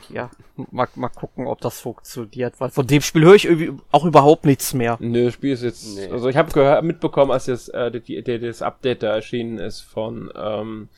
[0.08, 0.30] ja,
[0.70, 4.44] mal, mal gucken, ob das funktioniert, weil von dem Spiel höre ich irgendwie auch überhaupt
[4.44, 4.96] nichts mehr.
[5.00, 6.08] Nö, das Spiel ist jetzt, nee.
[6.10, 10.32] also ich habe mitbekommen, als das, äh, die, die, das Update da erschienen ist von,
[10.36, 10.88] ähm,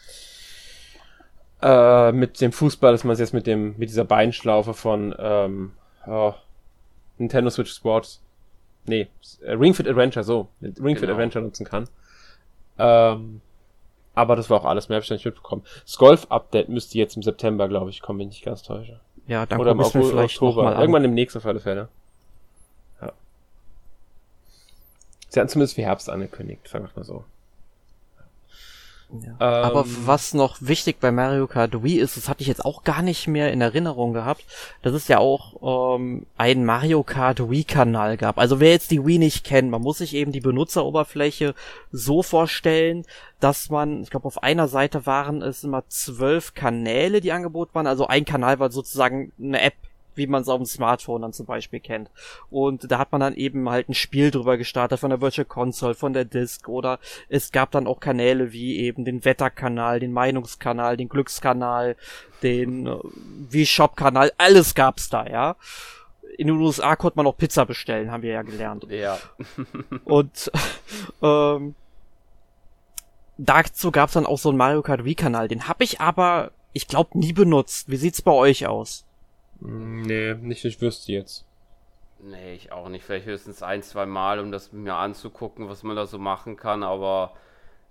[1.62, 5.72] äh, mit dem Fußball, dass man es jetzt mit dem, mit dieser Beinschlaufe von, ähm,
[6.06, 6.34] oh,
[7.18, 8.22] Nintendo Switch Sports,
[8.86, 9.08] nee,
[9.42, 11.12] äh, Ring Fit Adventure, so, Ring Fit genau.
[11.12, 11.88] Adventure nutzen kann.
[12.78, 13.40] Ähm,
[14.14, 15.62] aber das war auch alles, mehr habe ich nicht mitbekommen.
[15.84, 19.00] Das Golf-Update müsste jetzt im September, glaube ich, kommen, wenn ich nicht ganz täusche.
[19.26, 20.78] Ja, dann Oder im August, vielleicht Oktober.
[20.78, 21.88] Irgendwann im nächsten Fall Fälle.
[23.00, 23.12] Ja.
[25.28, 27.24] Sie hatten zumindest für Herbst angekündigt, sagen wir mal so.
[29.22, 29.30] Ja.
[29.30, 32.84] Ähm, Aber was noch wichtig bei Mario Kart Wii ist, das hatte ich jetzt auch
[32.84, 34.44] gar nicht mehr in Erinnerung gehabt,
[34.82, 38.38] dass es ja auch ähm, einen Mario Kart Wii-Kanal gab.
[38.38, 41.54] Also wer jetzt die Wii nicht kennt, man muss sich eben die Benutzeroberfläche
[41.92, 43.04] so vorstellen,
[43.40, 47.86] dass man, ich glaube auf einer Seite waren es immer zwölf Kanäle, die angeboten waren.
[47.86, 49.74] Also ein Kanal war sozusagen eine App,
[50.14, 52.10] wie man es auf dem Smartphone dann zum Beispiel kennt.
[52.50, 55.94] Und da hat man dann eben halt ein Spiel drüber gestartet von der Virtual Console,
[55.94, 60.96] von der Disk oder es gab dann auch Kanäle wie eben den Wetterkanal, den Meinungskanal,
[60.96, 61.96] den Glückskanal,
[62.42, 62.96] den äh,
[63.50, 65.56] wie Shop-Kanal, alles gab's da, ja.
[66.36, 68.86] In den USA konnte man auch Pizza bestellen, haben wir ja gelernt.
[68.90, 69.18] Ja.
[70.04, 70.50] Und
[71.22, 71.74] ähm,
[73.38, 75.48] dazu gab's dann auch so einen Mario Kart Wii-Kanal.
[75.48, 77.88] Den habe ich aber, ich glaube, nie benutzt.
[77.88, 79.04] Wie sieht's bei euch aus?
[79.64, 81.46] Nee, nicht, ich wüsste jetzt.
[82.20, 83.04] Nee, ich auch nicht.
[83.04, 86.82] Vielleicht höchstens ein, zwei Mal, um das mir anzugucken, was man da so machen kann,
[86.82, 87.34] aber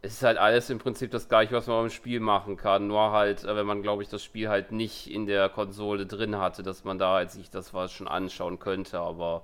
[0.01, 2.87] es ist halt alles im Prinzip das gleiche, was man beim Spiel machen kann.
[2.87, 6.37] Nur halt, äh, wenn man, glaube ich, das Spiel halt nicht in der Konsole drin
[6.37, 9.43] hatte, dass man da halt sich das was schon anschauen könnte, aber.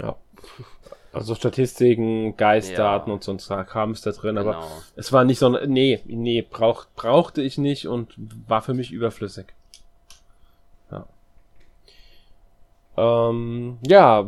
[0.00, 0.16] Ja.
[1.10, 3.14] Also Statistiken, Geistdaten ja.
[3.14, 4.50] und so ein Kram ist da drin, genau.
[4.50, 8.14] aber es war nicht so, nee, nee, brauch, brauchte ich nicht und
[8.46, 9.46] war für mich überflüssig.
[12.98, 14.26] Ähm, ja,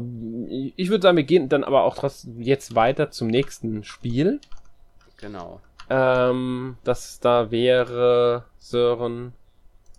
[0.76, 1.96] ich würde sagen, wir gehen dann aber auch
[2.38, 4.40] jetzt weiter zum nächsten Spiel.
[5.16, 5.60] Genau.
[5.88, 9.32] Ähm, das da wäre Sören.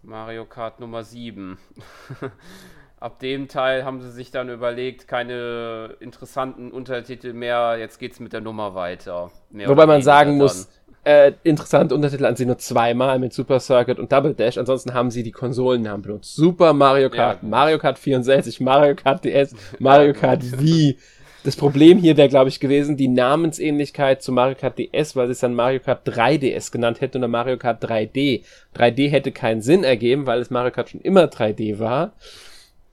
[0.04, 1.58] Mario Kart Nummer 7.
[3.00, 8.32] Ab dem Teil haben sie sich dann überlegt, keine interessanten Untertitel mehr, jetzt geht's mit
[8.32, 9.32] der Nummer weiter.
[9.50, 10.70] Mehr Wobei man sagen muss,
[11.04, 14.58] äh, interessante Untertitel an sie nur zweimal mit Super Circuit und Double Dash.
[14.58, 16.36] Ansonsten haben sie die Konsolennamen benutzt.
[16.36, 20.98] Super Mario Kart, ja, Mario Kart 64, Mario Kart DS, Mario Kart Wii.
[21.44, 25.32] Das Problem hier wäre, glaube ich, gewesen, die Namensähnlichkeit zu Mario Kart DS, weil sie
[25.32, 28.44] es dann Mario Kart 3DS genannt hätte oder Mario Kart 3D.
[28.76, 32.14] 3D hätte keinen Sinn ergeben, weil es Mario Kart schon immer 3D war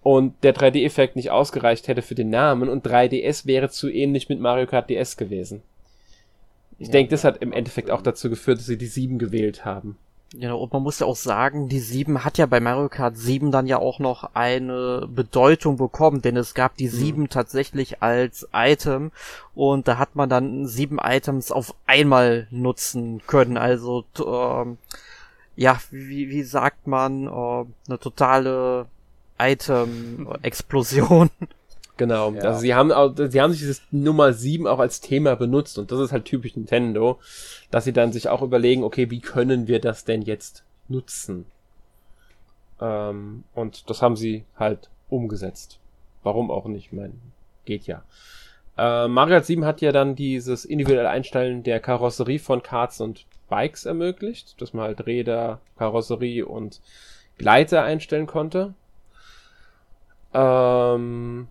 [0.03, 4.41] und der 3D-Effekt nicht ausgereicht hätte für den Namen und 3DS wäre zu ähnlich mit
[4.41, 5.63] Mario Kart DS gewesen.
[6.79, 9.65] Ich ja, denke, das hat im Endeffekt auch dazu geführt, dass sie die 7 gewählt
[9.65, 9.97] haben.
[10.35, 13.51] Ja, und man muss ja auch sagen, die 7 hat ja bei Mario Kart 7
[13.51, 17.29] dann ja auch noch eine Bedeutung bekommen, denn es gab die 7 mhm.
[17.31, 19.11] tatsächlich als Item
[19.55, 23.57] und da hat man dann sieben Items auf einmal nutzen können.
[23.57, 24.77] Also, ähm,
[25.57, 28.87] ja, wie, wie sagt man, äh, eine totale
[29.39, 31.31] Item-Explosion.
[31.99, 32.43] Genau, ja.
[32.43, 35.91] also sie haben, auch, sie haben sich dieses Nummer 7 auch als Thema benutzt und
[35.91, 37.19] das ist halt typisch Nintendo,
[37.73, 41.45] dass sie dann sich auch überlegen, okay, wie können wir das denn jetzt nutzen?
[42.81, 45.81] Ähm, und das haben sie halt umgesetzt.
[46.23, 46.87] Warum auch nicht?
[46.87, 47.15] Ich meine,
[47.65, 48.05] geht ja.
[48.77, 53.87] Äh, Mario 7 hat ja dann dieses individuelle Einstellen der Karosserie von Karts und Bikes
[53.87, 56.81] ermöglicht, dass man halt Räder, Karosserie und
[57.39, 58.75] Gleiter einstellen konnte.
[60.33, 61.49] Ähm,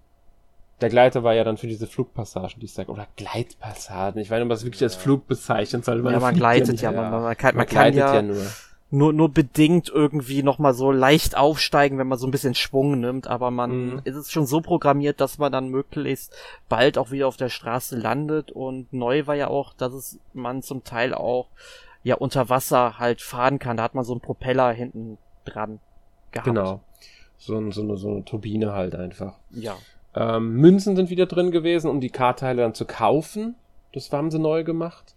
[0.82, 4.22] der Gleiter war ja dann für diese Flugpassagen, die ich sage, oder Gleitpassagen.
[4.22, 6.02] Ich weiß nicht, ob man das wirklich als Flug bezeichnen soll.
[6.02, 8.46] Man ja, man gleitet ja, man, man, kann, man, man kann ja, ja nur.
[8.92, 13.00] nur nur bedingt irgendwie noch mal so leicht aufsteigen, wenn man so ein bisschen Schwung
[13.00, 14.02] nimmt, aber man mhm.
[14.04, 16.34] ist es schon so programmiert, dass man dann möglichst
[16.70, 20.62] bald auch wieder auf der Straße landet und neu war ja auch, dass es man
[20.62, 21.48] zum Teil auch
[22.04, 23.78] ja unter Wasser halt fahren kann.
[23.78, 25.80] Da hat man so einen Propeller hinten dran
[26.32, 26.46] gehabt.
[26.46, 26.82] Genau.
[27.38, 29.36] So, ein, so, eine, so eine Turbine halt einfach.
[29.52, 29.76] Ja.
[30.18, 33.56] Ähm, Münzen sind wieder drin gewesen, um die Kartteile dann zu kaufen.
[33.94, 35.14] Das haben sie neu gemacht.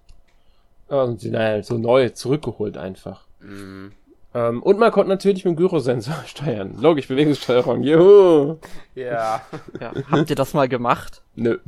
[1.17, 3.25] Sie, naja, so neu zurückgeholt einfach.
[3.39, 3.93] Mhm.
[4.35, 6.77] Ähm, und man konnte natürlich mit dem Gyrosensor steuern.
[6.81, 7.83] Logisch, Bewegungssteuerung.
[7.83, 8.59] Juhu!
[8.95, 9.43] Ja.
[9.81, 9.93] ja.
[10.11, 11.23] Habt ihr das mal gemacht?
[11.37, 11.59] Nö.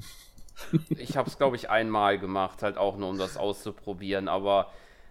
[0.90, 4.28] ich habe es, glaube ich, einmal gemacht, halt auch nur, um das auszuprobieren.
[4.28, 4.66] Aber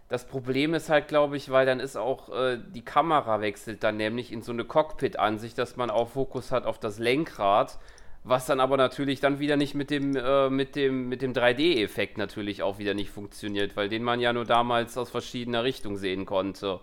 [0.09, 3.97] das Problem ist halt, glaube ich, weil dann ist auch äh, die Kamera wechselt dann
[3.97, 7.79] nämlich in so eine Cockpit-Ansicht, dass man auch Fokus hat auf das Lenkrad
[8.23, 12.17] was dann aber natürlich dann wieder nicht mit dem, äh, mit dem, mit dem 3D-Effekt
[12.17, 16.25] natürlich auch wieder nicht funktioniert, weil den man ja nur damals aus verschiedener Richtung sehen
[16.25, 16.79] konnte.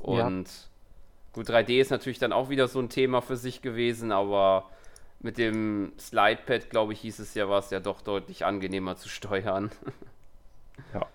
[0.00, 0.54] Und ja.
[1.34, 4.70] gut, 3D ist natürlich dann auch wieder so ein Thema für sich gewesen, aber
[5.20, 9.10] mit dem Slidepad, glaube ich, hieß es ja, war es ja doch deutlich angenehmer zu
[9.10, 9.70] steuern.
[10.94, 11.06] ja.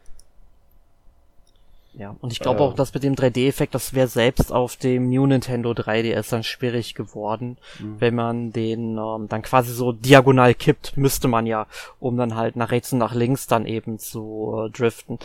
[1.98, 5.10] Ja, und ich glaube äh, auch, dass mit dem 3D-Effekt, das wäre selbst auf dem
[5.10, 7.96] New Nintendo 3DS dann schwierig geworden, mhm.
[8.00, 11.68] wenn man den ähm, dann quasi so diagonal kippt, müsste man ja,
[12.00, 15.20] um dann halt nach rechts und nach links dann eben zu äh, driften.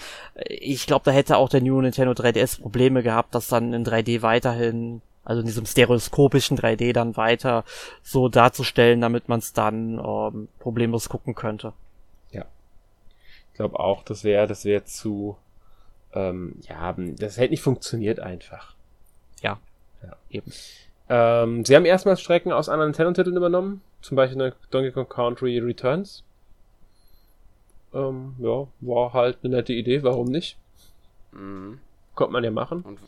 [0.47, 4.23] Ich glaube, da hätte auch der New Nintendo 3DS Probleme gehabt, das dann in 3D
[4.23, 7.65] weiterhin also in diesem stereoskopischen 3D dann weiter
[8.03, 11.73] so darzustellen, damit man es dann ähm, problemlos gucken könnte.
[12.31, 12.47] Ja.
[13.51, 15.37] Ich glaube auch, das wäre das wäre zu
[16.15, 18.75] ähm, ja, das hätte nicht funktioniert einfach.
[19.43, 19.59] Ja,
[20.03, 20.17] ja.
[20.31, 20.53] eben.
[21.09, 26.23] Ähm, sie haben erstmals Strecken aus anderen Nintendo-Titeln übernommen, zum Beispiel Donkey Kong Country Returns.
[27.93, 30.57] Ähm, ja, war halt eine nette Idee, warum nicht?
[31.33, 31.81] Mhm.
[32.15, 32.83] Konnte man ja machen.
[32.83, 33.01] Und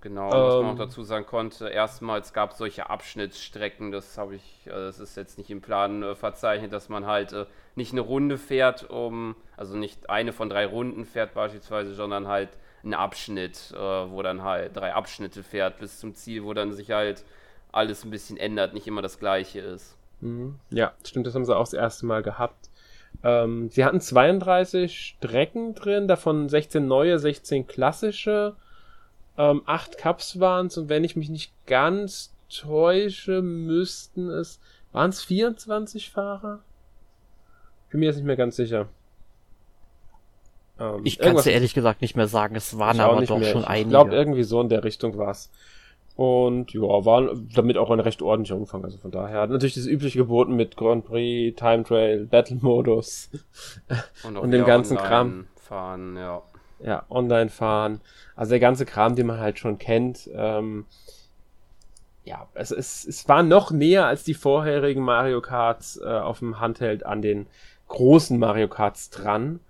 [0.00, 4.36] Genau, was ähm, man auch dazu sagen konnte, erstmals gab es solche Abschnittsstrecken, das habe
[4.36, 7.92] ich, äh, das ist jetzt nicht im Plan äh, verzeichnet, dass man halt äh, nicht
[7.92, 12.50] eine Runde fährt, um, also nicht eine von drei Runden fährt beispielsweise, sondern halt
[12.84, 16.92] einen Abschnitt, äh, wo dann halt drei Abschnitte fährt bis zum Ziel, wo dann sich
[16.92, 17.24] halt
[17.72, 19.96] alles ein bisschen ändert, nicht immer das gleiche ist.
[20.20, 20.60] Mhm.
[20.70, 22.70] Ja, stimmt, das haben sie auch das erste Mal gehabt.
[23.24, 28.54] Ähm, sie hatten 32 Strecken drin, davon 16 neue, 16 klassische.
[29.38, 34.58] Ähm, acht Cups waren es und wenn ich mich nicht ganz täusche, müssten es.
[34.92, 36.60] Waren es 24 Fahrer?
[37.90, 38.88] Bin mir jetzt nicht mehr ganz sicher.
[40.80, 42.56] Ähm, ich kann es ehrlich gesagt nicht mehr sagen.
[42.56, 43.52] Es waren aber doch mehr.
[43.52, 43.86] schon ich, einige.
[43.86, 45.50] Ich glaube, irgendwie so in der Richtung war es.
[46.16, 48.84] Und ja, waren damit auch ein recht ordentlicher Umfang.
[48.84, 53.30] Also von daher hat natürlich das übliche geboten mit Grand Prix, Time Trail, Battle Modus
[54.24, 55.46] und, und dem ganzen Kram.
[55.54, 56.42] Fahren, ja
[56.80, 58.00] ja, online fahren.
[58.36, 60.28] Also der ganze Kram, den man halt schon kennt.
[60.32, 60.86] Ähm,
[62.24, 66.60] ja, es, es, es war noch näher als die vorherigen Mario Karts äh, auf dem
[66.60, 67.46] Handheld an den
[67.88, 69.60] großen Mario Karts dran.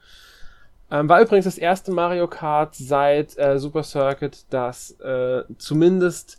[0.90, 6.38] Ähm, war übrigens das erste Mario Kart seit äh, Super Circuit, das äh, zumindest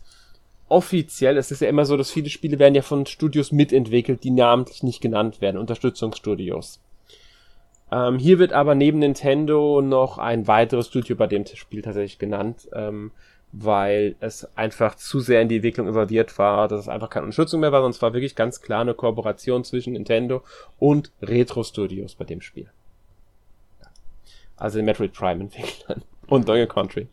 [0.68, 4.30] offiziell, es ist ja immer so, dass viele Spiele werden ja von Studios mitentwickelt, die
[4.30, 6.80] namentlich nicht genannt werden, Unterstützungsstudios.
[7.92, 12.68] Ähm, hier wird aber neben Nintendo noch ein weiteres Studio bei dem Spiel tatsächlich genannt,
[12.72, 13.10] ähm,
[13.52, 17.60] weil es einfach zu sehr in die Entwicklung involviert war, dass es einfach keine Unterstützung
[17.60, 20.44] mehr war, sonst war wirklich ganz klar eine Kooperation zwischen Nintendo
[20.78, 22.70] und Retro Studios bei dem Spiel.
[24.56, 27.08] Also den Metroid Prime Entwicklern und Donkey Country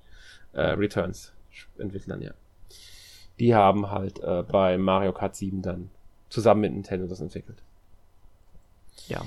[0.53, 1.33] äh, Returns
[1.79, 2.31] Entwicklern, ja.
[3.39, 5.89] Die haben halt äh, bei Mario Kart 7 dann
[6.29, 7.57] zusammen mit Nintendo das entwickelt.
[9.07, 9.21] Ja,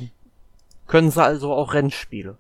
[0.90, 2.36] können sie also auch Rennspiele.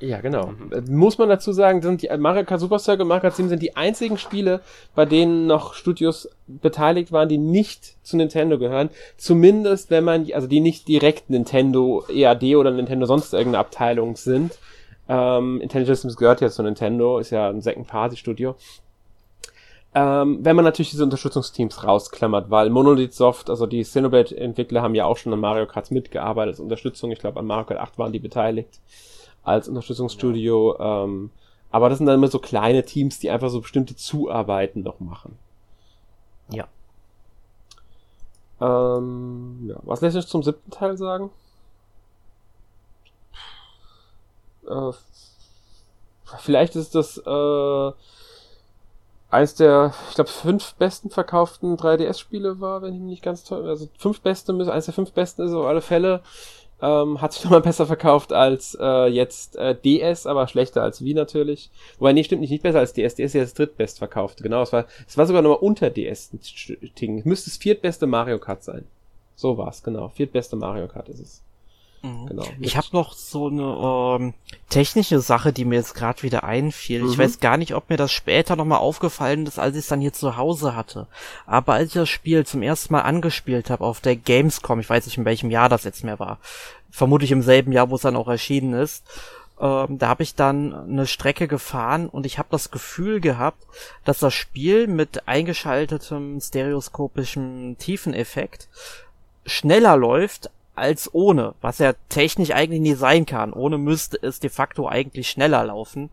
[0.00, 0.48] Ja, genau.
[0.48, 0.96] Mhm.
[0.96, 3.62] Muss man dazu sagen, sind die Mario Kart Super Circle und Mario Kart 7 sind
[3.62, 4.60] die einzigen Spiele,
[4.96, 8.90] bei denen noch Studios beteiligt waren, die nicht zu Nintendo gehören.
[9.16, 14.58] Zumindest, wenn man, also die nicht direkt Nintendo EAD oder Nintendo sonst irgendeine Abteilung sind.
[15.08, 18.56] Ähm, Intelligent Systems gehört ja zu Nintendo, ist ja ein Second Party Studio.
[19.94, 25.04] Ähm, wenn man natürlich diese Unterstützungsteams rausklammert, weil Monolith Soft, also die Xenoblade-Entwickler haben ja
[25.04, 27.10] auch schon an Mario Kart mitgearbeitet als Unterstützung.
[27.12, 28.80] Ich glaube, an Mario Kart 8 waren die beteiligt
[29.42, 30.76] als Unterstützungsstudio.
[30.78, 31.04] Ja.
[31.04, 31.30] Ähm,
[31.70, 35.38] aber das sind dann immer so kleine Teams, die einfach so bestimmte Zuarbeiten noch machen.
[36.50, 36.68] Ja.
[38.60, 39.76] Ähm, ja.
[39.82, 41.30] Was lässt sich zum siebten Teil sagen?
[44.68, 44.92] Äh,
[46.38, 47.92] vielleicht ist das äh,
[49.32, 53.68] eins der, ich glaube, fünf besten verkauften 3DS-Spiele war, wenn ich mich nicht ganz toll,
[53.68, 56.20] also fünf beste, eins der fünf besten ist auf alle Fälle.
[56.80, 61.14] Ähm, hat sich nochmal besser verkauft als äh, jetzt äh, DS, aber schlechter als Wii
[61.14, 61.70] natürlich.
[61.98, 63.14] Wobei, nee, stimmt nicht, nicht besser als DS.
[63.14, 64.42] DS ist das drittbest verkaufte.
[64.42, 66.32] Genau, es war, es war sogar nochmal unter DS.
[66.32, 68.84] Müsste das viertbeste Mario Kart sein.
[69.36, 70.08] So war's, genau.
[70.08, 71.42] Viertbeste Mario Kart ist es.
[72.02, 72.26] Mhm.
[72.26, 72.44] Genau.
[72.60, 74.34] Ich habe noch so eine ähm,
[74.68, 77.02] technische Sache, die mir jetzt gerade wieder einfiel.
[77.02, 77.10] Mhm.
[77.10, 80.00] Ich weiß gar nicht, ob mir das später nochmal aufgefallen ist, als ich es dann
[80.00, 81.06] hier zu Hause hatte.
[81.46, 85.06] Aber als ich das Spiel zum ersten Mal angespielt habe auf der Gamescom, ich weiß
[85.06, 86.38] nicht in welchem Jahr das jetzt mehr war,
[86.90, 89.04] vermutlich im selben Jahr, wo es dann auch erschienen ist,
[89.60, 93.62] ähm, da habe ich dann eine Strecke gefahren und ich habe das Gefühl gehabt,
[94.04, 98.68] dass das Spiel mit eingeschaltetem stereoskopischem Tiefeneffekt
[99.46, 103.52] schneller läuft als ohne, was ja technisch eigentlich nie sein kann.
[103.52, 106.10] Ohne müsste es de facto eigentlich schneller laufen.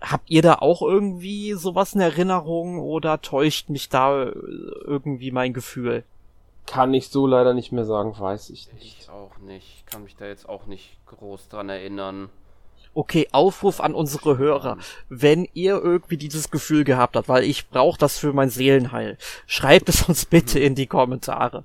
[0.00, 6.04] Habt ihr da auch irgendwie sowas in Erinnerung oder täuscht mich da irgendwie mein Gefühl?
[6.66, 9.00] Kann ich so leider nicht mehr sagen, weiß ich nicht.
[9.00, 9.86] Ich auch nicht.
[9.86, 12.30] Kann mich da jetzt auch nicht groß dran erinnern.
[12.94, 14.78] Okay, Aufruf an unsere Hörer.
[15.08, 19.16] Wenn ihr irgendwie dieses Gefühl gehabt habt, weil ich brauche das für mein Seelenheil,
[19.46, 21.64] schreibt es uns bitte in die Kommentare.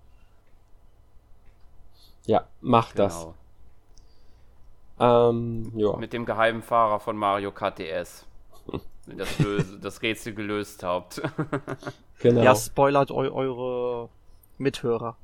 [2.26, 3.04] Ja, mach genau.
[3.04, 3.28] das.
[5.00, 5.96] Ähm, ja.
[5.98, 8.26] Mit dem geheimen Fahrer von Mario Kart DS.
[9.06, 9.30] Wenn das,
[9.82, 11.22] das Rätsel gelöst habt.
[12.20, 12.42] genau.
[12.42, 14.10] Ja, spoilert eu eure
[14.58, 15.16] Mithörer.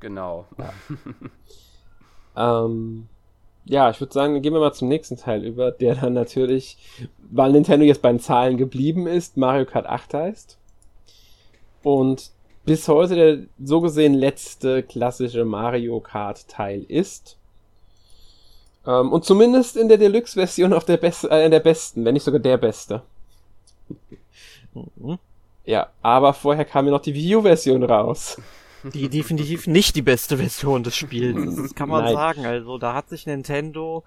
[0.00, 0.46] Genau.
[0.56, 2.64] Ja.
[2.64, 3.08] ähm,
[3.66, 6.78] ja, ich würde sagen, dann gehen wir mal zum nächsten Teil über, der dann natürlich,
[7.30, 10.58] weil Nintendo jetzt bei den Zahlen geblieben ist, Mario Kart 8 heißt.
[11.82, 12.30] Und
[12.70, 17.36] bis heute der so gesehen letzte klassische Mario Kart Teil ist.
[18.86, 22.38] Ähm, und zumindest in der Deluxe-Version auch der, beste, äh, der besten, wenn nicht sogar
[22.38, 23.02] der beste.
[24.72, 25.18] Mhm.
[25.64, 28.40] Ja, aber vorher kam ja noch die Wii U-Version raus.
[28.94, 31.56] Die definitiv nicht die beste Version des Spiels.
[31.56, 32.14] Das kann man Nein.
[32.14, 32.46] sagen.
[32.46, 34.04] Also da hat sich Nintendo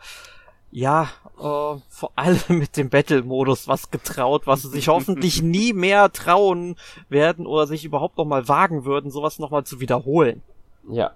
[0.74, 1.42] ja, äh,
[1.88, 6.76] vor allem mit dem Battle-Modus was getraut, was sie sich hoffentlich nie mehr trauen
[7.10, 10.42] werden oder sich überhaupt noch mal wagen würden, sowas noch mal zu wiederholen.
[10.90, 11.12] Ja.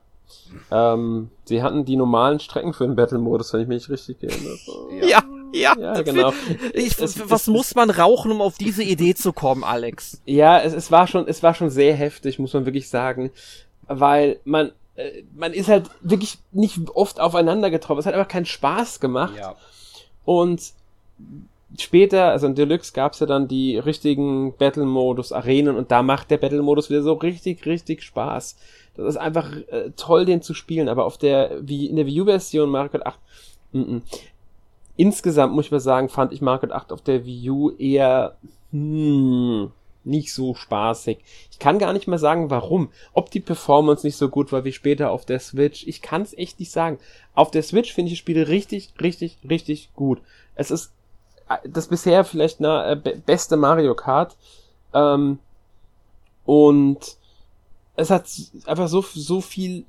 [0.71, 4.57] Ähm, sie hatten die normalen Strecken für den Battle-Modus, wenn ich mich richtig erinnere.
[5.07, 5.23] Ja,
[5.53, 6.33] ja, ja genau.
[6.73, 10.21] Ich, es, was es, muss man rauchen, um auf diese Idee zu kommen, Alex?
[10.25, 13.31] Ja, es, es war schon, es war schon sehr heftig, muss man wirklich sagen,
[13.87, 17.99] weil man äh, man ist halt wirklich nicht oft aufeinander getroffen.
[17.99, 19.35] Es hat einfach keinen Spaß gemacht.
[19.37, 19.55] Ja.
[20.25, 20.73] Und
[21.77, 26.31] später, also in Deluxe gab es ja dann die richtigen Battle-Modus, Arenen und da macht
[26.31, 28.57] der Battle-Modus wieder so richtig, richtig Spaß.
[28.95, 32.21] Das ist einfach äh, toll, den zu spielen, aber auf der, wie in der Wii
[32.21, 33.19] U-Version Mario Kart 8,
[33.73, 34.01] m -m.
[34.95, 38.35] insgesamt muss ich mal sagen, fand ich Mario Kart 8 auf der Wii U eher,
[38.71, 39.71] hm,
[40.07, 41.19] nicht so spaßig.
[41.51, 42.89] Ich kann gar nicht mehr sagen, warum.
[43.13, 45.85] Ob die Performance nicht so gut war wie später auf der Switch.
[45.87, 46.99] Ich kann es echt nicht sagen.
[47.33, 50.21] Auf der Switch finde ich die Spiele richtig, richtig, richtig gut.
[50.55, 50.91] Es ist
[51.49, 54.35] äh, das bisher vielleicht na, äh, beste Mario Kart.
[54.93, 55.39] Ähm,
[56.45, 57.17] und
[57.95, 58.25] es hat
[58.65, 59.85] einfach so, so viel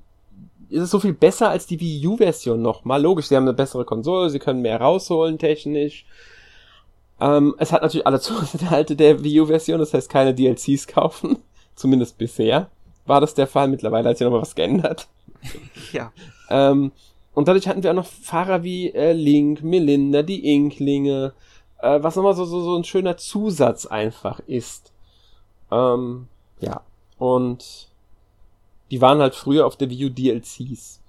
[0.71, 2.85] ist es so viel besser als die Wii U-Version noch.
[2.85, 6.05] Mal logisch, sie haben eine bessere Konsole, sie können mehr rausholen technisch.
[7.21, 11.39] Ähm, es hat natürlich alle Zusatzinhalte der Wii U-Version, das heißt keine DLCs kaufen.
[11.75, 12.71] Zumindest bisher
[13.07, 13.69] war das der Fall.
[13.69, 15.09] Mittlerweile hat sich nochmal was geändert.
[15.93, 16.13] ja.
[16.51, 16.93] Ähm,
[17.35, 21.33] und dadurch hatten wir auch noch Fahrer wie äh, Link, Melinda, die Inklinge,
[21.81, 24.93] äh, was nochmal so, so, so ein schöner Zusatz einfach ist.
[25.71, 26.29] Ähm,
[26.61, 26.83] ja.
[27.17, 27.89] Und
[28.91, 31.01] die waren halt früher auf der Wii U DLCs.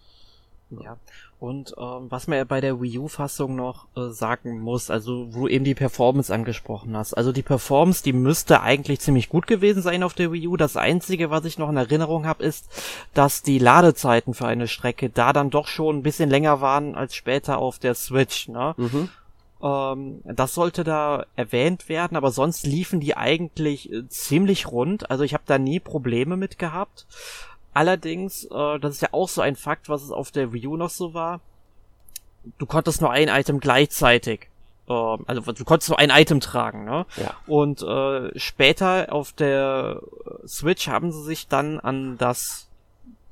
[0.69, 0.97] Ja.
[1.39, 5.41] Und ähm, was man ja bei der Wii U-Fassung noch äh, sagen muss, also wo
[5.41, 7.13] du eben die Performance angesprochen hast.
[7.13, 10.57] Also die Performance, die müsste eigentlich ziemlich gut gewesen sein auf der Wii U.
[10.57, 12.67] Das Einzige, was ich noch in Erinnerung habe, ist,
[13.13, 17.15] dass die Ladezeiten für eine Strecke da dann doch schon ein bisschen länger waren als
[17.15, 18.49] später auf der Switch.
[18.49, 18.73] Ne?
[18.75, 19.09] Mhm.
[19.61, 25.09] Ähm, das sollte da erwähnt werden, aber sonst liefen die eigentlich äh, ziemlich rund.
[25.09, 27.05] Also ich habe da nie Probleme mit gehabt.
[27.79, 30.75] Allerdings, äh, das ist ja auch so ein Fakt, was es auf der Wii U
[30.75, 31.39] noch so war.
[32.57, 34.49] Du konntest nur ein Item gleichzeitig.
[34.89, 37.05] Äh, also du konntest nur ein Item tragen, ne?
[37.15, 37.35] Ja.
[37.47, 40.01] Und äh, später auf der
[40.45, 42.68] Switch haben sie sich dann an das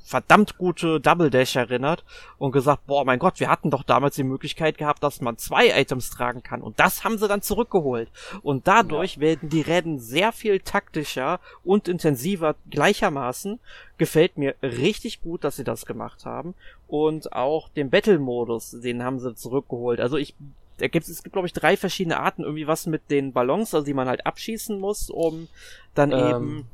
[0.07, 2.05] verdammt gute Double Dash erinnert
[2.37, 5.77] und gesagt, boah, mein Gott, wir hatten doch damals die Möglichkeit gehabt, dass man zwei
[5.77, 6.61] Items tragen kann.
[6.61, 8.09] Und das haben sie dann zurückgeholt.
[8.41, 9.21] Und dadurch ja.
[9.21, 13.59] werden die Rennen sehr viel taktischer und intensiver gleichermaßen.
[13.97, 16.55] Gefällt mir richtig gut, dass sie das gemacht haben.
[16.87, 19.99] Und auch den Battle-Modus, den haben sie zurückgeholt.
[19.99, 20.35] Also ich
[20.77, 23.83] da gibt es gibt glaube ich drei verschiedene Arten irgendwie was mit den Ballons, also
[23.83, 25.47] die man halt abschießen muss, um
[25.95, 26.67] dann ähm, eben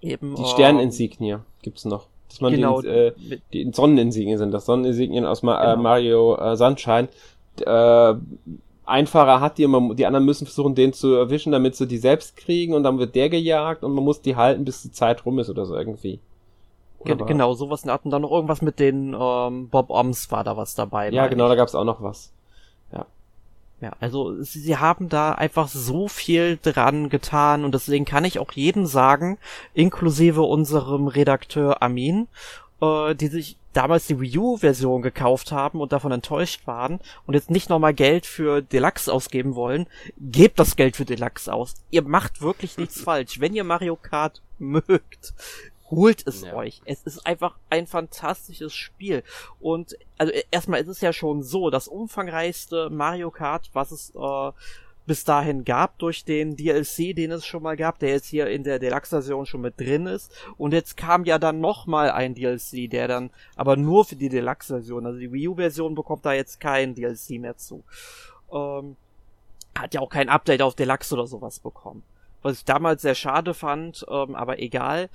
[0.00, 3.12] eben die Sterninsignie ähm, gibt's noch dass man genau, die, äh,
[3.52, 5.82] die Sonneninsignien sind, das Sonneninsignien aus Ma äh, genau.
[5.82, 7.08] Mario äh, Sunshine.
[7.60, 8.14] Äh,
[8.84, 12.36] einfacher hat die, man, die anderen müssen versuchen, den zu erwischen, damit sie die selbst
[12.36, 15.38] kriegen und dann wird der gejagt und man muss die halten, bis die Zeit rum
[15.38, 16.20] ist oder so irgendwie.
[17.04, 20.42] Ge genau, sowas in Art und dann noch irgendwas mit den ähm, Bob Oms war
[20.42, 21.10] da was dabei.
[21.10, 21.50] Ja, genau, ich.
[21.50, 22.32] da gab's auch noch was.
[23.80, 28.50] Ja, also sie, haben da einfach so viel dran getan und deswegen kann ich auch
[28.50, 29.38] jedem sagen,
[29.72, 32.26] inklusive unserem Redakteur Amin,
[32.80, 37.50] äh, die sich damals die Wii U-Version gekauft haben und davon enttäuscht waren und jetzt
[37.50, 39.86] nicht nochmal Geld für Deluxe ausgeben wollen,
[40.18, 41.74] gebt das Geld für Deluxe aus.
[41.90, 43.38] Ihr macht wirklich nichts falsch.
[43.38, 45.34] Wenn ihr Mario Kart mögt,
[45.90, 46.54] holt es ja.
[46.54, 46.80] euch.
[46.84, 49.22] Es ist einfach ein fantastisches Spiel.
[49.60, 54.12] Und also e, erstmal ist es ja schon so, das umfangreichste Mario Kart, was es
[54.14, 54.52] äh,
[55.08, 58.62] bis dahin gab durch den DLC, den es schon mal gab, der jetzt hier in
[58.62, 60.30] der Deluxe-Version schon mit drin ist.
[60.58, 65.06] Und jetzt kam ja dann nochmal ein DLC, der dann aber nur für die Deluxe-Version,
[65.06, 67.82] also die Wii U-Version bekommt da jetzt kein DLC mehr zu.
[68.52, 68.96] Ähm,
[69.76, 72.02] hat ja auch kein Update auf Deluxe oder sowas bekommen.
[72.42, 75.08] Was ich damals sehr schade fand, ähm, aber egal.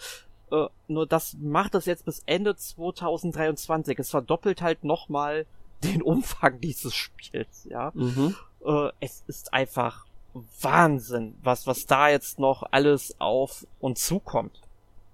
[0.54, 3.98] Äh, nur das macht es jetzt bis Ende 2023.
[3.98, 5.48] Es verdoppelt halt nochmal
[5.84, 7.92] den Umfang dieses Spiels, ja.
[7.96, 8.36] Mhm.
[8.64, 10.06] Äh, es ist einfach
[10.62, 14.62] Wahnsinn, was, was da jetzt noch alles auf uns zukommt.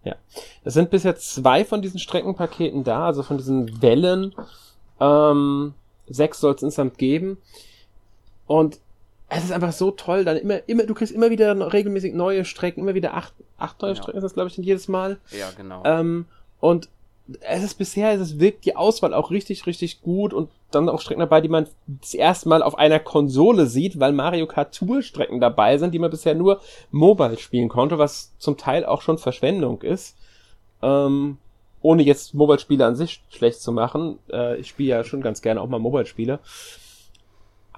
[0.03, 0.16] Ja.
[0.64, 4.34] Es sind bisher zwei von diesen Streckenpaketen da, also von diesen Wellen.
[4.99, 5.74] Ähm,
[6.07, 7.38] sechs soll es insgesamt geben.
[8.48, 8.80] Und
[9.30, 12.82] es ist einfach so toll, dann immer, immer, du kriegst immer wieder regelmäßig neue Strecken,
[12.82, 13.96] immer wieder acht, acht neue ja.
[13.96, 15.18] Strecken ist das, glaube ich, jedes Mal.
[15.32, 15.84] Ja, genau.
[15.86, 16.26] Ähm,
[16.60, 16.90] und
[17.42, 21.20] es ist bisher, es wirkt die Auswahl auch richtig, richtig gut und dann auch Strecken
[21.20, 25.40] dabei, die man das erste Mal auf einer Konsole sieht, weil Mario Kart Tour Strecken
[25.40, 29.82] dabei sind, die man bisher nur mobile spielen konnte, was zum Teil auch schon Verschwendung
[29.84, 30.18] ist.
[30.82, 31.38] Ähm,
[31.82, 34.20] ohne jetzt Mobile-Spiele an sich schlecht zu machen.
[34.32, 36.40] Äh, ich spiele ja schon ganz gerne auch mal Mobile-Spiele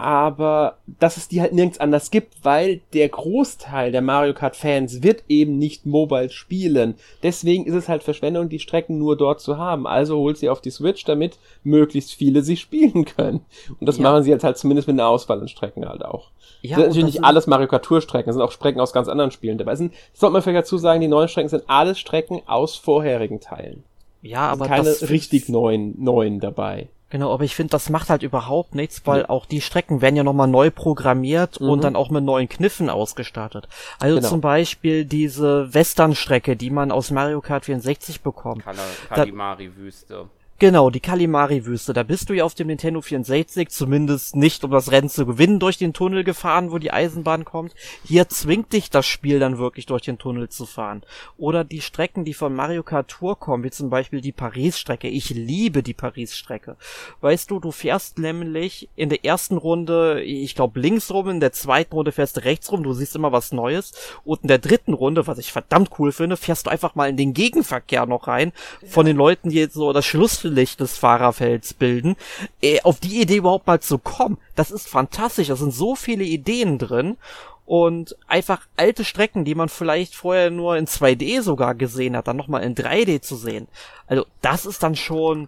[0.01, 5.03] aber dass es die halt nirgends anders gibt, weil der Großteil der Mario Kart Fans
[5.03, 6.95] wird eben nicht mobile spielen.
[7.21, 9.85] Deswegen ist es halt Verschwendung, die Strecken nur dort zu haben.
[9.85, 13.45] Also holt sie auf die Switch, damit möglichst viele sie spielen können.
[13.79, 14.03] Und das ja.
[14.03, 16.31] machen sie jetzt halt zumindest mit einer Auswahl an Strecken halt auch.
[16.63, 18.93] Ja, das sind natürlich nicht alles Mario Kart Tour Strecken, das sind auch Strecken aus
[18.93, 19.75] ganz anderen Spielen dabei.
[19.75, 23.83] Sind, sollte man vielleicht dazu sagen, die neuen Strecken sind alles Strecken aus vorherigen Teilen.
[24.21, 26.89] Ja, aber keine richtig neuen, neuen dabei.
[27.11, 29.29] Genau, aber ich finde, das macht halt überhaupt nichts, weil ja.
[29.29, 31.69] auch die Strecken werden ja nochmal neu programmiert mhm.
[31.69, 33.67] und dann auch mit neuen Kniffen ausgestattet.
[33.99, 34.29] Also genau.
[34.29, 38.63] zum Beispiel diese Western-Strecke, die man aus Mario Kart 64 bekommt.
[39.09, 40.29] Kalimari-Wüste.
[40.61, 41.91] Genau, die Kalimari-Wüste.
[41.91, 45.59] Da bist du ja auf dem Nintendo 64 zumindest nicht, um das Rennen zu gewinnen,
[45.59, 47.73] durch den Tunnel gefahren, wo die Eisenbahn kommt.
[48.05, 51.01] Hier zwingt dich das Spiel dann wirklich durch den Tunnel zu fahren.
[51.35, 55.07] Oder die Strecken, die von Mario Kart Tour kommen, wie zum Beispiel die Paris-Strecke.
[55.07, 56.77] Ich liebe die Paris-Strecke.
[57.21, 61.53] Weißt du, du fährst nämlich in der ersten Runde, ich glaube links rum, in der
[61.53, 63.93] zweiten Runde fährst du rechts rum, du siehst immer was Neues.
[64.23, 67.17] Und in der dritten Runde, was ich verdammt cool finde, fährst du einfach mal in
[67.17, 68.53] den Gegenverkehr noch rein,
[68.85, 72.15] von den Leuten, die jetzt so das Schluss Licht des Fahrerfelds bilden.
[72.61, 75.47] Äh, auf die Idee überhaupt mal zu kommen, das ist fantastisch.
[75.47, 77.17] Da sind so viele Ideen drin
[77.65, 82.37] und einfach alte Strecken, die man vielleicht vorher nur in 2D sogar gesehen hat, dann
[82.37, 83.67] nochmal in 3D zu sehen.
[84.07, 85.47] Also das ist dann schon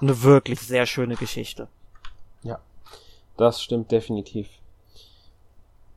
[0.00, 1.68] eine wirklich sehr schöne Geschichte.
[2.42, 2.60] Ja,
[3.36, 4.48] das stimmt definitiv.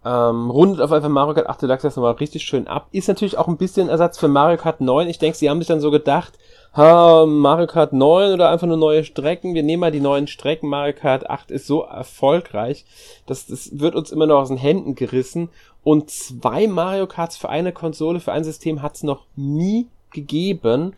[0.08, 2.88] Ähm, rundet auf einfach Mario Kart 8 Deluxe nochmal richtig schön ab.
[2.94, 5.10] Ist natürlich auch ein bisschen Ersatz für Mario Kart 9.
[5.10, 6.40] Ich denke, sie haben sich dann so gedacht,
[6.78, 9.54] ha, Mario Kart 9 oder einfach nur neue Strecken.
[9.54, 10.70] Wir nehmen mal die neuen Strecken.
[10.70, 12.86] Mario Kart 8 ist so erfolgreich,
[13.26, 15.50] dass das wird uns immer noch aus den Händen gerissen.
[15.84, 20.96] Und zwei Mario Karts für eine Konsole, für ein System hat es noch nie gegeben.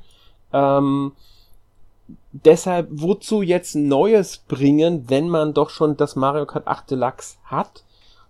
[0.53, 1.14] Ähm,
[2.31, 7.84] deshalb, wozu jetzt Neues bringen, wenn man doch schon das Mario Kart 8 Deluxe hat?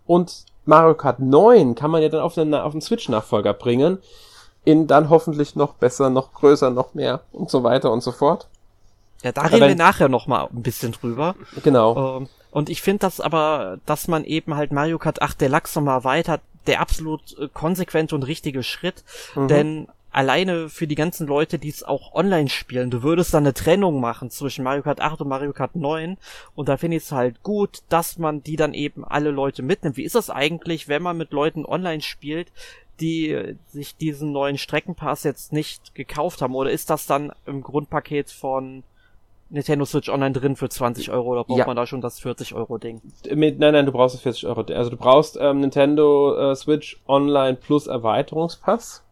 [0.06, 3.98] Und Mario Kart 9 kann man ja dann auf den, auf den Switch-Nachfolger bringen
[4.66, 8.48] in dann hoffentlich noch besser, noch größer, noch mehr und so weiter und so fort.
[9.24, 11.36] Ja, da reden wir nachher noch mal ein bisschen drüber.
[11.64, 12.18] Genau.
[12.18, 15.86] Ähm, und ich finde das aber, dass man eben halt Mario Kart 8 Deluxe noch
[15.86, 19.04] mal erweitert, der absolut äh, konsequente und richtige Schritt,
[19.36, 19.48] mhm.
[19.48, 23.54] denn alleine für die ganzen Leute, die es auch online spielen, du würdest dann eine
[23.54, 26.18] Trennung machen zwischen Mario Kart 8 und Mario Kart 9
[26.56, 29.98] und da finde ich es halt gut, dass man die dann eben alle Leute mitnimmt.
[29.98, 32.52] Wie ist das eigentlich, wenn man mit Leuten online spielt,
[33.00, 36.56] die sich diesen neuen Streckenpass jetzt nicht gekauft haben?
[36.56, 38.84] Oder ist das dann im Grundpaket von
[39.50, 41.66] Nintendo Switch Online drin für 20 Euro oder braucht ja.
[41.66, 43.02] man da schon das 40 Euro Ding?
[43.26, 44.62] Nein, nein, du brauchst das 40 Euro.
[44.62, 49.04] Also du brauchst ähm, Nintendo äh, Switch Online plus Erweiterungspass.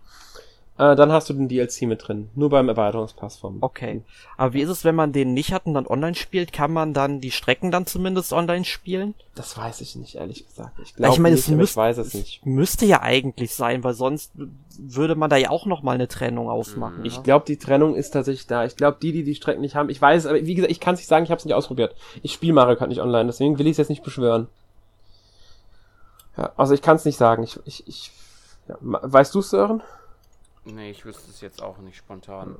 [0.77, 2.29] Äh, dann hast du den DLC mit drin.
[2.35, 3.57] Nur beim Erweiterungspass vom.
[3.61, 4.03] Okay.
[4.37, 6.53] Aber wie ist es, wenn man den nicht hat und dann online spielt?
[6.53, 9.15] Kann man dann die Strecken dann zumindest online spielen?
[9.33, 10.77] Das weiß ich nicht, ehrlich gesagt.
[10.83, 12.45] Ich glaube ich meine, es, müsst, ich weiß es nicht.
[12.45, 14.31] müsste ja eigentlich sein, weil sonst
[14.79, 17.03] würde man da ja auch noch mal eine Trennung ausmachen.
[17.05, 17.21] Ich ja?
[17.21, 18.63] glaube, die Trennung ist tatsächlich da.
[18.65, 20.93] Ich glaube, die, die die Strecken nicht haben, ich weiß, aber wie gesagt, ich kann
[20.93, 21.95] es nicht sagen, ich habe es nicht ausprobiert.
[22.21, 24.47] Ich spiele Mario Kart nicht online, deswegen will ich es jetzt nicht beschwören.
[26.37, 27.41] Ja, also ich kann es nicht sagen.
[27.41, 28.11] Ich, ich, ich
[28.67, 28.75] ja.
[28.81, 29.81] Weißt du, Sören?
[30.73, 32.57] Nee, ich wüsste es jetzt auch nicht spontan.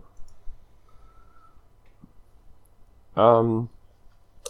[3.17, 3.67] Ähm,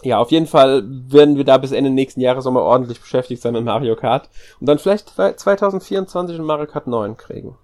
[0.02, 3.54] ja, auf jeden Fall werden wir da bis Ende nächsten Jahres nochmal ordentlich beschäftigt sein
[3.54, 4.28] mit Mario Kart.
[4.60, 7.56] Und dann vielleicht 2024 ein Mario Kart 9 kriegen.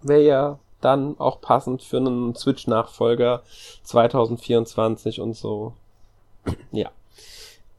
[0.00, 3.42] Wäre ja dann auch passend für einen Switch-Nachfolger
[3.84, 5.74] 2024 und so.
[6.72, 6.90] ja.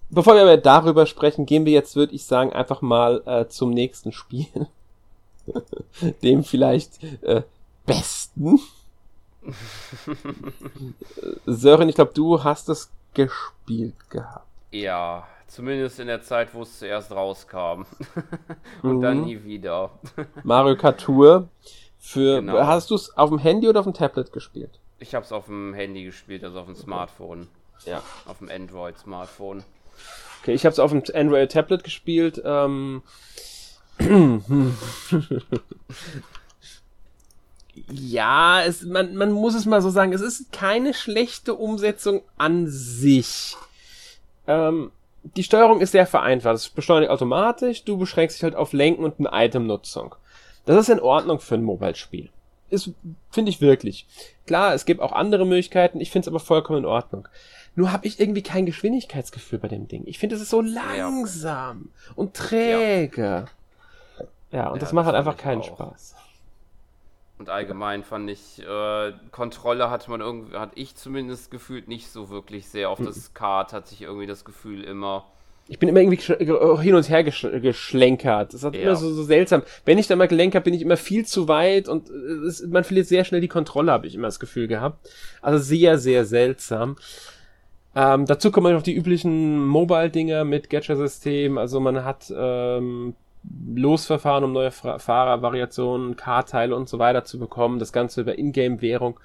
[0.09, 3.71] Bevor wir aber darüber sprechen, gehen wir jetzt, würde ich sagen, einfach mal äh, zum
[3.71, 4.47] nächsten Spiel.
[6.23, 7.43] dem vielleicht äh,
[7.85, 8.59] besten.
[11.45, 14.47] Sören, ich glaube, du hast es gespielt gehabt.
[14.71, 17.85] Ja, zumindest in der Zeit, wo es zuerst rauskam.
[18.81, 19.01] Und mhm.
[19.01, 19.91] dann nie wieder.
[20.43, 21.49] Mario Kart Tour.
[21.99, 22.59] Für, genau.
[22.65, 24.79] Hast du es auf dem Handy oder auf dem Tablet gespielt?
[24.99, 27.47] Ich habe es auf dem Handy gespielt, also auf dem Smartphone.
[27.85, 28.01] Ja.
[28.25, 29.63] Auf dem Android-Smartphone.
[30.41, 32.41] Okay, ich habe es auf dem Android-Tablet gespielt.
[32.43, 33.03] Ähm,
[37.89, 42.67] ja, es, man, man muss es mal so sagen, es ist keine schlechte Umsetzung an
[42.67, 43.55] sich.
[44.47, 44.91] Ähm,
[45.35, 46.55] die Steuerung ist sehr vereinfacht.
[46.55, 50.15] Es beschleunigt automatisch, du beschränkst dich halt auf Lenken und eine Itemnutzung.
[50.65, 52.29] Das ist in Ordnung für ein Mobile-Spiel.
[52.69, 52.91] ist,
[53.31, 54.05] finde ich wirklich.
[54.45, 57.27] Klar, es gibt auch andere Möglichkeiten, ich finde es aber vollkommen in Ordnung.
[57.75, 60.03] Nur habe ich irgendwie kein Geschwindigkeitsgefühl bei dem Ding.
[60.05, 62.13] Ich finde, es ist so langsam ja.
[62.15, 63.21] und träge.
[63.21, 63.45] Ja,
[64.53, 65.67] ja und ja, das macht halt einfach keinen auch.
[65.67, 66.15] Spaß.
[67.39, 72.29] Und allgemein fand ich, äh, Kontrolle hat man irgendwie, hat ich zumindest gefühlt nicht so
[72.29, 73.05] wirklich sehr auf mhm.
[73.05, 75.25] das Kart, hat sich irgendwie das Gefühl immer
[75.67, 76.21] ich bin immer irgendwie
[76.81, 78.53] hin und her geschlenkert.
[78.53, 78.81] Das ist ja.
[78.81, 79.63] immer so, so seltsam.
[79.85, 82.65] Wenn ich da mal gelenkt habe, bin ich immer viel zu weit und äh, es,
[82.67, 85.09] man verliert sehr schnell die Kontrolle, habe ich immer das Gefühl gehabt.
[85.41, 86.97] Also sehr, sehr seltsam.
[87.95, 91.57] Ähm, dazu kommen noch die üblichen Mobile-Dinger mit Gacha-System.
[91.57, 93.15] Also man hat ähm,
[93.75, 97.79] Losverfahren, um neue Fahrervariationen, Karteile und so weiter zu bekommen.
[97.79, 99.19] Das Ganze über Ingame-Währung.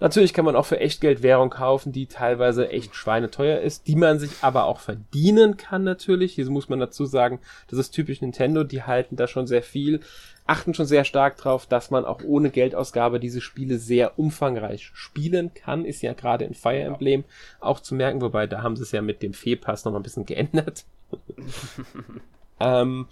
[0.00, 4.18] Natürlich kann man auch für Echtgeld Währung kaufen, die teilweise echt schweineteuer ist, die man
[4.18, 6.34] sich aber auch verdienen kann natürlich.
[6.34, 10.00] Hier muss man dazu sagen, das ist typisch Nintendo, die halten da schon sehr viel,
[10.46, 15.54] achten schon sehr stark drauf, dass man auch ohne Geldausgabe diese Spiele sehr umfangreich spielen
[15.54, 15.84] kann.
[15.84, 17.24] Ist ja gerade in Fire Emblem
[17.60, 20.26] auch zu merken, wobei da haben sie es ja mit dem Fee-Pass noch ein bisschen
[20.26, 20.84] geändert.
[22.60, 23.06] ähm,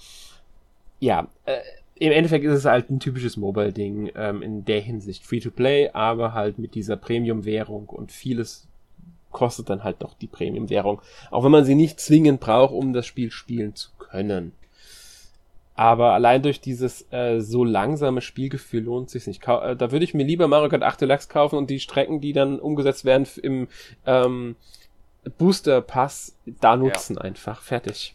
[1.03, 1.59] ja, äh,
[1.97, 5.27] im Endeffekt ist es halt ein typisches Mobile-Ding ähm, in der Hinsicht.
[5.27, 8.69] Free-to-play, aber halt mit dieser Premium-Währung und vieles
[9.33, 11.03] kostet dann halt doch die Premium-Währung.
[11.33, 14.53] Auch wenn man sie nicht zwingend braucht, um das Spiel spielen zu können.
[15.75, 19.41] Aber allein durch dieses äh, so langsame Spielgefühl lohnt sich nicht.
[19.41, 22.21] Ka äh, da würde ich mir lieber Mario Kart 8 Deluxe kaufen und die Strecken,
[22.21, 23.67] die dann umgesetzt werden im
[24.07, 24.55] ähm,
[25.37, 27.23] Booster Pass, da nutzen ja.
[27.23, 27.61] einfach.
[27.61, 28.15] Fertig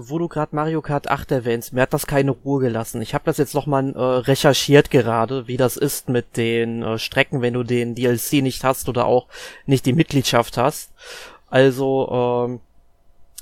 [0.00, 3.02] wo du gerade Mario Kart 8 erwähnst, mir hat das keine Ruhe gelassen.
[3.02, 7.42] Ich habe das jetzt nochmal äh, recherchiert gerade, wie das ist mit den äh, Strecken,
[7.42, 9.26] wenn du den DLC nicht hast oder auch
[9.66, 10.92] nicht die Mitgliedschaft hast.
[11.50, 12.60] Also, ähm,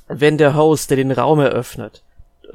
[0.08, 2.02] wenn der Host, der den Raum eröffnet,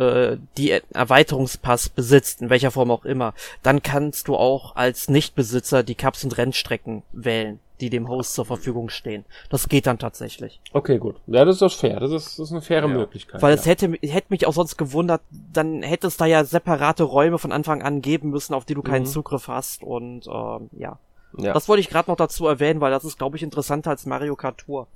[0.02, 3.34] äh, die Erweiterungspass besitzt, in welcher Form auch immer,
[3.64, 8.46] dann kannst du auch als Nichtbesitzer die Cups und Rennstrecken wählen die dem Host zur
[8.46, 9.26] Verfügung stehen.
[9.50, 10.62] Das geht dann tatsächlich.
[10.72, 11.16] Okay, gut.
[11.28, 12.00] Ja, das ist doch fair.
[12.00, 12.94] Das ist, das ist eine faire ja.
[12.94, 13.42] Möglichkeit.
[13.42, 13.60] Weil ja.
[13.60, 17.52] es hätte, hätte mich auch sonst gewundert, dann hätte es da ja separate Räume von
[17.52, 19.08] Anfang an geben müssen, auf die du keinen mhm.
[19.08, 21.00] Zugriff hast und ähm, ja.
[21.38, 21.54] ja.
[21.54, 24.36] Das wollte ich gerade noch dazu erwähnen, weil das ist, glaube ich, interessanter als Mario
[24.36, 24.88] Kart Tour.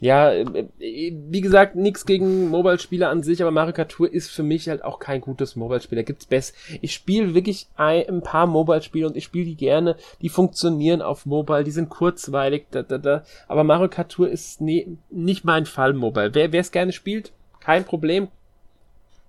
[0.00, 4.30] Ja, äh, äh, wie gesagt, nichts gegen Mobile-Spiele an sich, aber Mario Kart Tour ist
[4.30, 5.96] für mich halt auch kein gutes Mobile-Spiel.
[5.96, 6.54] Da gibt's best.
[6.80, 9.96] Ich spiele wirklich ein, paar Mobile-Spiele und ich spiele die gerne.
[10.22, 13.24] Die funktionieren auf Mobile, die sind kurzweilig, da, da, da.
[13.46, 16.34] aber Mario Kart Tour ist nie, nicht mein Fall Mobile.
[16.34, 18.28] Wer es gerne spielt, kein Problem.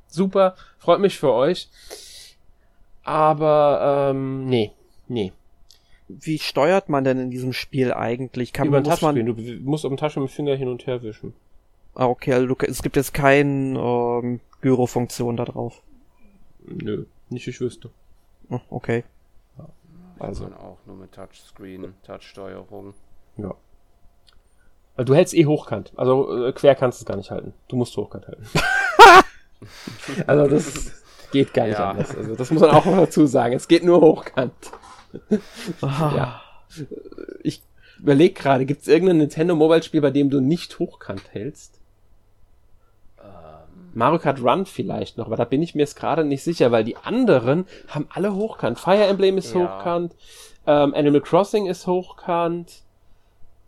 [0.07, 1.67] Super, freut mich für euch.
[3.03, 4.71] Aber ähm, nee,
[5.07, 5.33] nee
[6.19, 8.53] wie steuert man denn in diesem Spiel eigentlich?
[8.53, 9.33] Kann, Über muss man, du
[9.63, 11.33] musst auf dem Taschen mit dem Finger hin und her wischen.
[11.93, 15.81] Ah, okay, also du, es gibt jetzt keine ähm, Gyro-Funktion da drauf.
[16.65, 17.89] Nö, nicht ich wüsste.
[18.49, 19.03] Oh, okay.
[19.57, 19.67] Ja.
[20.19, 22.93] Also auch nur mit Touchscreen, Touchsteuerung.
[23.37, 23.55] Ja.
[24.95, 25.93] Also du hältst eh hochkant.
[25.95, 27.53] Also äh, quer kannst du es gar nicht halten.
[27.67, 28.45] Du musst hochkant halten.
[30.27, 31.89] also das geht gar nicht ja.
[31.91, 32.15] anders.
[32.15, 33.55] Also das muss man auch mal dazu sagen.
[33.55, 34.53] Es geht nur hochkant
[35.81, 36.41] ja.
[37.43, 37.61] Ich
[37.99, 41.79] überlege gerade, gibt es irgendein Nintendo Mobile Spiel, bei dem du nicht hochkant hältst?
[43.19, 43.25] Ähm.
[43.93, 46.83] Mario Kart Run vielleicht noch, aber da bin ich mir jetzt gerade nicht sicher, weil
[46.83, 48.79] die anderen haben alle hochkant.
[48.79, 49.61] Fire Emblem ist ja.
[49.61, 50.15] hochkant,
[50.65, 52.83] ähm, Animal Crossing ist hochkant.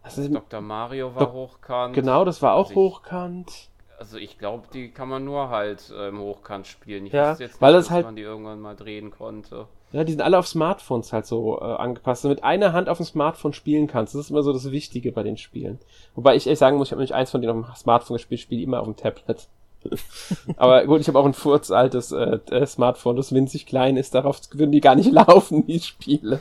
[0.04, 0.62] Also Dr.
[0.62, 1.94] Mario war Do hochkant.
[1.94, 3.70] Genau, das war auch also hochkant.
[3.98, 7.06] Also ich glaube, die kann man nur halt im Hochkant spielen.
[7.06, 9.68] Ich ja, jetzt nicht, weil das halt man die irgendwann mal drehen konnte.
[9.94, 13.06] Ja, die sind alle auf Smartphones halt so äh, angepasst, damit einer Hand auf dem
[13.06, 14.16] Smartphone spielen kannst.
[14.16, 15.78] Das ist immer so das Wichtige bei den Spielen.
[16.16, 18.42] Wobei ich echt sagen muss, ich habe nicht eins von denen auf dem Smartphone gespielt,
[18.42, 19.48] spiele immer auf dem Tablet.
[20.58, 24.40] Aber gut, ich habe auch ein furzaltes äh, äh, Smartphone, das winzig klein ist, darauf
[24.54, 26.40] würden die gar nicht laufen, die Spiele.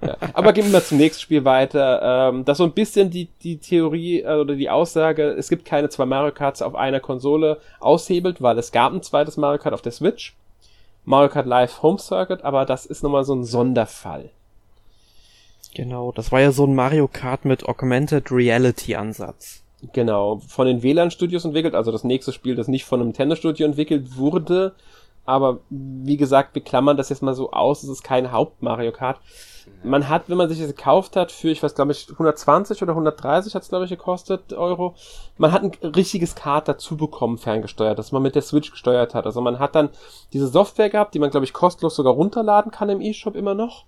[0.00, 0.16] ja.
[0.32, 2.30] Aber gehen wir zum nächsten Spiel weiter.
[2.30, 5.90] Ähm, das so ein bisschen die, die Theorie äh, oder die Aussage, es gibt keine
[5.90, 9.82] zwei Mario Karts auf einer Konsole aushebelt, weil es gab ein zweites Mario Kart auf
[9.82, 10.34] der Switch.
[11.04, 14.30] Mario Kart Live Home Circuit, aber das ist nochmal so ein Sonderfall.
[15.74, 19.62] Genau, das war ja so ein Mario Kart mit Augmented Reality Ansatz.
[19.92, 23.36] Genau, von den WLAN Studios entwickelt, also das nächste Spiel, das nicht von einem Nintendo
[23.36, 24.74] Studio entwickelt wurde,
[25.26, 28.92] aber wie gesagt, wir klammern das jetzt mal so aus, es ist kein Haupt Mario
[28.92, 29.20] Kart.
[29.82, 32.92] Man hat, wenn man sich das gekauft hat, für, ich weiß, glaube ich, 120 oder
[32.92, 34.94] 130 hat es, glaube ich, gekostet, Euro,
[35.38, 39.26] man hat ein richtiges Kart dazu bekommen, ferngesteuert, das man mit der Switch gesteuert hat.
[39.26, 39.90] Also man hat dann
[40.32, 43.84] diese Software gehabt, die man, glaube ich, kostenlos sogar runterladen kann im E-Shop immer noch.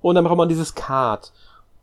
[0.00, 1.32] Und dann braucht man dieses Kart.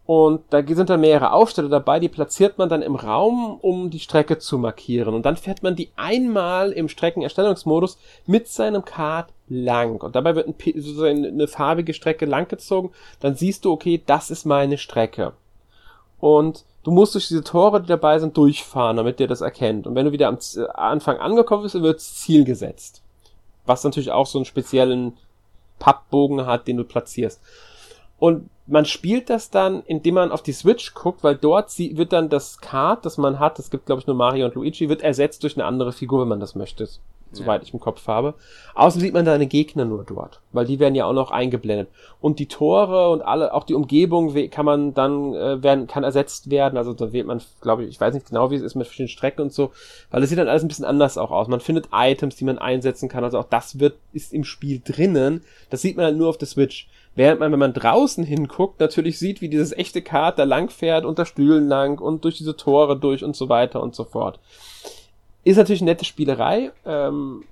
[0.08, 4.00] Und da sind dann mehrere Aufsteller dabei, die platziert man dann im Raum, um die
[4.00, 5.14] Strecke zu markieren.
[5.14, 10.00] Und dann fährt man die einmal im Streckenerstellungsmodus mit seinem Kart lang.
[10.00, 12.92] Und dabei wird ein, so eine farbige Strecke langgezogen.
[13.20, 15.34] Dann siehst du, okay, das ist meine Strecke.
[16.22, 19.88] Und du musst durch diese Tore, die dabei sind, durchfahren, damit der das erkennt.
[19.88, 20.38] Und wenn du wieder am
[20.74, 23.02] Anfang angekommen bist, wird Ziel gesetzt.
[23.66, 25.18] Was natürlich auch so einen speziellen
[25.80, 27.42] Pappbogen hat, den du platzierst.
[28.20, 32.30] Und man spielt das dann, indem man auf die Switch guckt, weil dort wird dann
[32.30, 35.44] das Kart, das man hat, das gibt glaube ich nur Mario und Luigi, wird ersetzt
[35.44, 36.88] durch eine andere Figur, wenn man das möchte
[37.32, 37.68] soweit ja.
[37.68, 38.34] ich im Kopf habe.
[38.76, 41.90] Außerdem sieht man deine Gegner nur dort, weil die werden ja auch noch eingeblendet.
[42.22, 46.50] Und die Tore und alle, auch die Umgebung kann man dann, äh, werden, kann ersetzt
[46.50, 46.78] werden.
[46.78, 49.10] Also da wählt man, glaube ich, ich weiß nicht genau, wie es ist mit verschiedenen
[49.10, 49.72] Strecken und so,
[50.12, 51.48] weil es sieht dann alles ein bisschen anders auch aus.
[51.48, 53.24] Man findet Items, die man einsetzen kann.
[53.24, 55.44] Also auch das wird, ist im Spiel drinnen.
[55.70, 56.88] Das sieht man halt nur auf der Switch.
[57.18, 61.04] Während man, wenn man draußen hinguckt, natürlich sieht, wie dieses echte Kart da lang fährt,
[61.04, 64.40] unter Stühlen lang und durch diese Tore durch und so weiter und so fort.
[65.44, 66.72] Ist natürlich eine nette Spielerei.
[66.86, 67.44] Ähm,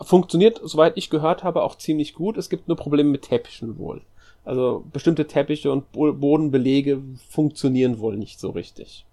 [0.00, 2.36] funktioniert, soweit ich gehört habe, auch ziemlich gut.
[2.36, 4.02] Es gibt nur Probleme mit Teppichen wohl.
[4.44, 9.04] Also bestimmte Teppiche und Bodenbelege funktionieren wohl nicht so richtig.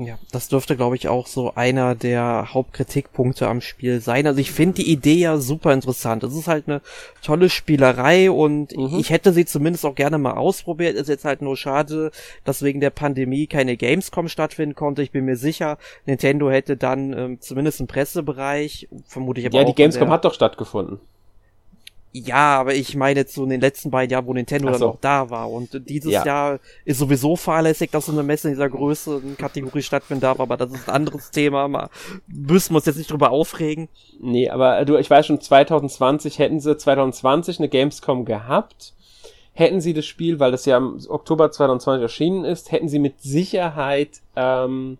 [0.00, 4.28] Ja, das dürfte, glaube ich, auch so einer der Hauptkritikpunkte am Spiel sein.
[4.28, 6.22] Also ich finde die Idee ja super interessant.
[6.22, 6.82] Es ist halt eine
[7.20, 8.96] tolle Spielerei und mhm.
[9.00, 10.94] ich hätte sie zumindest auch gerne mal ausprobiert.
[10.94, 12.12] Ist jetzt halt nur schade,
[12.44, 15.02] dass wegen der Pandemie keine Gamescom stattfinden konnte.
[15.02, 19.64] Ich bin mir sicher, Nintendo hätte dann ähm, zumindest einen Pressebereich, vermute ich aber Ja,
[19.64, 21.00] die Gamescom hat doch stattgefunden.
[22.26, 24.78] Ja, aber ich meine jetzt so in den letzten beiden Jahren, wo Nintendo so.
[24.78, 25.50] dann auch da war.
[25.50, 26.24] Und dieses ja.
[26.24, 30.40] Jahr ist sowieso fahrlässig, dass so eine Messe in dieser Größe in Kategorie stattfinden darf,
[30.40, 31.68] aber das ist ein anderes Thema.
[31.68, 31.90] Mal
[32.26, 33.88] müssen wir uns jetzt nicht drüber aufregen.
[34.20, 38.94] Nee, aber du, ich weiß schon, 2020 hätten sie 2020 eine Gamescom gehabt.
[39.52, 43.20] Hätten sie das Spiel, weil das ja im Oktober 2020 erschienen ist, hätten sie mit
[43.20, 44.98] Sicherheit ähm,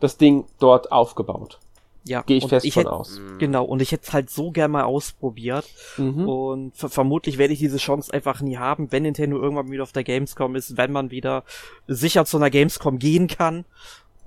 [0.00, 1.58] das Ding dort aufgebaut.
[2.06, 3.18] Ja, gehe ich fest ich von hätt, aus.
[3.18, 3.38] Mhm.
[3.38, 5.64] Genau, und ich hätte es halt so gern mal ausprobiert.
[5.96, 6.28] Mhm.
[6.28, 10.04] Und vermutlich werde ich diese Chance einfach nie haben, wenn Nintendo irgendwann wieder auf der
[10.04, 11.44] Gamescom ist, wenn man wieder
[11.86, 13.64] sicher zu einer Gamescom gehen kann.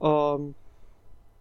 [0.02, 0.56] Ähm,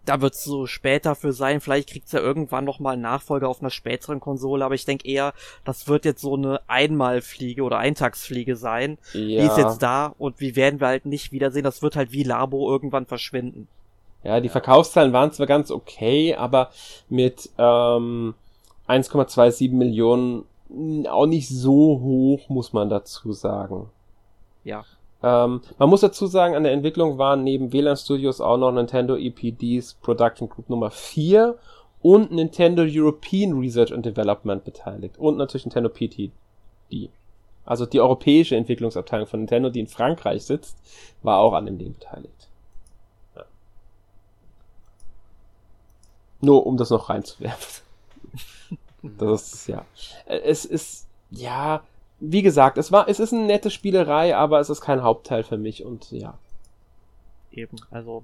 [0.07, 1.61] da wird es so später für sein.
[1.61, 5.09] Vielleicht kriegt's ja irgendwann noch mal einen Nachfolger auf einer späteren Konsole, aber ich denke
[5.09, 5.35] eher,
[5.65, 8.99] das wird jetzt so eine Einmalfliege oder Eintagsfliege sein.
[9.13, 9.43] Ja.
[9.43, 11.65] Die ist jetzt da und wie werden wir halt nicht wiedersehen.
[11.65, 13.69] Das wird halt wie Labo irgendwann verschwinden.
[14.27, 16.71] Ja, die Verkaufszahlen waren zwar ganz okay, aber
[17.09, 18.35] mit ähm,
[18.89, 20.47] 1,27 Millionen
[21.09, 23.89] auch nicht so hoch, muss man dazu sagen.
[24.65, 24.85] Ja.
[25.23, 29.17] Ähm, man muss dazu sagen, an der Entwicklung waren neben WLAN Studios auch noch Nintendo
[29.17, 31.57] EPDs Production Group Nummer 4
[32.03, 37.11] und Nintendo European Research and Development beteiligt und natürlich Nintendo PTD.
[37.65, 40.79] Also die europäische Entwicklungsabteilung von Nintendo, die in Frankreich sitzt,
[41.23, 42.46] war auch an dem Ding beteiligt.
[46.47, 47.83] Nur um das noch reinzuwerfen.
[49.03, 49.85] das ist, ja.
[50.27, 51.83] Es ist, ja,
[52.21, 55.59] wie gesagt, es war, es ist eine nette Spielerei, aber es ist kein Hauptteil für
[55.59, 56.39] mich und ja.
[57.51, 58.23] Eben, also,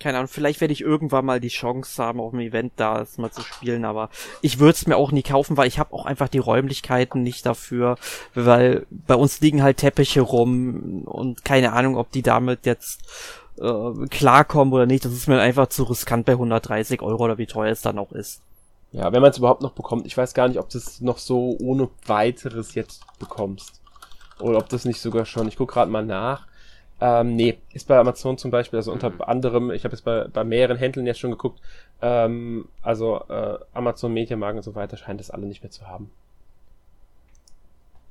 [0.00, 3.18] keine Ahnung, vielleicht werde ich irgendwann mal die Chance haben, auf dem Event da es
[3.18, 4.10] mal zu spielen, aber
[4.42, 7.46] ich würde es mir auch nie kaufen, weil ich habe auch einfach die Räumlichkeiten nicht
[7.46, 7.98] dafür,
[8.34, 13.00] weil bei uns liegen halt Teppiche rum und keine Ahnung, ob die damit jetzt
[13.60, 15.04] äh, klarkommen oder nicht.
[15.04, 18.12] Das ist mir einfach zu riskant bei 130 Euro oder wie teuer es dann auch
[18.12, 18.42] ist.
[18.92, 20.06] Ja, wenn man es überhaupt noch bekommt.
[20.06, 23.80] Ich weiß gar nicht, ob du es noch so ohne weiteres jetzt bekommst.
[24.40, 25.48] Oder ob das nicht sogar schon.
[25.48, 26.46] Ich guck gerade mal nach.
[27.00, 29.22] Ähm, nee, ist bei Amazon zum Beispiel, also unter mhm.
[29.22, 31.60] anderem, ich habe jetzt bei, bei mehreren Händlern jetzt schon geguckt,
[32.02, 36.10] ähm, also äh, Amazon, Mediamarkt und so weiter scheint das alle nicht mehr zu haben.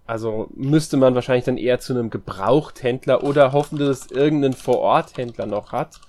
[0.08, 5.46] Also müsste man wahrscheinlich dann eher zu einem Gebrauchthändler oder hoffen, dass es irgendeinen Vororthändler
[5.46, 6.00] noch hat.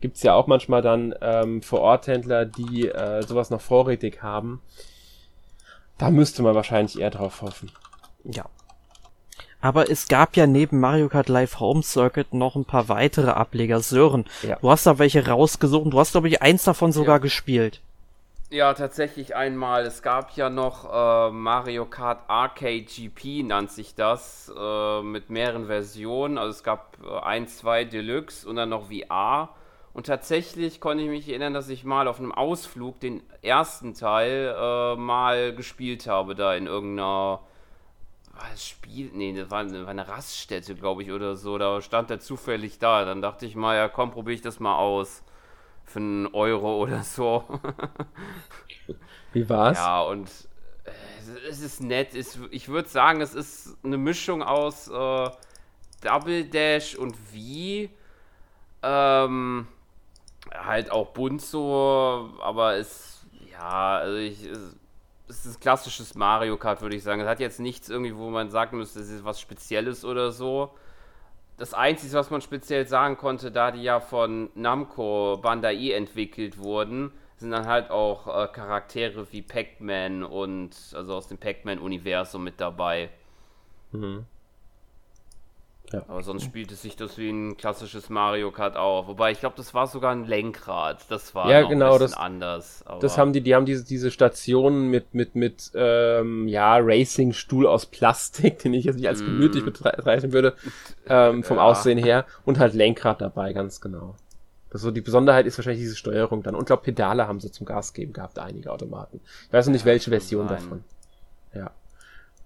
[0.00, 4.62] Gibt's ja auch manchmal dann ähm, Vororthändler, die äh, sowas noch vorrätig haben.
[5.98, 7.72] Da müsste man wahrscheinlich eher drauf hoffen.
[8.24, 8.44] Ja.
[9.60, 13.80] Aber es gab ja neben Mario Kart Live Home Circuit noch ein paar weitere Ableger.
[13.80, 14.56] Sören, ja.
[14.60, 15.92] du hast da welche rausgesucht.
[15.92, 17.18] Du hast, glaube ich, eins davon sogar ja.
[17.18, 17.82] gespielt.
[18.52, 19.86] Ja, tatsächlich einmal.
[19.86, 25.66] Es gab ja noch äh, Mario Kart Arcade GP, nannte sich das, äh, mit mehreren
[25.66, 26.36] Versionen.
[26.36, 29.50] Also es gab äh, 1, 2 Deluxe und dann noch VR.
[29.92, 34.52] Und tatsächlich konnte ich mich erinnern, dass ich mal auf einem Ausflug den ersten Teil
[34.58, 37.40] äh, mal gespielt habe, da in irgendeiner
[38.52, 41.58] das Spiel, nee, das war eine, war eine Raststätte, glaube ich, oder so.
[41.58, 43.04] Da stand er zufällig da.
[43.04, 45.22] Dann dachte ich mal, ja komm, probiere ich das mal aus
[45.90, 47.44] für einen Euro oder so.
[49.32, 49.78] Wie war's?
[49.78, 50.30] Ja, und
[51.48, 52.14] es ist nett.
[52.50, 55.30] Ich würde sagen, es ist eine Mischung aus äh,
[56.00, 57.90] Double Dash und Wie.
[58.82, 59.66] Ähm,
[60.54, 64.76] halt auch bunt so, aber es, ja, also ich, es,
[65.28, 67.20] es ist ein klassisches Mario Kart, würde ich sagen.
[67.20, 70.74] Es hat jetzt nichts irgendwie, wo man sagen müsste, es ist was Spezielles oder so.
[71.60, 77.12] Das Einzige, was man speziell sagen konnte, da die ja von Namco Bandai entwickelt wurden,
[77.36, 83.10] sind dann halt auch äh, Charaktere wie Pac-Man und also aus dem Pac-Man-Universum mit dabei.
[83.92, 84.24] Mhm.
[85.92, 86.04] Ja.
[86.06, 89.08] Aber sonst spielt es sich das wie ein klassisches Mario Kart auch.
[89.08, 91.04] Wobei ich glaube, das war sogar ein Lenkrad.
[91.08, 92.84] Das war ja, genau, ein bisschen das, anders.
[93.00, 97.86] das haben die, die haben diese, diese Stationen mit, mit, mit ähm, ja, Racing-Stuhl aus
[97.86, 99.70] Plastik, den ich jetzt nicht als gemütlich mm.
[99.70, 100.54] bezeichnen würde,
[101.08, 101.64] ähm, vom ja.
[101.64, 102.24] Aussehen her.
[102.44, 104.14] Und halt Lenkrad dabei, ganz genau.
[104.70, 106.54] Das so die Besonderheit ist wahrscheinlich diese Steuerung dann.
[106.54, 109.20] Und glaube Pedale haben sie zum Gas geben gehabt, einige Automaten.
[109.48, 110.84] Ich weiß noch nicht, welche Version davon.
[111.52, 111.72] Ja.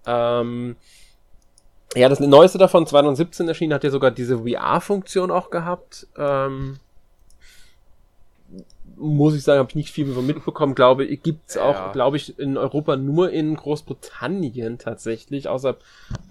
[0.07, 0.75] Ähm,
[1.95, 6.07] ja, das neueste davon, 2017 erschienen, hat ja sogar diese VR-Funktion auch gehabt.
[6.17, 6.79] Ähm,
[8.97, 10.75] muss ich sagen, habe ich nicht viel mitbekommen.
[10.75, 11.91] Glaube, gibt's auch, ja.
[11.91, 15.47] glaube ich, in Europa nur in Großbritannien tatsächlich.
[15.47, 15.77] Außer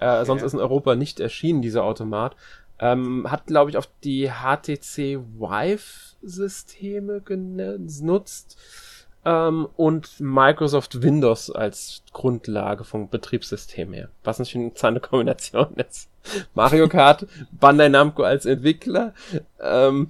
[0.01, 2.37] äh, sonst ist in Europa nicht erschienen dieser Automat.
[2.79, 8.59] Ähm, hat, glaube ich, auf die HTC Vive-Systeme genutzt
[9.25, 14.09] ähm, und Microsoft Windows als Grundlage vom Betriebssystem her.
[14.23, 16.09] Was natürlich eine Kombination ist.
[16.55, 19.15] Mario Kart, Bandai Namco als Entwickler
[19.61, 20.09] ähm,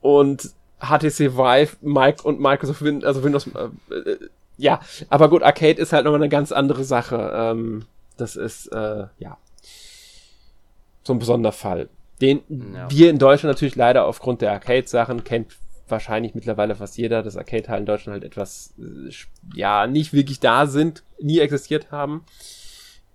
[0.00, 0.50] und
[0.80, 4.18] HTC Vive, Mike und Microsoft Windows, also Windows, äh, äh,
[4.56, 7.32] ja, aber gut, Arcade ist halt nochmal eine ganz andere Sache.
[7.34, 9.38] Ähm, das ist, äh, ja,
[11.02, 11.88] so ein besonderer Fall.
[12.20, 12.90] Den ja.
[12.90, 15.56] wir in Deutschland natürlich leider aufgrund der Arcade-Sachen kennt
[15.88, 19.12] wahrscheinlich mittlerweile fast jeder, dass Arcade-Teile in Deutschland halt etwas, äh,
[19.54, 22.24] ja, nicht wirklich da sind, nie existiert haben,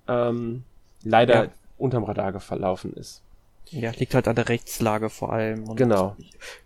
[0.07, 0.63] ähm,
[1.03, 1.49] leider ja.
[1.77, 3.21] unterm Radar verlaufen ist.
[3.71, 5.67] Ja, liegt halt an der Rechtslage vor allem.
[5.67, 6.15] Und genau.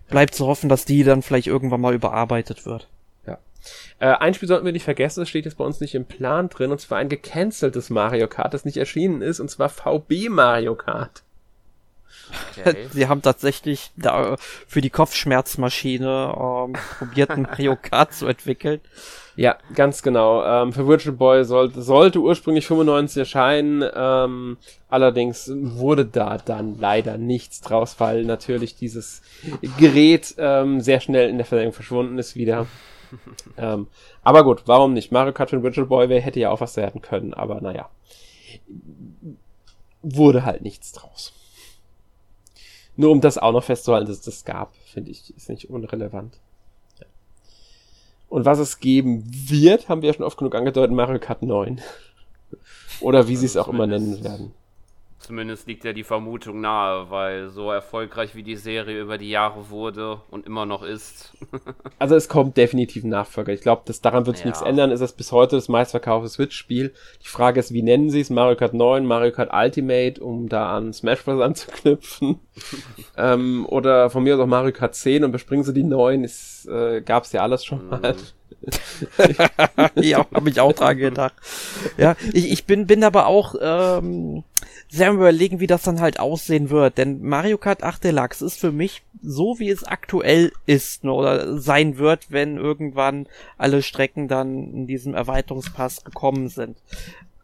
[0.08, 2.88] Bleibt zu hoffen, dass die dann vielleicht irgendwann mal überarbeitet wird.
[3.26, 3.38] Ja.
[3.98, 6.48] Äh, ein Spiel sollten wir nicht vergessen, das steht jetzt bei uns nicht im Plan
[6.48, 10.74] drin, und zwar ein gecanceltes Mario Kart, das nicht erschienen ist, und zwar VB Mario
[10.76, 11.23] Kart.
[12.56, 12.88] Okay.
[12.92, 18.80] Sie haben tatsächlich da für die Kopfschmerzmaschine ähm, probiert, ein Mario Kart zu entwickeln.
[19.36, 20.44] Ja, ganz genau.
[20.44, 24.58] Ähm, für Virtual Boy sollte, sollte ursprünglich 95 erscheinen, ähm,
[24.88, 29.22] allerdings wurde da dann leider nichts draus, weil natürlich dieses
[29.78, 32.66] Gerät ähm, sehr schnell in der Verlängerung verschwunden ist wieder.
[33.56, 33.88] ähm,
[34.22, 35.10] aber gut, warum nicht?
[35.10, 37.88] Mario Kart für Virtual Boy hätte ja auch was werden können, aber naja.
[40.02, 41.32] Wurde halt nichts draus.
[42.96, 46.38] Nur um das auch noch festzuhalten, dass es das gab, finde ich, ist nicht unrelevant.
[47.00, 47.06] Ja.
[48.28, 51.80] Und was es geben wird, haben wir ja schon oft genug angedeutet, Mario Kart 9.
[53.00, 54.52] Oder wie sie es auch immer nennen werden.
[55.24, 59.70] Zumindest liegt ja die Vermutung nahe, weil so erfolgreich wie die Serie über die Jahre
[59.70, 61.32] wurde und immer noch ist.
[61.98, 63.54] also es kommt definitiv ein Nachfolger.
[63.54, 64.50] Ich glaube, daran wird sich ja.
[64.50, 64.90] nichts ändern.
[64.90, 66.92] Es ist bis heute das meistverkaufte Switch-Spiel.
[67.22, 68.28] Die Frage ist, wie nennen sie es?
[68.28, 71.40] Mario Kart 9, Mario Kart Ultimate, um da an Smash Bros.
[71.40, 72.40] anzuknüpfen.
[73.16, 76.22] ähm, oder von mir aus auch Mario Kart 10 und bespringen sie die 9.
[76.22, 78.12] Es äh, gab es ja alles schon mal.
[78.12, 78.16] Mhm.
[79.96, 81.34] ja, habe ich auch dran gedacht.
[81.96, 84.44] Ja, ich, ich bin, bin aber auch ähm,
[84.88, 86.98] sehr überlegen, wie das dann halt aussehen wird.
[86.98, 91.58] Denn Mario Kart 8 Deluxe ist für mich so, wie es aktuell ist ne, oder
[91.58, 93.26] sein wird, wenn irgendwann
[93.58, 96.78] alle Strecken dann in diesem Erweiterungspass gekommen sind.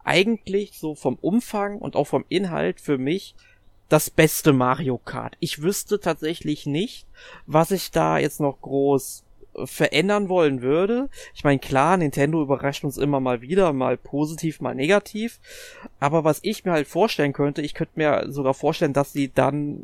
[0.04, 3.34] Eigentlich so vom Umfang und auch vom Inhalt für mich
[3.88, 5.36] das beste Mario Kart.
[5.40, 7.06] Ich wüsste tatsächlich nicht,
[7.46, 9.24] was ich da jetzt noch groß
[9.64, 11.08] verändern wollen würde.
[11.34, 15.38] Ich meine, klar, Nintendo überrascht uns immer mal wieder, mal positiv, mal negativ.
[15.98, 19.80] Aber was ich mir halt vorstellen könnte, ich könnte mir sogar vorstellen, dass sie dann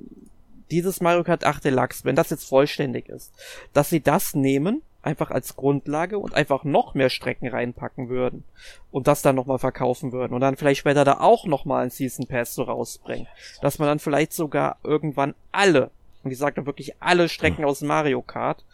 [0.71, 3.33] dieses Mario Kart 8 Deluxe, wenn das jetzt vollständig ist,
[3.73, 8.43] dass sie das nehmen, einfach als Grundlage und einfach noch mehr Strecken reinpacken würden
[8.91, 12.27] und das dann nochmal verkaufen würden und dann vielleicht später da auch nochmal ein Season
[12.27, 13.29] Pass so rausbringen.
[13.63, 15.91] Dass man dann vielleicht sogar irgendwann alle,
[16.25, 18.65] und ich sage wirklich alle Strecken aus Mario Kart,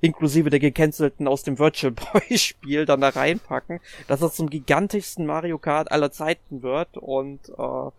[0.00, 5.26] inklusive der gecancelten aus dem Virtual Boy Spiel dann da reinpacken, dass das zum gigantischsten
[5.26, 7.90] Mario Kart aller Zeiten wird und äh,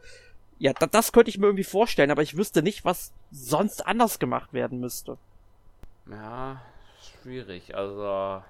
[0.59, 4.19] ja, da, das könnte ich mir irgendwie vorstellen, aber ich wüsste nicht, was sonst anders
[4.19, 5.17] gemacht werden müsste.
[6.09, 6.61] Ja,
[7.21, 8.41] schwierig, also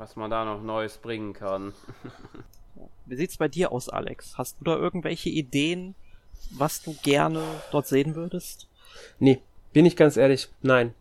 [0.00, 1.74] was man da noch Neues bringen kann.
[3.06, 4.38] Wie sieht's bei dir aus, Alex?
[4.38, 5.94] Hast du da irgendwelche Ideen,
[6.52, 8.68] was du gerne dort sehen würdest?
[9.18, 9.42] Nee,
[9.72, 10.94] bin ich ganz ehrlich, nein.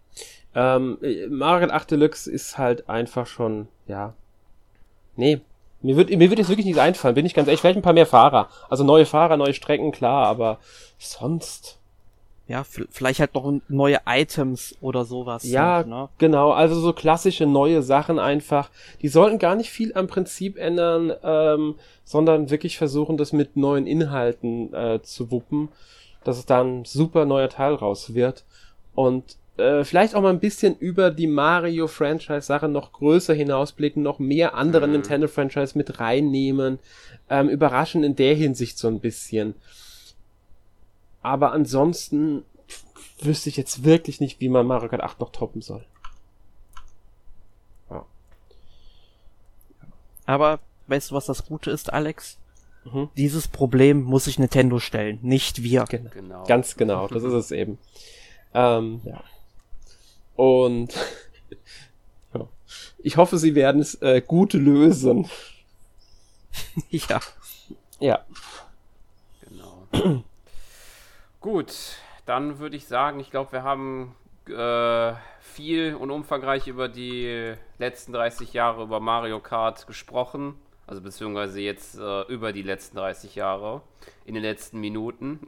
[0.55, 0.97] Ähm,
[1.29, 4.13] Mario 8 Deluxe ist halt einfach schon, ja.
[5.15, 5.41] Nee,
[5.81, 7.61] Mir wird, mir wird jetzt wirklich nichts einfallen, bin ich ganz ehrlich.
[7.61, 8.49] Vielleicht ein paar mehr Fahrer.
[8.69, 10.59] Also neue Fahrer, neue Strecken, klar, aber
[10.97, 11.77] sonst.
[12.47, 15.43] Ja, vielleicht halt noch neue Items oder sowas.
[15.43, 16.09] Ja, halt, ne?
[16.17, 16.51] genau.
[16.51, 18.71] Also so klassische neue Sachen einfach.
[19.03, 23.85] Die sollten gar nicht viel am Prinzip ändern, ähm, sondern wirklich versuchen, das mit neuen
[23.85, 25.69] Inhalten äh, zu wuppen,
[26.23, 28.45] dass es dann ein super neuer Teil raus wird.
[28.95, 34.55] Und äh, vielleicht auch mal ein bisschen über die Mario-Franchise-Sache noch größer hinausblicken, noch mehr
[34.55, 34.93] andere mhm.
[34.93, 36.79] Nintendo-Franchise mit reinnehmen.
[37.29, 39.53] Ähm, überraschen in der Hinsicht so ein bisschen.
[41.21, 42.43] Aber ansonsten
[43.21, 45.85] wüsste ich jetzt wirklich nicht, wie man Mario Kart 8 noch toppen soll.
[47.89, 48.05] Ja.
[50.25, 52.37] Aber weißt du, was das Gute ist, Alex?
[52.85, 53.09] Mhm.
[53.17, 55.83] Dieses Problem muss sich Nintendo stellen, nicht wir.
[55.85, 56.45] Genau.
[56.45, 57.77] Ganz genau, das ist es eben.
[58.53, 59.21] Ähm, ja.
[60.39, 60.95] Und
[62.33, 62.47] ja.
[62.99, 65.29] ich hoffe, sie werden es äh, gut lösen.
[66.89, 67.19] ja.
[67.99, 68.25] Ja.
[69.41, 69.87] Genau.
[71.41, 71.73] Gut,
[72.25, 74.15] dann würde ich sagen, ich glaube, wir haben
[74.47, 80.55] äh, viel und umfangreich über die letzten 30 Jahre über Mario Kart gesprochen.
[80.89, 83.83] Also beziehungsweise jetzt äh, über die letzten 30 Jahre
[84.25, 85.39] in den letzten Minuten.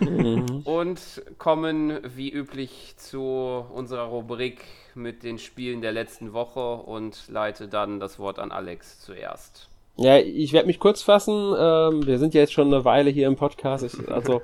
[0.00, 0.62] mhm.
[0.64, 7.68] Und kommen wie üblich zu unserer Rubrik mit den Spielen der letzten Woche und leite
[7.68, 9.68] dann das Wort an Alex zuerst.
[9.96, 11.54] Ja, ich werde mich kurz fassen.
[11.58, 13.84] Ähm, wir sind ja jetzt schon eine Weile hier im Podcast.
[13.84, 14.40] Ich, also,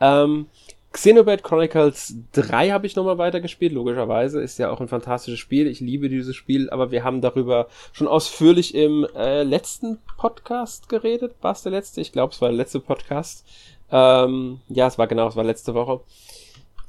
[0.00, 0.46] ähm,
[0.92, 4.40] Xenoblade Chronicles 3 habe ich nochmal weitergespielt, logischerweise.
[4.40, 5.66] Ist ja auch ein fantastisches Spiel.
[5.66, 11.34] Ich liebe dieses Spiel, aber wir haben darüber schon ausführlich im äh, letzten Podcast geredet.
[11.42, 12.00] War es der letzte?
[12.00, 13.44] Ich glaube, es war der letzte Podcast.
[13.90, 16.00] Ähm, ja, es war genau, es war letzte Woche.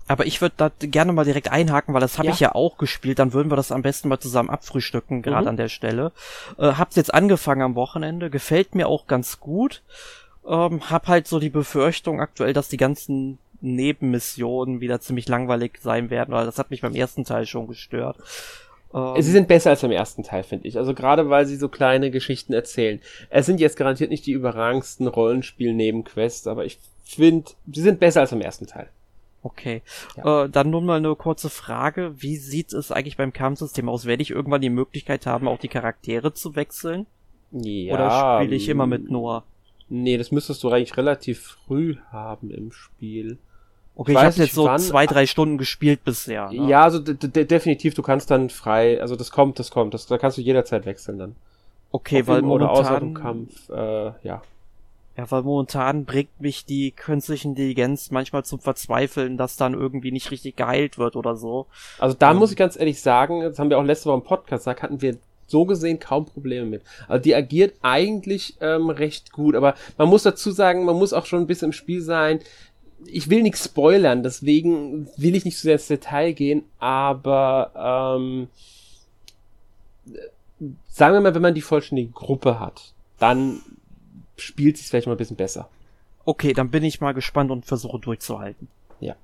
[0.07, 2.33] Aber ich würde da gerne mal direkt einhaken, weil das habe ja.
[2.33, 3.19] ich ja auch gespielt.
[3.19, 5.49] Dann würden wir das am besten mal zusammen abfrühstücken, gerade mhm.
[5.49, 6.13] an der Stelle.
[6.57, 9.83] Äh, hab's jetzt angefangen am Wochenende, gefällt mir auch ganz gut.
[10.47, 16.09] Ähm, hab halt so die Befürchtung aktuell, dass die ganzen Nebenmissionen wieder ziemlich langweilig sein
[16.09, 18.17] werden, weil das hat mich beim ersten Teil schon gestört.
[18.93, 20.77] Ähm, sie sind besser als beim ersten Teil, finde ich.
[20.77, 22.99] Also gerade weil sie so kleine Geschichten erzählen.
[23.29, 28.31] Es sind jetzt garantiert nicht die überragendsten Rollenspiel-Nebenquests, aber ich finde, sie sind besser als
[28.31, 28.89] beim ersten Teil.
[29.43, 29.81] Okay.
[30.17, 30.43] Ja.
[30.43, 32.13] Äh, dann nun mal eine kurze Frage.
[32.17, 34.05] Wie sieht es eigentlich beim Kampfsystem aus?
[34.05, 37.05] Werde ich irgendwann die Möglichkeit haben, auch die Charaktere zu wechseln?
[37.51, 37.93] Ja.
[37.93, 39.43] Oder spiele ich immer mit Noah?
[39.89, 43.37] Nee, das müsstest du eigentlich relativ früh haben im Spiel.
[43.99, 46.51] Okay, ich, ich habe jetzt so wann, zwei, drei Stunden gespielt bisher.
[46.51, 46.69] Ne?
[46.69, 50.37] Ja, also definitiv, du kannst dann frei, also das kommt, das kommt, das, da kannst
[50.37, 51.35] du jederzeit wechseln dann.
[51.91, 52.69] Okay, Auf weil momentan...
[52.69, 54.43] Oder außer dem Kampf, äh, ja.
[55.17, 60.29] Ja, weil momentan bringt mich die künstliche Intelligenz manchmal zum Verzweifeln, dass dann irgendwie nicht
[60.29, 61.65] richtig geheilt wird oder so.
[61.97, 64.23] Also da ähm, muss ich ganz ehrlich sagen, das haben wir auch letzte Woche im
[64.23, 65.17] Podcast gesagt, hatten wir
[65.47, 66.83] so gesehen kaum Probleme mit.
[67.07, 71.25] Also die agiert eigentlich ähm, recht gut, aber man muss dazu sagen, man muss auch
[71.25, 72.39] schon ein bisschen im Spiel sein.
[73.05, 77.71] Ich will nichts spoilern, deswegen will ich nicht zu sehr ins Detail gehen, aber
[78.19, 78.49] ähm,
[80.87, 83.61] sagen wir mal, wenn man die vollständige Gruppe hat, dann
[84.35, 85.69] spielt sich vielleicht mal ein bisschen besser.
[86.25, 88.67] Okay, dann bin ich mal gespannt und versuche durchzuhalten.
[88.99, 89.15] Ja.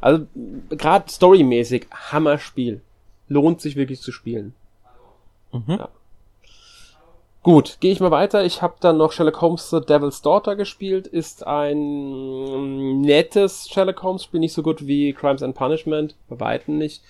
[0.00, 0.26] Also
[0.70, 2.82] gerade storymäßig Hammer-Spiel.
[3.28, 4.54] Lohnt sich wirklich zu spielen.
[5.52, 5.64] Mhm.
[5.78, 5.88] Ja.
[7.46, 8.44] Gut, gehe ich mal weiter.
[8.44, 11.06] Ich habe dann noch Sherlock Holmes The Devil's Daughter gespielt.
[11.06, 16.76] Ist ein nettes Sherlock Holmes Spiel, nicht so gut wie Crimes and Punishment, bei weitem
[16.76, 17.04] nicht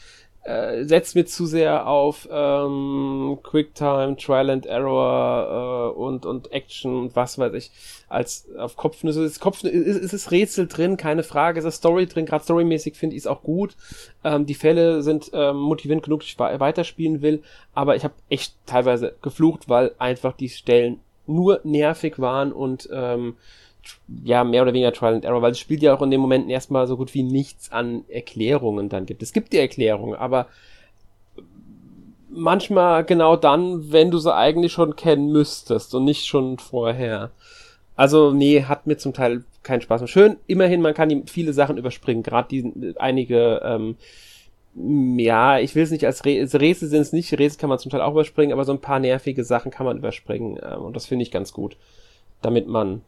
[0.47, 6.97] äh, setzt mir zu sehr auf ähm, Quicktime, Trial and Error äh, und, und Action
[6.97, 7.70] und was weiß ich,
[8.09, 9.24] als auf Kopfnüsse.
[9.24, 12.97] Es, Kopf, ist, ist es Rätsel drin, keine Frage, ist es Story drin, gerade storymäßig
[12.97, 13.77] finde ich es auch gut.
[14.23, 17.43] Ähm, die Fälle sind ähm, motivierend genug, dass ich weiterspielen will,
[17.74, 23.36] aber ich habe echt teilweise geflucht, weil einfach die Stellen nur nervig waren und ähm,
[24.24, 26.50] ja, mehr oder weniger Trial and Error, weil es spielt ja auch in den Momenten
[26.50, 29.22] erstmal so gut wie nichts an Erklärungen dann gibt.
[29.22, 30.46] Es gibt die Erklärungen, aber
[32.30, 37.30] manchmal genau dann, wenn du sie eigentlich schon kennen müsstest und nicht schon vorher.
[37.96, 40.08] Also, nee, hat mir zum Teil keinen Spaß mehr.
[40.08, 43.96] Schön, immerhin, man kann viele Sachen überspringen, gerade die einige, ähm,
[45.18, 47.90] ja, ich will es nicht als Re Rätsel sind es nicht, Rätsel kann man zum
[47.90, 51.06] Teil auch überspringen, aber so ein paar nervige Sachen kann man überspringen ähm, und das
[51.06, 51.76] finde ich ganz gut,
[52.42, 53.00] damit man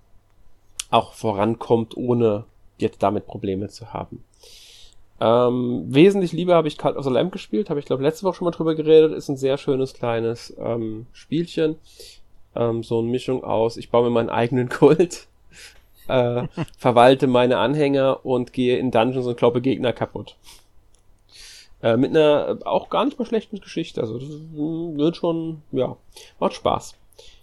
[0.91, 2.45] auch vorankommt, ohne
[2.79, 4.25] jetzt damit Probleme zu haben.
[5.21, 8.37] Ähm, wesentlich lieber habe ich Cult of the Lamb gespielt, habe ich glaube letzte Woche
[8.37, 11.77] schon mal drüber geredet, ist ein sehr schönes kleines ähm, Spielchen.
[12.55, 15.27] Ähm, so eine Mischung aus, ich baue mir meinen eigenen Kult,
[16.07, 16.47] äh,
[16.79, 20.37] verwalte meine Anhänger und gehe in Dungeons und kloppe Gegner kaputt.
[21.83, 24.01] Äh, mit einer auch gar nicht mal schlechten Geschichte.
[24.01, 25.97] Also das wird schon, ja,
[26.41, 26.98] macht Spaß.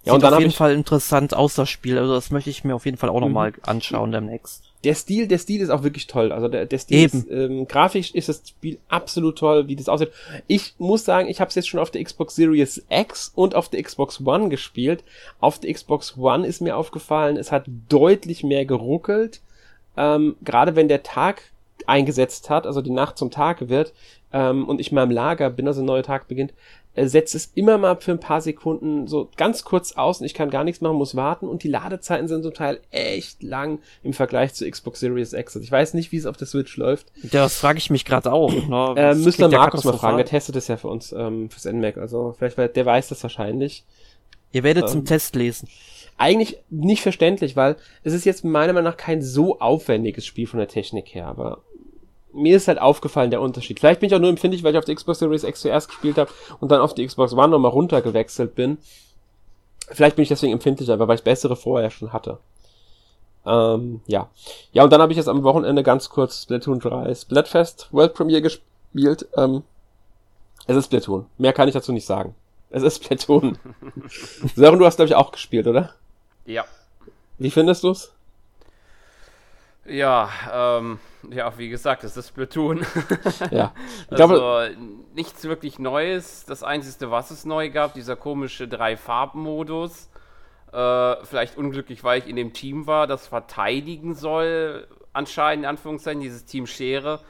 [0.05, 1.97] Ja, Sieht und dann auf jeden Fall interessant aus, das Spiel.
[1.97, 3.21] Also das möchte ich mir auf jeden Fall auch mhm.
[3.21, 4.63] nochmal anschauen demnächst.
[4.83, 6.31] Der Stil, der Stil ist auch wirklich toll.
[6.31, 7.17] Also der, der Stil Eben.
[7.17, 10.11] ist, ähm, grafisch ist das Spiel absolut toll, wie das aussieht.
[10.45, 13.69] Ich muss sagen, ich habe es jetzt schon auf der Xbox Series X und auf
[13.69, 15.03] der Xbox One gespielt.
[15.39, 19.41] Auf der Xbox One ist mir aufgefallen, es hat deutlich mehr geruckelt.
[19.97, 21.41] Ähm, Gerade wenn der Tag
[21.87, 23.91] eingesetzt hat, also die Nacht zum Tag wird,
[24.33, 26.53] ähm, und ich mal im Lager bin, also ein neuer Tag beginnt,
[26.95, 30.49] setzt es immer mal für ein paar Sekunden so ganz kurz aus und ich kann
[30.49, 34.53] gar nichts machen, muss warten und die Ladezeiten sind zum Teil echt lang im Vergleich
[34.53, 35.55] zu Xbox Series X.
[35.55, 37.11] Also ich weiß nicht, wie es auf der Switch läuft.
[37.23, 38.53] Das frage ich mich gerade auch.
[38.53, 38.93] Ne?
[38.97, 42.35] äh, müsste Markus mal fragen, der testet es ja für uns ähm, fürs NMAC, also
[42.37, 43.83] vielleicht, der weiß das wahrscheinlich.
[44.51, 45.67] Ihr werdet ähm, zum Test lesen.
[46.17, 50.59] Eigentlich nicht verständlich, weil es ist jetzt meiner Meinung nach kein so aufwendiges Spiel von
[50.59, 51.61] der Technik her, aber
[52.35, 53.79] mir ist halt aufgefallen der Unterschied.
[53.79, 56.17] Vielleicht bin ich auch nur empfindlich, weil ich auf der Xbox Series X zuerst gespielt
[56.17, 56.29] habe
[56.59, 58.77] und dann auf die Xbox One nochmal runtergewechselt bin.
[59.87, 62.39] Vielleicht bin ich deswegen empfindlicher, weil ich bessere vorher schon hatte.
[63.45, 64.29] Ähm, ja.
[64.73, 68.41] Ja, und dann habe ich jetzt am Wochenende ganz kurz Splatoon 3 Splatfest World Premiere
[68.41, 69.27] gespielt.
[69.37, 69.63] Ähm,
[70.67, 71.27] es ist Splatoon.
[71.37, 72.35] Mehr kann ich dazu nicht sagen.
[72.71, 73.57] Es ist Splatoon.
[74.55, 75.93] Sören, du hast, glaube ich, auch gespielt, oder?
[76.45, 76.65] Ja.
[77.37, 78.11] Wie findest du's?
[79.85, 80.99] Ja, ähm,
[81.31, 82.85] ja, wie gesagt, es ist Splatoon.
[83.51, 83.73] ja.
[84.09, 84.75] Ich also glaube,
[85.13, 86.45] nichts wirklich Neues.
[86.45, 90.09] Das Einzige, was es neu gab, dieser komische Drei-Farben-Modus.
[90.71, 96.21] Äh, vielleicht unglücklich, weil ich in dem Team war, das verteidigen soll, anscheinend in Anführungszeichen,
[96.21, 97.21] dieses Team Schere.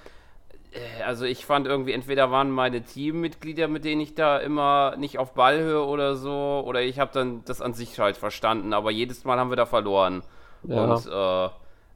[0.72, 5.20] Äh, also ich fand irgendwie, entweder waren meine Teammitglieder, mit denen ich da immer nicht
[5.20, 9.24] auf Ballhöhe oder so, oder ich habe dann das an sich halt verstanden, aber jedes
[9.26, 10.24] Mal haben wir da verloren.
[10.64, 10.84] Ja.
[10.84, 11.50] Und äh,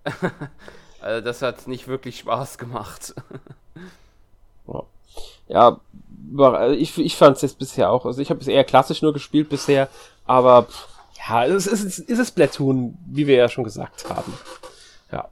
[1.02, 3.14] also das hat nicht wirklich Spaß gemacht.
[5.48, 5.80] ja,
[6.38, 8.06] also ich, ich fand es jetzt bisher auch.
[8.06, 9.90] Also ich habe es eher klassisch nur gespielt bisher,
[10.26, 10.68] aber
[11.28, 14.34] ja, es ist, es ist Splatoon, wie wir ja schon gesagt haben.
[15.12, 15.28] Ja.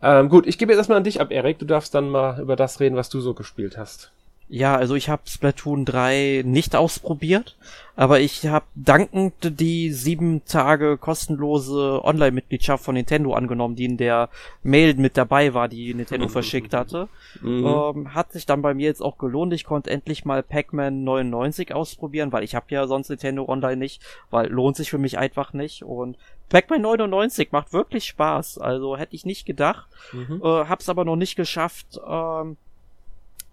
[0.00, 1.58] Ähm, gut, ich gebe jetzt erstmal an dich ab, Erik.
[1.58, 4.12] Du darfst dann mal über das reden, was du so gespielt hast.
[4.50, 7.56] Ja, also ich habe Splatoon 3 nicht ausprobiert,
[7.96, 14.30] aber ich habe dankend die sieben Tage kostenlose Online-Mitgliedschaft von Nintendo angenommen, die in der
[14.62, 17.08] Mail mit dabei war, die Nintendo verschickt hatte.
[17.42, 17.66] Mhm.
[17.66, 19.52] Ähm, hat sich dann bei mir jetzt auch gelohnt.
[19.52, 24.02] Ich konnte endlich mal Pac-Man 99 ausprobieren, weil ich habe ja sonst Nintendo Online nicht,
[24.30, 25.82] weil lohnt sich für mich einfach nicht.
[25.82, 26.16] Und
[26.48, 28.58] Pac-Man 99 macht wirklich Spaß.
[28.58, 29.88] Also hätte ich nicht gedacht.
[30.12, 30.40] Mhm.
[30.42, 32.00] Äh, hab's aber noch nicht geschafft.
[32.08, 32.56] Ähm,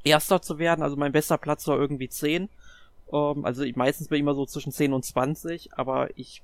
[0.06, 0.84] Erster zu werden.
[0.84, 2.50] Also mein bester Platz war irgendwie 10.
[3.12, 6.42] Ähm, also ich, meistens bin ich immer so zwischen 10 und 20, aber ich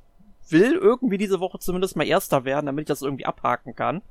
[0.49, 4.01] will irgendwie diese Woche zumindest mal Erster werden, damit ich das irgendwie abhaken kann.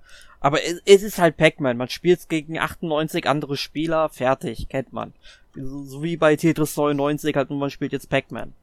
[0.41, 1.77] Aber es, es ist halt Pac-Man.
[1.77, 5.13] Man spielt gegen 98 andere Spieler, fertig, kennt man.
[5.55, 8.55] So, so wie bei Tetris 99 halt, nur man spielt jetzt Pac-Man.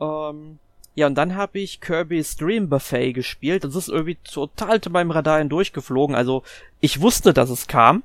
[0.00, 0.58] Ähm,
[0.94, 3.64] ja, und dann habe ich Kirby's Dream Buffet gespielt.
[3.64, 6.14] Das ist irgendwie total zu meinem Radar hindurchgeflogen.
[6.14, 6.44] Also
[6.80, 8.04] ich wusste, dass es kam.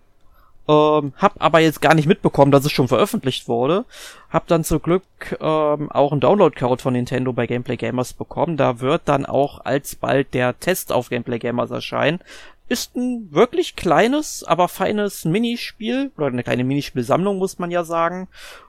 [0.70, 3.86] Ähm, hab aber jetzt gar nicht mitbekommen, dass es schon veröffentlicht wurde.
[4.30, 5.04] Hab dann zum Glück
[5.42, 8.56] ähm, auch einen Download-Code von Nintendo bei Gameplay Gamers bekommen.
[8.56, 12.20] Da wird dann auch alsbald der Test auf Gameplay Gamers erscheinen.
[12.68, 18.28] Ist ein wirklich kleines, aber feines Minispiel, oder eine kleine Minispielsammlung, muss man ja sagen.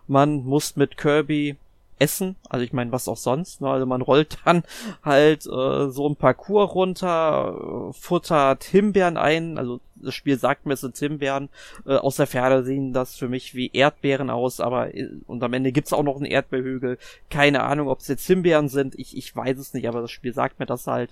[0.08, 1.56] Man muss mit Kirby
[2.00, 2.36] essen.
[2.48, 3.60] Also ich meine, was auch sonst.
[3.60, 3.68] Ne?
[3.68, 4.64] Also man rollt dann
[5.04, 9.58] halt äh, so ein Parcours runter, äh, futtert Himbeeren ein.
[9.58, 11.50] Also das Spiel sagt mir, es sind Himbeeren.
[11.86, 15.52] Äh, aus der Ferne sehen das für mich wie Erdbeeren aus, aber äh, und am
[15.52, 16.98] Ende gibt's auch noch einen Erdbeerhügel.
[17.28, 18.98] Keine Ahnung, ob es jetzt Himbeeren sind.
[18.98, 21.10] Ich, ich weiß es nicht, aber das Spiel sagt mir das halt.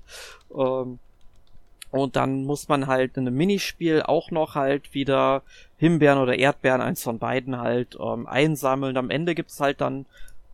[0.56, 0.98] Ähm,
[1.90, 5.42] und dann muss man halt in einem Minispiel auch noch halt wieder
[5.78, 8.96] Himbeeren oder Erdbeeren, eins von beiden halt ähm, einsammeln.
[8.96, 10.04] Am Ende gibt's halt dann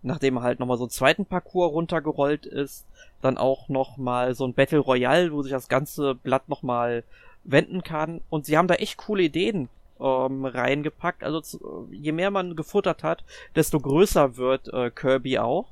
[0.04, 2.86] nachdem er halt nochmal so einen zweiten Parcours runtergerollt ist,
[3.22, 7.04] dann auch nochmal so ein Battle Royale, wo sich das ganze Blatt nochmal
[7.42, 8.20] wenden kann.
[8.30, 9.68] Und sie haben da echt coole Ideen
[10.00, 11.24] ähm, reingepackt.
[11.24, 13.24] Also je mehr man gefuttert hat,
[13.56, 15.66] desto größer wird äh, Kirby auch.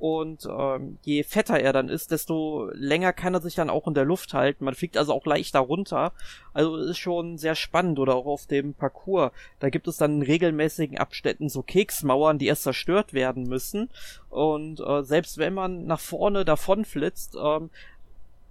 [0.00, 3.92] Und ähm, je fetter er dann ist, desto länger kann er sich dann auch in
[3.92, 4.64] der Luft halten.
[4.64, 6.12] Man fliegt also auch leichter runter.
[6.54, 7.98] Also ist schon sehr spannend.
[7.98, 9.30] Oder auch auf dem Parcours.
[9.58, 13.90] Da gibt es dann in regelmäßigen Abständen so Keksmauern, die erst zerstört werden müssen.
[14.30, 17.68] Und äh, selbst wenn man nach vorne davon flitzt, ähm,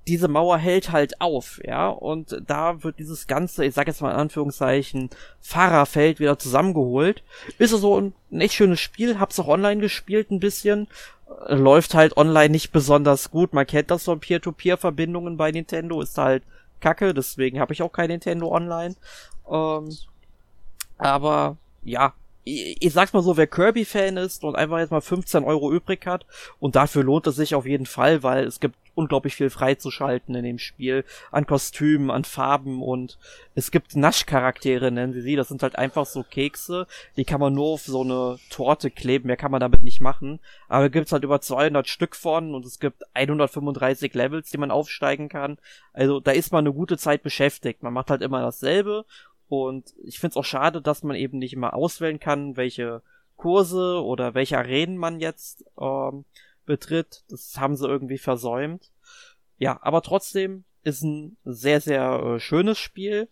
[0.08, 4.12] diese Mauer hält halt auf, ja, und da wird dieses ganze, ich sag jetzt mal
[4.12, 5.10] in Anführungszeichen,
[5.40, 7.24] Fahrerfeld wieder zusammengeholt.
[7.58, 10.88] Ist so ein, ein echt schönes Spiel, hab's auch online gespielt ein bisschen,
[11.48, 13.54] läuft halt online nicht besonders gut.
[13.54, 16.44] Man kennt das von Peer-to-Peer-Verbindungen bei Nintendo, ist halt
[16.80, 18.96] kacke, deswegen habe ich auch kein Nintendo Online.
[19.50, 19.96] Ähm,
[20.98, 22.14] aber ja,
[22.44, 26.06] ich, ich sag's mal so, wer Kirby-Fan ist und einfach jetzt mal 15 Euro übrig
[26.06, 26.26] hat
[26.60, 30.44] und dafür lohnt es sich auf jeden Fall, weil es gibt unglaublich viel freizuschalten in
[30.44, 33.18] dem Spiel an Kostümen, an Farben und
[33.56, 35.38] es gibt Naschcharaktere, nennen sie sie.
[35.38, 36.86] Das sind halt einfach so Kekse,
[37.16, 40.40] die kann man nur auf so eine Torte kleben, mehr kann man damit nicht machen.
[40.68, 45.30] Aber gibt's halt über 200 Stück von und es gibt 135 Levels, die man aufsteigen
[45.30, 45.58] kann.
[45.94, 47.84] Also da ist man eine gute Zeit beschäftigt.
[47.84, 49.06] Man macht halt immer dasselbe
[49.50, 53.02] und ich finde es auch schade, dass man eben nicht immer auswählen kann, welche
[53.36, 56.26] Kurse oder welche Arenen man jetzt ähm,
[56.66, 57.24] betritt.
[57.30, 58.92] Das haben sie irgendwie versäumt.
[59.58, 63.28] Ja, aber trotzdem ist ein sehr, sehr äh, schönes Spiel.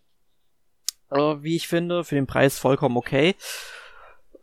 [1.11, 3.35] Äh, wie ich finde, für den Preis vollkommen okay.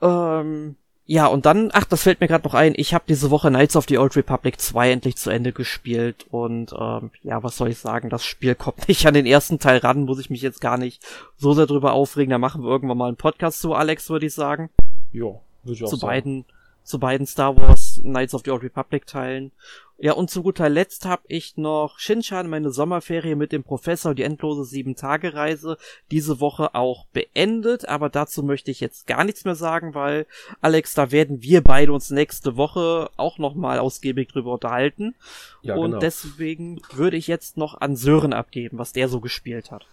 [0.00, 0.76] Ähm,
[1.06, 3.76] ja, und dann, ach, das fällt mir gerade noch ein, ich habe diese Woche Knights
[3.76, 7.78] of the Old Republic 2 endlich zu Ende gespielt und ähm, ja, was soll ich
[7.78, 10.78] sagen, das Spiel kommt nicht an den ersten Teil ran, muss ich mich jetzt gar
[10.78, 11.02] nicht
[11.36, 14.34] so sehr drüber aufregen, da machen wir irgendwann mal einen Podcast zu, Alex, würde ich
[14.34, 14.70] sagen.
[15.12, 15.26] Ja,
[15.62, 16.10] würde ich auch zu sagen.
[16.10, 16.44] beiden
[16.84, 19.50] zu beiden Star Wars Knights of the Old Republic Teilen.
[19.96, 24.24] Ja, und zu guter Letzt habe ich noch Shinshan, meine Sommerferie mit dem Professor, die
[24.24, 25.78] endlose Sieben-Tage-Reise,
[26.10, 27.88] diese Woche auch beendet.
[27.88, 30.26] Aber dazu möchte ich jetzt gar nichts mehr sagen, weil,
[30.60, 35.14] Alex, da werden wir beide uns nächste Woche auch nochmal ausgiebig drüber unterhalten.
[35.62, 36.00] Ja, und genau.
[36.00, 39.86] deswegen würde ich jetzt noch an Sören abgeben, was der so gespielt hat.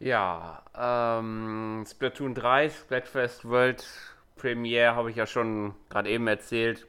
[0.00, 3.84] Ja, ähm, Splatoon 3, Splatfest World
[4.38, 6.86] Premiere habe ich ja schon gerade eben erzählt.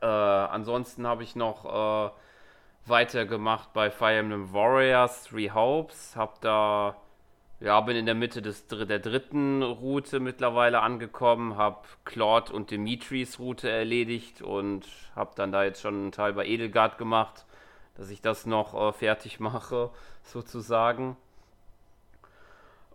[0.00, 2.10] Äh, ansonsten habe ich noch äh,
[2.86, 6.14] weitergemacht bei Fire Emblem Warriors Three Hopes.
[6.16, 6.96] Hab da,
[7.60, 13.38] ja, bin in der Mitte des, der dritten Route mittlerweile angekommen, habe Claude und Dimitris
[13.38, 17.46] Route erledigt und habe dann da jetzt schon einen Teil bei Edelgard gemacht,
[17.96, 19.90] dass ich das noch äh, fertig mache,
[20.22, 21.16] sozusagen.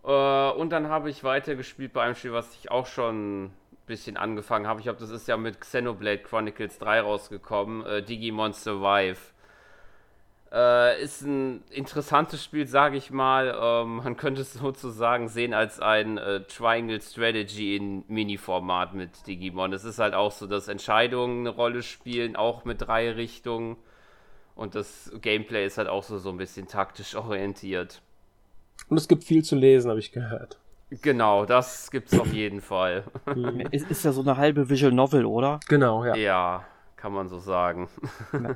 [0.04, 3.52] Äh, und dann habe ich weitergespielt bei einem Spiel, was ich auch schon
[3.92, 4.80] bisschen angefangen habe.
[4.80, 7.84] Ich glaube, das ist ja mit Xenoblade Chronicles 3 rausgekommen.
[7.84, 9.18] Äh, Digimon Survive.
[10.50, 13.54] Äh, ist ein interessantes Spiel, sage ich mal.
[13.58, 19.72] Ähm, man könnte es sozusagen sehen als ein äh, Triangle Strategy in Mini-Format mit Digimon.
[19.72, 23.76] Es ist halt auch so, dass Entscheidungen eine Rolle spielen, auch mit drei Richtungen.
[24.54, 28.00] Und das Gameplay ist halt auch so, so ein bisschen taktisch orientiert.
[28.88, 30.58] Und es gibt viel zu lesen, habe ich gehört.
[31.00, 33.04] Genau, das gibt's auf jeden Fall.
[33.70, 35.60] ist, ist ja so eine halbe Visual Novel, oder?
[35.68, 36.14] Genau, ja.
[36.14, 36.64] Ja,
[36.96, 37.88] kann man so sagen.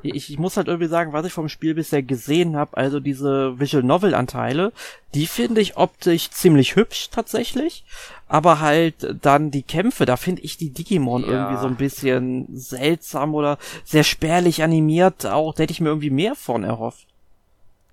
[0.03, 3.59] ich, ich muss halt irgendwie sagen, was ich vom Spiel bisher gesehen habe, also diese
[3.59, 4.73] Visual Novel Anteile,
[5.15, 7.85] die finde ich optisch ziemlich hübsch tatsächlich,
[8.29, 11.29] aber halt dann die Kämpfe, da finde ich die Digimon ja.
[11.29, 16.11] irgendwie so ein bisschen seltsam oder sehr spärlich animiert, auch da hätte ich mir irgendwie
[16.11, 17.07] mehr von erhofft.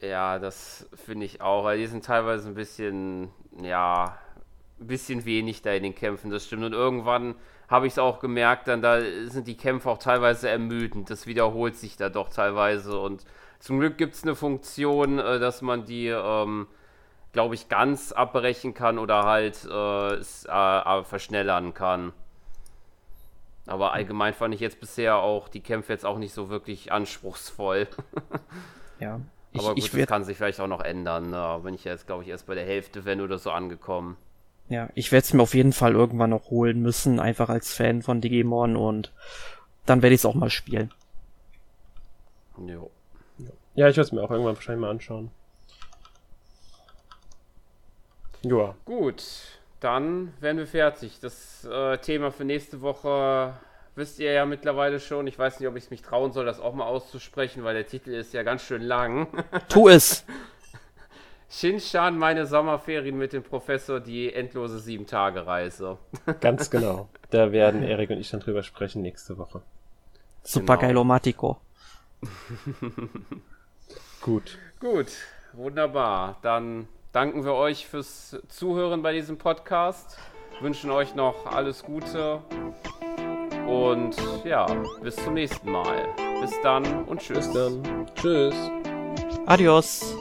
[0.01, 3.29] Ja, das finde ich auch, weil die sind teilweise ein bisschen,
[3.61, 4.17] ja,
[4.83, 6.63] ein bisschen wenig da in den Kämpfen, das stimmt.
[6.63, 7.35] Und irgendwann
[7.69, 11.09] habe ich es auch gemerkt, dann da sind die Kämpfe auch teilweise ermüdend.
[11.09, 12.99] Das wiederholt sich da doch teilweise.
[12.99, 13.25] Und
[13.59, 16.67] zum Glück gibt es eine Funktion, äh, dass man die, ähm,
[17.31, 22.13] glaube ich, ganz abbrechen kann oder halt äh, es, äh, verschnellern kann.
[23.65, 27.87] Aber allgemein fand ich jetzt bisher auch die Kämpfe jetzt auch nicht so wirklich anspruchsvoll.
[28.99, 29.21] ja.
[29.53, 31.29] Ich, Aber gut, das kann sich vielleicht auch noch ändern.
[31.29, 31.59] Ne?
[31.63, 34.17] Bin ich jetzt, glaube ich, erst bei der Hälfte, wenn oder so angekommen.
[34.73, 38.01] Ja, ich werde es mir auf jeden Fall irgendwann noch holen müssen, einfach als Fan
[38.01, 39.13] von Digimon und
[39.85, 40.91] dann werde ich es auch mal spielen.
[42.57, 42.89] Jo.
[43.75, 45.29] Ja, ich werde es mir auch irgendwann wahrscheinlich mal anschauen.
[48.41, 48.75] Joa.
[48.85, 49.23] Gut,
[49.79, 51.19] dann werden wir fertig.
[51.21, 53.53] Das äh, Thema für nächste Woche
[53.93, 55.27] wisst ihr ja mittlerweile schon.
[55.27, 57.85] Ich weiß nicht, ob ich es mich trauen soll, das auch mal auszusprechen, weil der
[57.85, 59.27] Titel ist ja ganz schön lang.
[59.69, 60.25] Tu es!
[61.53, 65.99] Shinshan, meine Sommerferien mit dem Professor, die endlose Sieben-Tage-Reise.
[66.41, 67.09] Ganz genau.
[67.29, 69.61] Da werden Erik und ich dann drüber sprechen nächste Woche.
[70.41, 70.87] Super genau.
[70.87, 71.57] Geilomatico.
[74.21, 74.57] Gut.
[74.79, 75.11] Gut,
[75.53, 76.39] wunderbar.
[76.41, 80.17] Dann danken wir euch fürs Zuhören bei diesem Podcast.
[80.59, 82.41] Wünschen euch noch alles Gute.
[83.67, 84.65] Und ja,
[85.03, 86.07] bis zum nächsten Mal.
[86.41, 87.45] Bis dann und tschüss.
[87.45, 88.07] Bis dann.
[88.15, 88.55] Tschüss.
[89.45, 90.17] Adios.